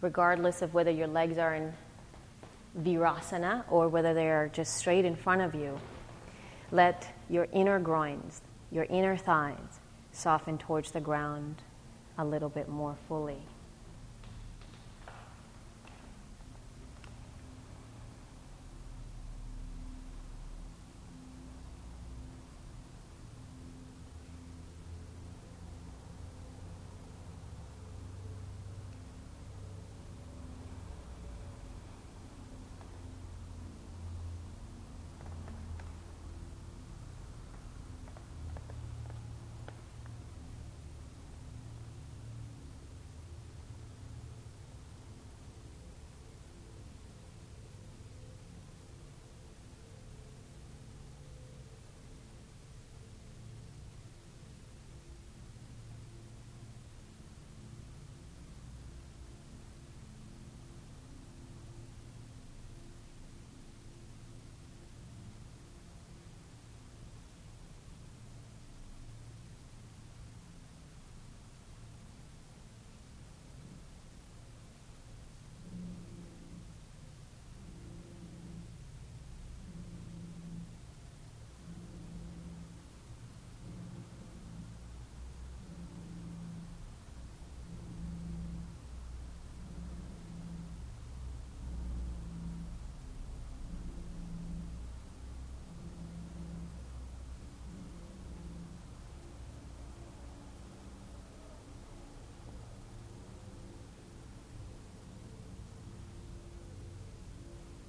Regardless 0.00 0.62
of 0.62 0.74
whether 0.74 0.90
your 0.90 1.06
legs 1.06 1.38
are 1.38 1.54
in 1.54 1.72
virasana 2.78 3.64
or 3.70 3.88
whether 3.88 4.14
they 4.14 4.28
are 4.28 4.48
just 4.48 4.76
straight 4.76 5.04
in 5.04 5.16
front 5.16 5.42
of 5.42 5.54
you, 5.54 5.78
let 6.70 7.14
your 7.28 7.48
inner 7.52 7.78
groins, 7.78 8.42
your 8.70 8.84
inner 8.84 9.16
thighs 9.16 9.80
soften 10.12 10.58
towards 10.58 10.92
the 10.92 11.00
ground 11.00 11.62
a 12.18 12.24
little 12.24 12.48
bit 12.48 12.68
more 12.68 12.96
fully. 13.08 13.42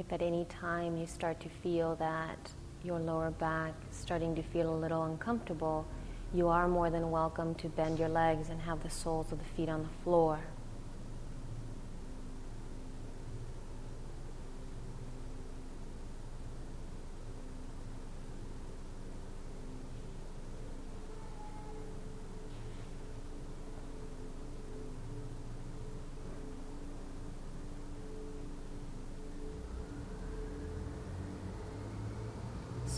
That 0.09 0.21
any 0.21 0.45
time 0.45 0.97
you 0.97 1.05
start 1.05 1.39
to 1.41 1.49
feel 1.49 1.95
that 1.95 2.37
your 2.83 2.99
lower 2.99 3.31
back 3.31 3.73
is 3.89 3.97
starting 3.97 4.35
to 4.35 4.41
feel 4.41 4.73
a 4.73 4.77
little 4.77 5.03
uncomfortable, 5.03 5.85
you 6.33 6.47
are 6.47 6.67
more 6.67 6.89
than 6.89 7.11
welcome 7.11 7.53
to 7.55 7.67
bend 7.69 7.99
your 7.99 8.09
legs 8.09 8.49
and 8.49 8.61
have 8.61 8.81
the 8.83 8.89
soles 8.89 9.31
of 9.31 9.39
the 9.39 9.45
feet 9.55 9.69
on 9.69 9.83
the 9.83 10.03
floor. 10.03 10.39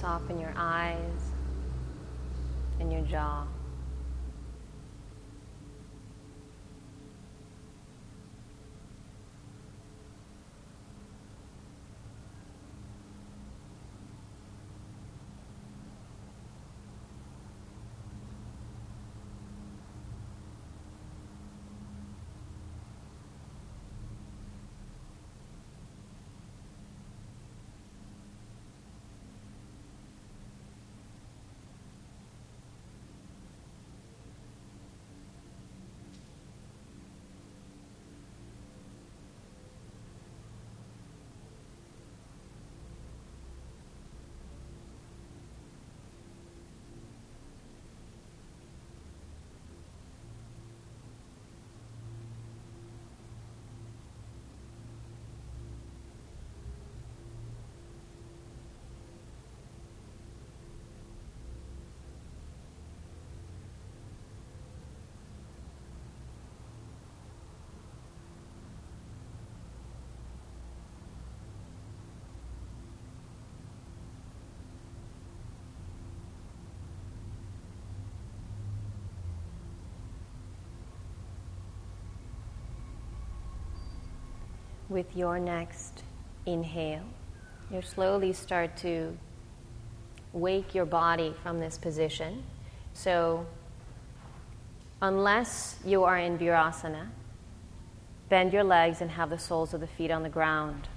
Soften 0.04 0.38
your 0.38 0.54
eyes 0.58 1.32
and 2.82 2.92
your 2.92 3.04
jaw. 3.04 3.46
With 84.94 85.18
your 85.18 85.40
next 85.40 86.04
inhale, 86.46 87.04
you 87.72 87.82
slowly 87.82 88.32
start 88.32 88.78
to 88.78 89.18
wake 90.32 90.76
your 90.76 90.86
body 90.86 91.34
from 91.42 91.60
this 91.60 91.78
position. 91.80 92.44
So, 92.94 93.48
unless 95.02 95.80
you 95.84 96.04
are 96.04 96.18
in 96.18 96.38
Virasana, 96.38 97.08
bend 98.30 98.54
your 98.54 98.64
legs 98.64 99.02
and 99.02 99.12
have 99.12 99.32
the 99.32 99.40
soles 99.40 99.74
of 99.74 99.82
the 99.82 99.88
feet 99.88 100.12
on 100.12 100.22
the 100.22 100.30
ground. 100.30 100.88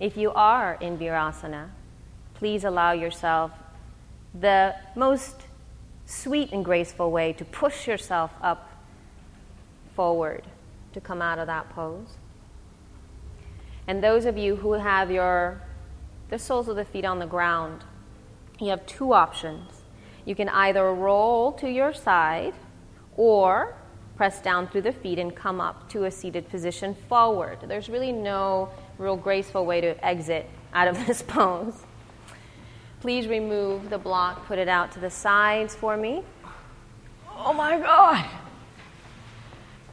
If 0.00 0.16
you 0.16 0.32
are 0.32 0.76
in 0.80 0.98
Virasana, 0.98 1.68
please 2.34 2.64
allow 2.64 2.92
yourself 2.92 3.52
the 4.38 4.74
most 4.96 5.42
sweet 6.04 6.50
and 6.50 6.64
graceful 6.64 7.12
way 7.12 7.32
to 7.34 7.44
push 7.44 7.86
yourself 7.86 8.32
up 8.42 8.70
forward 9.94 10.42
to 10.92 11.00
come 11.00 11.22
out 11.22 11.38
of 11.38 11.46
that 11.46 11.70
pose. 11.70 12.16
And 13.86 14.02
those 14.02 14.24
of 14.24 14.38
you 14.38 14.56
who 14.56 14.72
have 14.72 15.10
your 15.10 15.60
the 16.30 16.38
soles 16.38 16.68
of 16.68 16.76
the 16.76 16.84
feet 16.84 17.04
on 17.04 17.18
the 17.18 17.26
ground, 17.26 17.84
you 18.58 18.68
have 18.68 18.84
two 18.86 19.12
options. 19.12 19.82
You 20.24 20.34
can 20.34 20.48
either 20.48 20.92
roll 20.92 21.52
to 21.52 21.70
your 21.70 21.92
side 21.92 22.54
or 23.16 23.76
press 24.16 24.40
down 24.40 24.68
through 24.68 24.82
the 24.82 24.92
feet 24.92 25.18
and 25.18 25.34
come 25.34 25.60
up 25.60 25.88
to 25.90 26.04
a 26.04 26.10
seated 26.10 26.48
position 26.48 26.96
forward. 27.08 27.58
There's 27.66 27.88
really 27.88 28.12
no 28.12 28.70
real 28.98 29.16
graceful 29.16 29.66
way 29.66 29.80
to 29.80 30.04
exit 30.04 30.48
out 30.72 30.88
of 30.88 31.06
this 31.06 31.22
pose. 31.22 31.74
Please 33.00 33.26
remove 33.26 33.90
the 33.90 33.98
block, 33.98 34.46
put 34.46 34.58
it 34.58 34.68
out 34.68 34.92
to 34.92 35.00
the 35.00 35.10
sides 35.10 35.74
for 35.74 35.96
me. 35.96 36.22
Oh 37.36 37.52
my 37.52 37.78
God! 37.78 38.24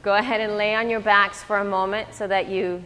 Go 0.02 0.14
ahead 0.14 0.40
and 0.40 0.56
lay 0.56 0.74
on 0.74 0.88
your 0.88 1.00
backs 1.00 1.42
for 1.42 1.58
a 1.58 1.64
moment 1.64 2.14
so 2.14 2.26
that 2.26 2.48
you 2.48 2.82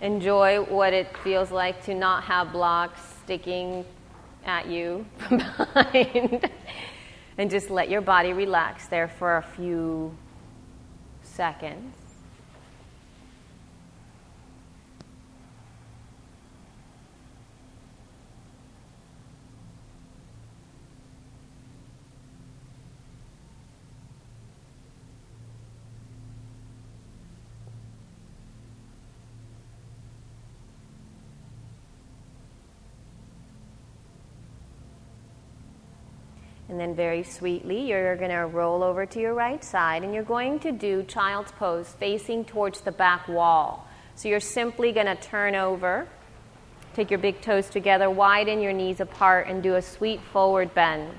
enjoy 0.00 0.62
what 0.62 0.92
it 0.92 1.16
feels 1.18 1.50
like 1.50 1.84
to 1.84 1.94
not 1.94 2.24
have 2.24 2.52
blocks 2.52 3.00
sticking 3.24 3.84
at 4.44 4.66
you 4.66 5.06
from 5.18 5.38
behind. 5.38 6.50
and 7.38 7.50
just 7.50 7.70
let 7.70 7.88
your 7.90 8.00
body 8.00 8.32
relax 8.32 8.86
there 8.86 9.08
for 9.08 9.38
a 9.38 9.42
few 9.42 10.16
seconds. 11.22 12.05
And 36.76 36.80
then, 36.82 36.94
very 36.94 37.22
sweetly, 37.22 37.88
you're 37.88 38.16
going 38.16 38.30
to 38.30 38.44
roll 38.44 38.82
over 38.82 39.06
to 39.06 39.18
your 39.18 39.32
right 39.32 39.64
side 39.64 40.04
and 40.04 40.12
you're 40.12 40.22
going 40.22 40.58
to 40.58 40.72
do 40.72 41.02
child's 41.04 41.50
pose 41.52 41.88
facing 41.98 42.44
towards 42.44 42.82
the 42.82 42.92
back 42.92 43.26
wall. 43.28 43.88
So, 44.14 44.28
you're 44.28 44.40
simply 44.40 44.92
going 44.92 45.06
to 45.06 45.16
turn 45.16 45.54
over, 45.54 46.06
take 46.92 47.10
your 47.10 47.18
big 47.18 47.40
toes 47.40 47.70
together, 47.70 48.10
widen 48.10 48.60
your 48.60 48.74
knees 48.74 49.00
apart, 49.00 49.46
and 49.48 49.62
do 49.62 49.76
a 49.76 49.80
sweet 49.80 50.20
forward 50.34 50.74
bend. 50.74 51.14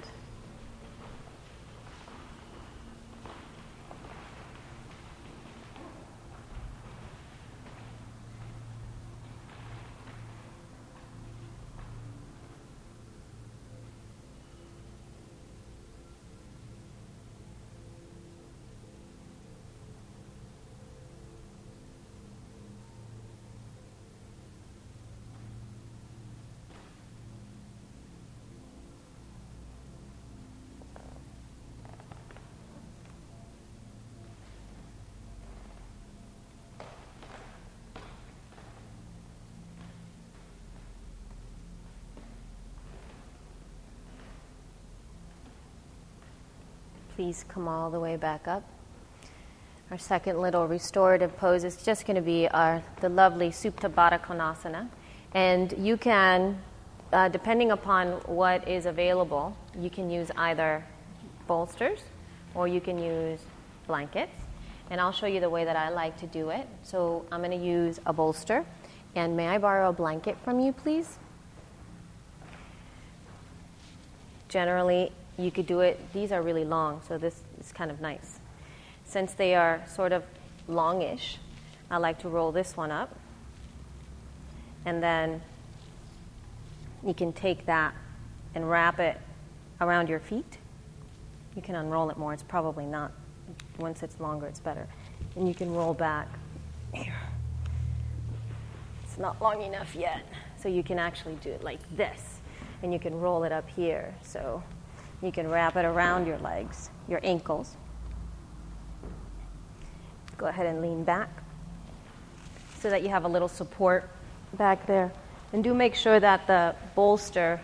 Please 47.18 47.44
come 47.48 47.68
all 47.68 47.90
the 47.90 48.00
way 48.00 48.16
back 48.16 48.48
up. 48.48 48.62
Our 49.90 49.98
second 49.98 50.40
little 50.40 50.68
restorative 50.68 51.36
pose 51.36 51.64
is 51.64 51.84
just 51.84 52.06
going 52.06 52.16
to 52.16 52.22
be 52.22 52.48
our 52.50 52.84
the 53.02 53.10
lovely 53.10 53.50
Supta 53.50 53.92
Baddha 53.92 54.22
Konasana. 54.22 54.88
And 55.34 55.74
you 55.80 55.98
can, 55.98 56.62
uh, 57.12 57.30
depending 57.30 57.72
upon 57.72 58.12
what 58.28 58.68
is 58.68 58.86
available, 58.86 59.58
you 59.76 59.90
can 59.90 60.12
use 60.12 60.30
either 60.38 60.86
bolsters 61.48 62.02
or 62.54 62.68
you 62.68 62.80
can 62.80 63.00
use 63.00 63.40
blankets. 63.88 64.40
And 64.92 65.02
I'll 65.02 65.12
show 65.12 65.26
you 65.26 65.40
the 65.40 65.50
way 65.50 65.66
that 65.66 65.76
I 65.76 65.90
like 65.90 66.18
to 66.20 66.28
do 66.28 66.50
it. 66.50 66.68
So 66.84 67.26
I'm 67.32 67.42
going 67.42 67.60
to 67.60 67.66
use 67.66 68.00
a 68.06 68.14
bolster. 68.14 68.64
And 69.16 69.36
may 69.36 69.48
I 69.48 69.58
borrow 69.58 69.90
a 69.90 69.94
blanket 69.94 70.38
from 70.44 70.60
you, 70.60 70.72
please? 70.72 71.18
Generally, 74.50 75.12
you 75.38 75.52
could 75.52 75.68
do 75.68 75.82
it, 75.82 76.00
these 76.14 76.32
are 76.32 76.42
really 76.42 76.66
long, 76.66 77.02
so 77.08 77.18
this 77.18 77.42
is 77.60 77.72
kind 77.72 77.92
of 77.92 78.02
nice. 78.02 78.40
Since 79.06 79.34
they 79.34 79.56
are 79.56 79.84
sort 79.88 80.12
of 80.12 80.24
longish, 80.68 81.38
I 81.90 81.98
like 81.98 82.20
to 82.20 82.30
roll 82.30 82.52
this 82.52 82.76
one 82.76 82.92
up. 82.92 83.16
And 84.86 85.02
then 85.02 85.42
you 87.06 87.14
can 87.14 87.34
take 87.34 87.66
that 87.68 87.94
and 88.56 88.70
wrap 88.70 89.00
it 89.00 89.20
around 89.80 90.10
your 90.10 90.20
feet. 90.20 90.58
You 91.56 91.62
can 91.62 91.76
unroll 91.76 92.10
it 92.10 92.18
more, 92.18 92.34
it's 92.34 92.44
probably 92.44 92.86
not. 92.86 93.12
Once 93.78 94.04
it's 94.04 94.20
longer, 94.20 94.48
it's 94.48 94.60
better. 94.60 94.88
And 95.36 95.48
you 95.48 95.54
can 95.54 95.74
roll 95.74 95.94
back. 95.94 96.28
It's 96.94 97.08
not 99.18 99.42
long 99.42 99.62
enough 99.62 99.96
yet, 99.96 100.26
so 100.62 100.68
you 100.68 100.84
can 100.84 101.00
actually 101.00 101.36
do 101.36 101.52
it 101.52 101.64
like 101.64 101.80
this. 101.96 102.40
And 102.82 102.92
you 102.92 103.00
can 103.00 103.20
roll 103.20 103.44
it 103.44 103.52
up 103.52 103.70
here. 103.70 104.14
So 104.22 104.62
you 105.22 105.32
can 105.32 105.50
wrap 105.50 105.76
it 105.76 105.86
around 105.86 106.28
your 106.28 106.38
legs, 106.40 106.90
your 107.08 107.20
ankles. 107.24 107.76
Go 110.38 110.46
ahead 110.46 110.68
and 110.68 110.82
lean 110.82 111.04
back 111.04 111.30
so 112.80 112.90
that 112.90 113.02
you 113.02 113.10
have 113.10 113.26
a 113.26 113.28
little 113.28 113.48
support 113.48 114.10
back 114.54 114.86
there. 114.86 115.12
And 115.54 115.64
do 115.64 115.74
make 115.74 115.96
sure 115.96 116.20
that 116.20 116.46
the 116.46 116.76
bolster 116.96 117.60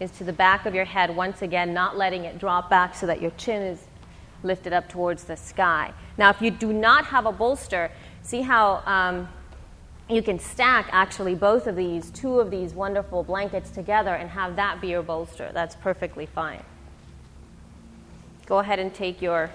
is 0.00 0.10
to 0.12 0.24
the 0.24 0.32
back 0.32 0.66
of 0.66 0.74
your 0.74 0.84
head, 0.84 1.14
once 1.14 1.42
again, 1.42 1.72
not 1.72 1.96
letting 1.96 2.24
it 2.24 2.38
drop 2.38 2.68
back 2.68 2.94
so 2.94 3.06
that 3.06 3.20
your 3.20 3.30
chin 3.32 3.62
is 3.62 3.84
lifted 4.42 4.72
up 4.72 4.88
towards 4.88 5.24
the 5.24 5.36
sky. 5.36 5.92
Now, 6.18 6.30
if 6.30 6.42
you 6.42 6.50
do 6.50 6.72
not 6.72 7.06
have 7.06 7.26
a 7.26 7.32
bolster, 7.32 7.90
see 8.22 8.42
how 8.42 8.82
um, 8.86 9.28
you 10.08 10.22
can 10.22 10.38
stack 10.38 10.88
actually 10.92 11.34
both 11.34 11.66
of 11.66 11.76
these, 11.76 12.10
two 12.10 12.40
of 12.40 12.50
these 12.50 12.74
wonderful 12.74 13.22
blankets 13.22 13.70
together, 13.70 14.14
and 14.14 14.28
have 14.30 14.56
that 14.56 14.80
be 14.80 14.88
your 14.88 15.02
bolster. 15.02 15.50
That's 15.52 15.76
perfectly 15.76 16.26
fine. 16.26 16.62
Go 18.50 18.58
ahead 18.58 18.80
and 18.80 18.92
take 18.92 19.22
your. 19.22 19.48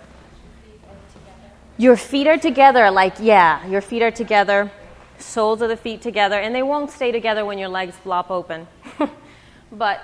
Your 1.78 1.98
feet 1.98 2.28
are 2.28 2.38
together, 2.38 2.90
like, 2.90 3.16
yeah, 3.20 3.68
your 3.68 3.82
feet 3.82 4.02
are 4.02 4.10
together 4.10 4.72
soles 5.20 5.62
of 5.62 5.68
the 5.68 5.76
feet 5.76 6.02
together, 6.02 6.40
and 6.40 6.56
they 6.56 6.64
won't 6.64 6.90
stay 6.90 7.12
together 7.12 7.44
when 7.44 7.58
your 7.58 7.68
legs 7.68 7.94
flop 7.98 8.32
open. 8.32 8.68
but 9.72 10.00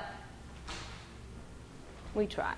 we 2.13 2.27
try. 2.27 2.53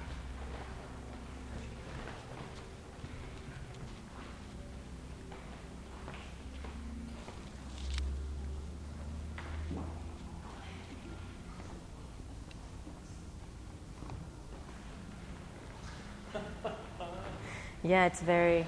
Yeah, 17.83 18.05
it's 18.05 18.21
very 18.21 18.65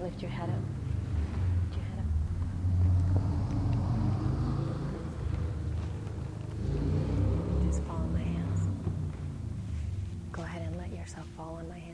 Lift 0.00 0.22
your 0.22 0.30
head 0.30 0.48
up. 0.48 0.54
Lift 1.64 1.76
your 1.76 1.84
head 1.84 1.98
up. 1.98 2.06
Just 7.66 7.82
fall 7.82 7.96
in 8.04 8.12
my 8.12 8.20
hands. 8.20 8.68
Go 10.30 10.42
ahead 10.42 10.62
and 10.62 10.76
let 10.78 10.92
yourself 10.92 11.26
fall 11.36 11.56
on 11.56 11.68
my 11.68 11.78
hands. 11.78 11.87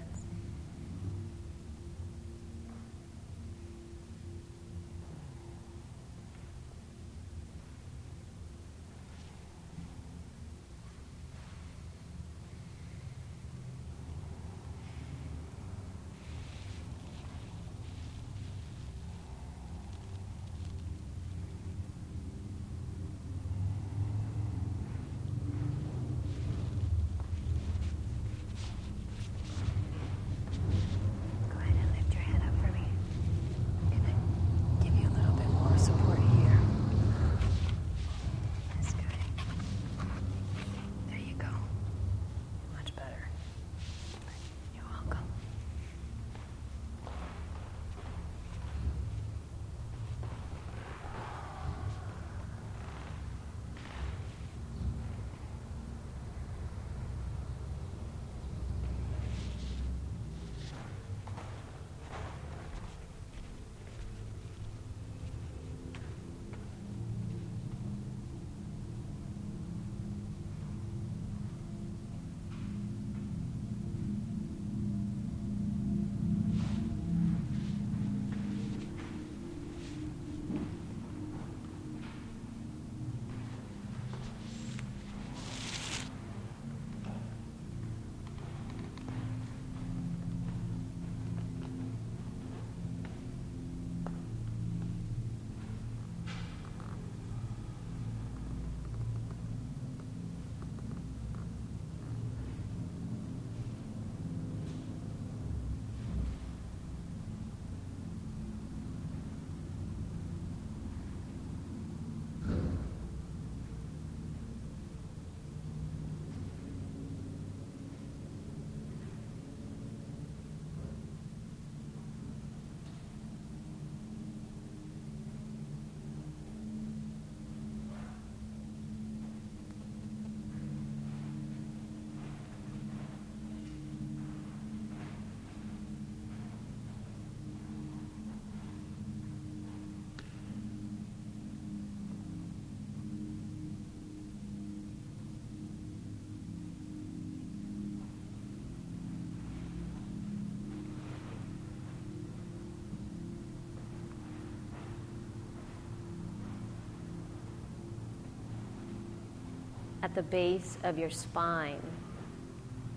At 160.05 160.15
the 160.15 160.23
base 160.23 160.77
of 160.85 160.99
your 160.99 161.09
spine 161.09 161.81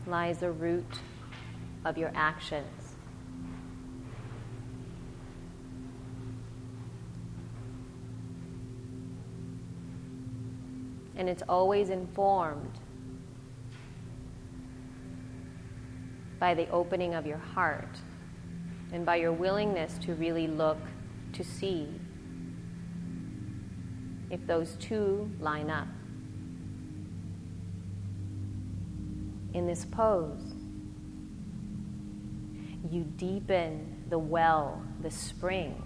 lies 0.06 0.40
the 0.40 0.52
root 0.52 1.00
of 1.86 1.98
your 1.98 2.12
actions. 2.14 2.68
And 11.16 11.30
it's 11.30 11.44
always 11.48 11.92
informed 11.92 12.78
by 16.42 16.54
the 16.54 16.70
opening 16.72 17.16
of 17.16 17.26
your 17.26 17.38
heart 17.38 17.98
and 18.92 19.06
by 19.06 19.16
your 19.16 19.32
willingness 19.32 19.98
to 20.00 20.14
really 20.16 20.48
look 20.48 20.80
to 21.32 21.46
see 21.46 21.88
if 24.30 24.46
those 24.46 24.76
two 24.82 25.32
line 25.40 25.70
up. 25.70 25.88
In 29.58 29.66
this 29.66 29.86
pose, 29.86 30.54
you 32.92 33.02
deepen 33.18 34.04
the 34.08 34.20
well, 34.20 34.84
the 35.02 35.10
spring 35.10 35.82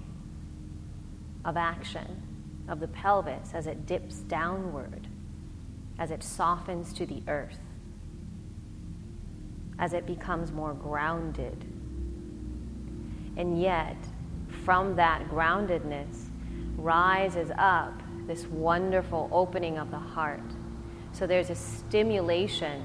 of 1.46 1.56
action 1.56 2.22
of 2.68 2.82
the 2.82 2.90
pelvis 2.90 3.54
as 3.54 3.68
it 3.68 3.86
dips 3.86 4.16
downward, 4.16 5.08
as 5.98 6.12
it 6.12 6.22
softens 6.22 6.92
to 6.92 7.06
the 7.06 7.24
earth, 7.30 7.62
as 9.80 9.94
it 9.94 10.06
becomes 10.06 10.52
more 10.52 10.74
grounded. 10.74 11.64
And 13.38 13.62
yet, 13.62 13.96
from 14.66 14.98
that 14.98 15.30
groundedness 15.30 16.26
rises 16.76 17.52
up 17.58 17.94
this 18.28 18.48
wonderful 18.48 19.30
opening 19.32 19.78
of 19.78 19.92
the 19.92 19.98
heart. 19.98 20.42
So 21.14 21.26
there's 21.26 21.50
a 21.50 21.56
stimulation 21.56 22.84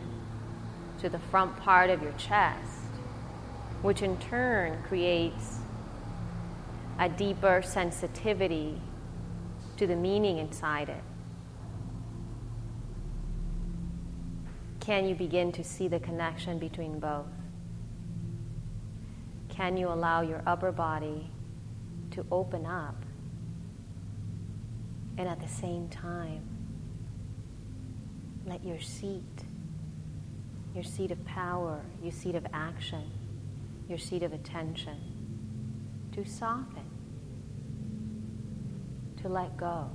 to 1.01 1.09
the 1.09 1.19
front 1.19 1.57
part 1.59 1.91
of 1.91 2.03
your 2.03 2.13
chest, 2.13 2.91
which 3.83 4.03
in 4.03 4.17
turn 4.19 4.83
creates 4.85 5.59
a 6.99 7.09
deeper 7.09 7.63
sensitivity 7.63 8.81
to 9.77 9.87
the 9.87 9.97
meaning 9.97 10.39
inside 10.39 10.89
it. 10.89 11.03
Can 14.81 15.07
you 15.09 15.15
begin 15.15 15.53
to 15.53 15.65
see 15.65 15.89
the 15.89 15.99
connection 15.99 16.59
between 16.59 16.99
both? 17.01 17.27
Can 19.49 19.77
you 19.77 19.89
allow 19.89 20.21
your 20.21 20.43
upper 20.47 20.71
body 20.71 21.31
to 22.13 22.25
open 22.31 22.65
up 22.67 22.95
and 25.19 25.29
at 25.29 25.41
the 25.41 25.49
same 25.49 25.89
time 25.89 26.43
let 28.47 28.65
your 28.65 28.81
seat, 28.81 29.45
your 30.77 30.85
seat 30.85 31.11
of 31.11 31.25
power, 31.25 31.81
your 32.03 32.13
seat 32.13 32.35
of 32.35 32.47
action, 32.53 33.11
your 33.89 33.97
seat 33.97 34.23
of 34.23 34.35
attention 34.35 35.01
to 36.13 36.23
soften, 36.23 36.85
to 39.23 39.27
let 39.27 39.57
go. 39.57 39.91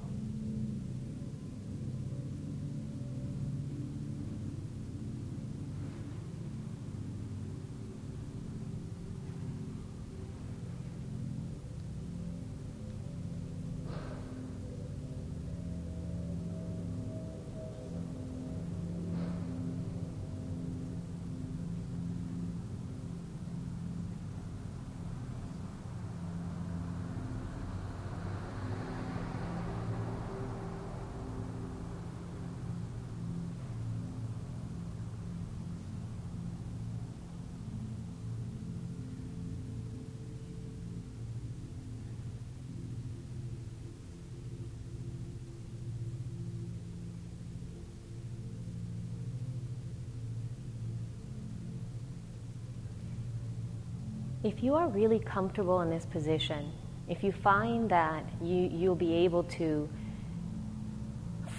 If 54.43 54.63
you 54.63 54.73
are 54.73 54.87
really 54.87 55.19
comfortable 55.19 55.81
in 55.81 55.89
this 55.89 56.05
position, 56.05 56.71
if 57.07 57.23
you 57.23 57.31
find 57.31 57.89
that 57.91 58.23
you, 58.41 58.69
you'll 58.71 58.95
be 58.95 59.13
able 59.13 59.43
to 59.43 59.87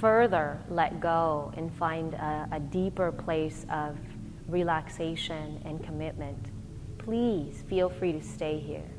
further 0.00 0.58
let 0.68 1.00
go 1.00 1.52
and 1.56 1.72
find 1.74 2.14
a, 2.14 2.48
a 2.52 2.60
deeper 2.60 3.12
place 3.12 3.64
of 3.70 3.96
relaxation 4.48 5.62
and 5.64 5.84
commitment, 5.84 6.50
please 6.98 7.62
feel 7.68 7.88
free 7.88 8.12
to 8.12 8.22
stay 8.22 8.58
here. 8.58 8.90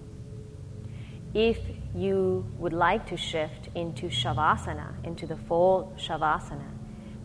If 1.33 1.57
you 1.95 2.45
would 2.59 2.73
like 2.73 3.05
to 3.07 3.17
shift 3.17 3.69
into 3.75 4.07
Shavasana, 4.07 5.03
into 5.03 5.25
the 5.25 5.35
full 5.35 5.93
Shavasana, 5.97 6.69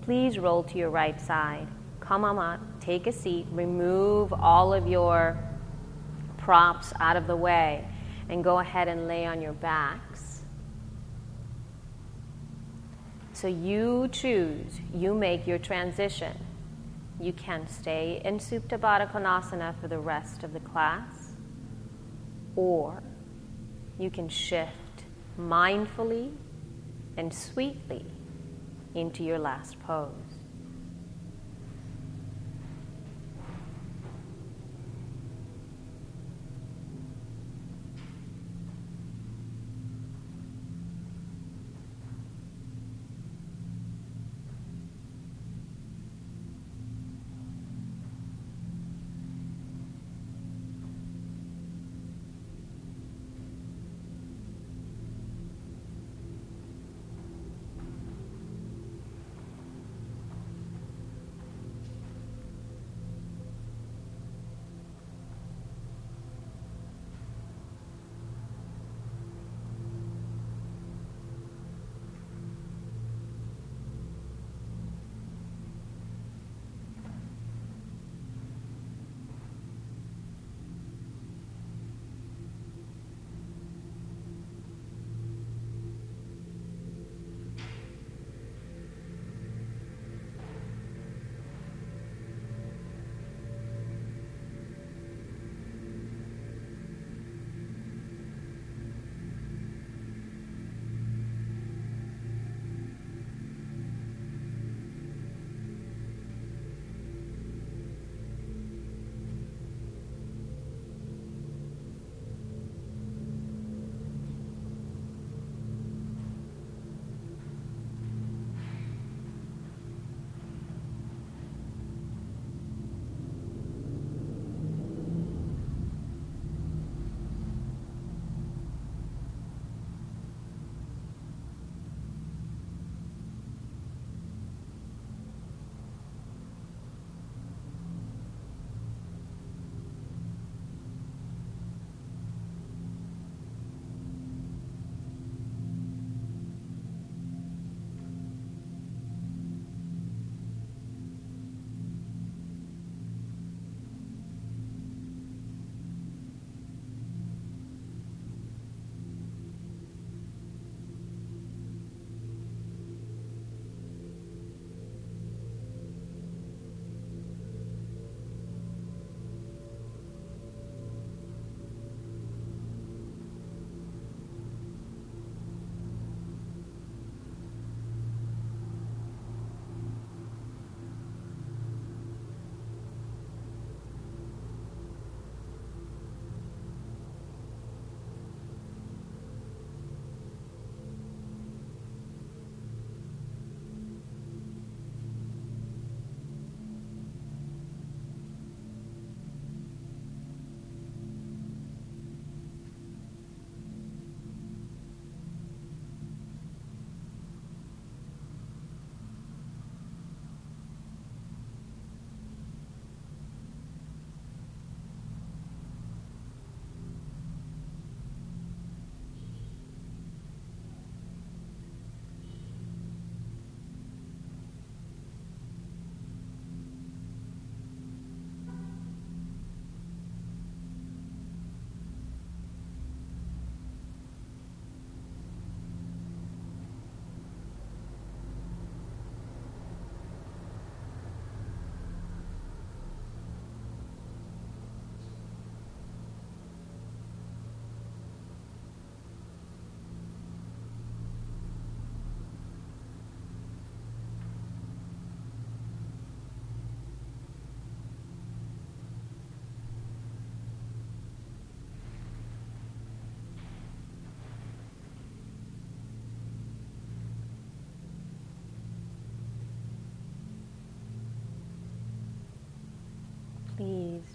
please 0.02 0.38
roll 0.38 0.64
to 0.64 0.78
your 0.78 0.90
right 0.90 1.20
side. 1.20 1.68
Come 2.00 2.24
on 2.24 2.38
up, 2.38 2.60
take 2.80 3.06
a 3.06 3.12
seat, 3.12 3.46
remove 3.52 4.32
all 4.32 4.72
of 4.72 4.88
your 4.88 5.38
props 6.38 6.94
out 6.98 7.16
of 7.16 7.26
the 7.26 7.36
way 7.36 7.86
and 8.30 8.42
go 8.42 8.58
ahead 8.58 8.88
and 8.88 9.06
lay 9.06 9.26
on 9.26 9.42
your 9.42 9.52
backs. 9.52 10.42
So 13.32 13.46
you 13.46 14.08
choose, 14.10 14.80
you 14.92 15.14
make 15.14 15.46
your 15.46 15.58
transition. 15.58 16.36
You 17.20 17.32
can 17.32 17.68
stay 17.68 18.20
in 18.24 18.38
Supta 18.38 18.78
Baddha 18.78 19.12
Konasana 19.12 19.78
for 19.80 19.88
the 19.88 19.98
rest 19.98 20.42
of 20.42 20.52
the 20.52 20.60
class, 20.60 21.32
or 22.56 23.02
you 23.98 24.10
can 24.10 24.28
shift 24.28 25.04
mindfully 25.38 26.32
and 27.16 27.32
sweetly 27.32 28.04
into 28.94 29.22
your 29.22 29.38
last 29.38 29.78
pose. 29.80 30.27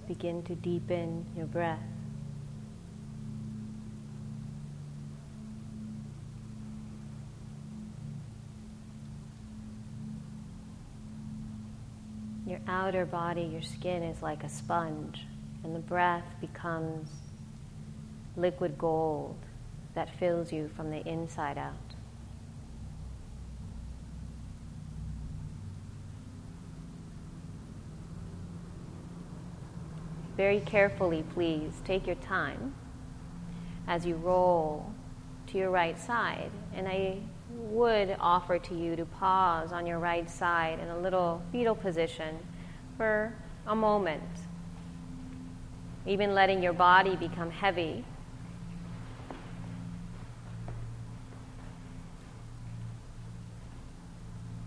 Begin 0.08 0.44
to 0.44 0.56
deepen 0.56 1.26
your 1.36 1.46
breath. 1.46 1.80
Your 12.46 12.60
outer 12.68 13.06
body, 13.06 13.44
your 13.44 13.62
skin 13.62 14.04
is 14.04 14.22
like 14.22 14.44
a 14.44 14.50
sponge, 14.50 15.26
and 15.64 15.76
the 15.76 15.80
breath 15.80 16.26
becomes 16.42 17.10
liquid 18.36 18.78
gold 18.78 19.38
that 19.96 20.10
fills 20.20 20.52
you 20.52 20.70
from 20.76 20.90
the 20.92 21.08
inside 21.08 21.58
out. 21.58 21.83
Very 30.36 30.62
carefully, 30.62 31.24
please, 31.34 31.82
take 31.86 32.08
your 32.08 32.16
time 32.16 32.74
as 33.88 34.06
you 34.06 34.16
roll 34.16 34.92
to 35.48 35.58
your 35.58 35.70
right 35.70 36.00
side. 36.00 36.50
And 36.76 36.88
I 36.88 37.18
would 37.52 38.16
offer 38.20 38.58
to 38.58 38.76
you 38.76 38.96
to 38.96 39.06
pause 39.06 39.72
on 39.72 39.86
your 39.86 40.00
right 40.00 40.30
side 40.30 40.80
in 40.80 40.88
a 40.88 40.98
little 40.98 41.42
fetal 41.52 41.76
position 41.76 42.40
for 42.98 43.34
a 43.68 43.76
moment, 43.76 44.24
even 46.06 46.34
letting 46.34 46.64
your 46.64 46.74
body 46.74 47.16
become 47.16 47.52
heavy. 47.52 48.04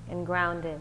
And 0.09 0.25
grounded. 0.25 0.81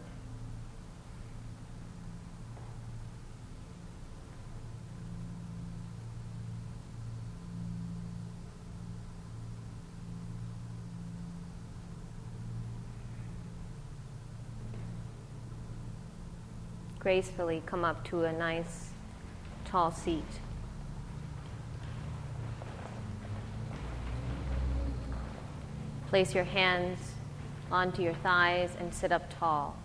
Gracefully 17.05 17.61
come 17.67 17.85
up 17.85 18.03
to 18.03 18.23
a 18.23 18.33
nice 18.33 18.89
tall 19.63 19.91
seat. 19.91 20.23
Place 26.07 26.33
your 26.33 26.45
hands 26.45 26.97
onto 27.71 28.01
your 28.01 28.15
thighs 28.15 28.71
and 28.79 28.91
sit 28.91 29.11
up 29.11 29.31
tall. 29.37 29.77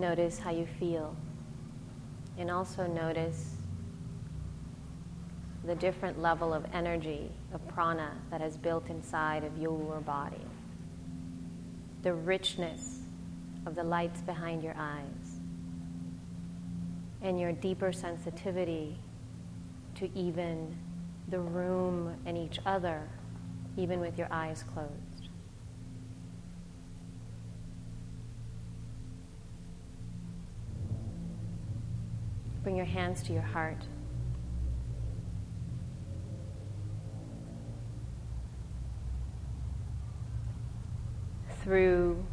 Notice 0.00 0.38
how 0.38 0.50
you 0.50 0.66
feel. 0.78 1.14
And 2.38 2.50
also 2.50 2.86
notice 2.86 3.56
the 5.66 5.74
different 5.74 6.18
level 6.22 6.54
of 6.54 6.64
energy, 6.72 7.30
of 7.52 7.68
prana 7.68 8.12
that 8.30 8.40
is 8.40 8.56
built 8.56 8.88
inside 8.88 9.44
of 9.44 9.58
your 9.58 10.00
body. 10.00 10.40
The 12.02 12.14
richness 12.14 13.00
of 13.66 13.74
the 13.74 13.84
lights 13.84 14.22
behind 14.22 14.62
your 14.62 14.74
eyes. 14.78 15.38
And 17.20 17.38
your 17.38 17.52
deeper 17.52 17.92
sensitivity 17.92 18.96
to 19.96 20.08
even 20.16 20.78
the 21.28 21.40
room 21.40 22.16
and 22.24 22.38
each 22.38 22.58
other, 22.64 23.06
even 23.76 24.00
with 24.00 24.16
your 24.16 24.28
eyes 24.30 24.64
closed. 24.72 24.99
Bring 32.70 32.76
your 32.76 32.86
hands 32.86 33.24
to 33.24 33.32
your 33.32 33.42
heart. 33.42 33.84
Through 41.64 42.24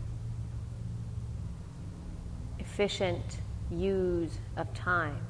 efficient 2.59 3.39
use 3.71 4.37
of 4.57 4.71
time 4.75 5.25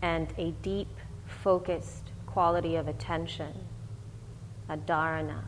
and 0.00 0.32
a 0.38 0.52
deep, 0.62 0.88
focused 1.26 2.12
quality 2.24 2.76
of 2.76 2.88
attention, 2.88 3.52
a 4.70 4.78
dharana, 4.78 5.42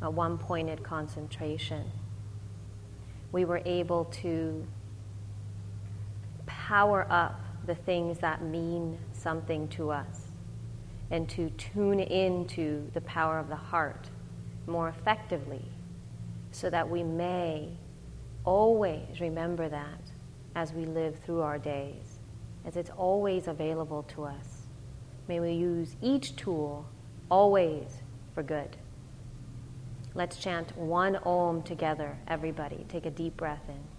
a 0.00 0.08
one 0.08 0.38
pointed 0.38 0.82
concentration, 0.82 1.84
we 3.30 3.44
were 3.44 3.60
able 3.66 4.06
to 4.06 4.66
power 6.68 7.06
up 7.08 7.40
the 7.66 7.74
things 7.74 8.18
that 8.18 8.42
mean 8.42 8.98
something 9.14 9.66
to 9.68 9.90
us 9.90 10.32
and 11.10 11.26
to 11.26 11.48
tune 11.50 11.98
into 11.98 12.90
the 12.92 13.00
power 13.00 13.38
of 13.38 13.48
the 13.48 13.56
heart 13.56 14.10
more 14.66 14.90
effectively 14.90 15.64
so 16.52 16.68
that 16.68 16.86
we 16.86 17.02
may 17.02 17.70
always 18.44 19.18
remember 19.18 19.66
that 19.66 20.10
as 20.56 20.74
we 20.74 20.84
live 20.84 21.18
through 21.24 21.40
our 21.40 21.56
days, 21.56 22.18
as 22.66 22.76
it's 22.76 22.90
always 22.90 23.48
available 23.48 24.02
to 24.02 24.24
us. 24.24 24.66
May 25.26 25.40
we 25.40 25.52
use 25.52 25.96
each 26.02 26.36
tool 26.36 26.84
always 27.30 28.02
for 28.34 28.42
good. 28.42 28.76
Let's 30.14 30.36
chant 30.36 30.76
one 30.76 31.16
Om 31.16 31.62
together, 31.62 32.18
everybody. 32.28 32.84
Take 32.90 33.06
a 33.06 33.10
deep 33.10 33.38
breath 33.38 33.66
in. 33.70 33.97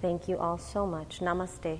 Thank 0.00 0.28
you 0.28 0.38
all 0.38 0.58
so 0.58 0.86
much. 0.86 1.20
Namaste. 1.20 1.78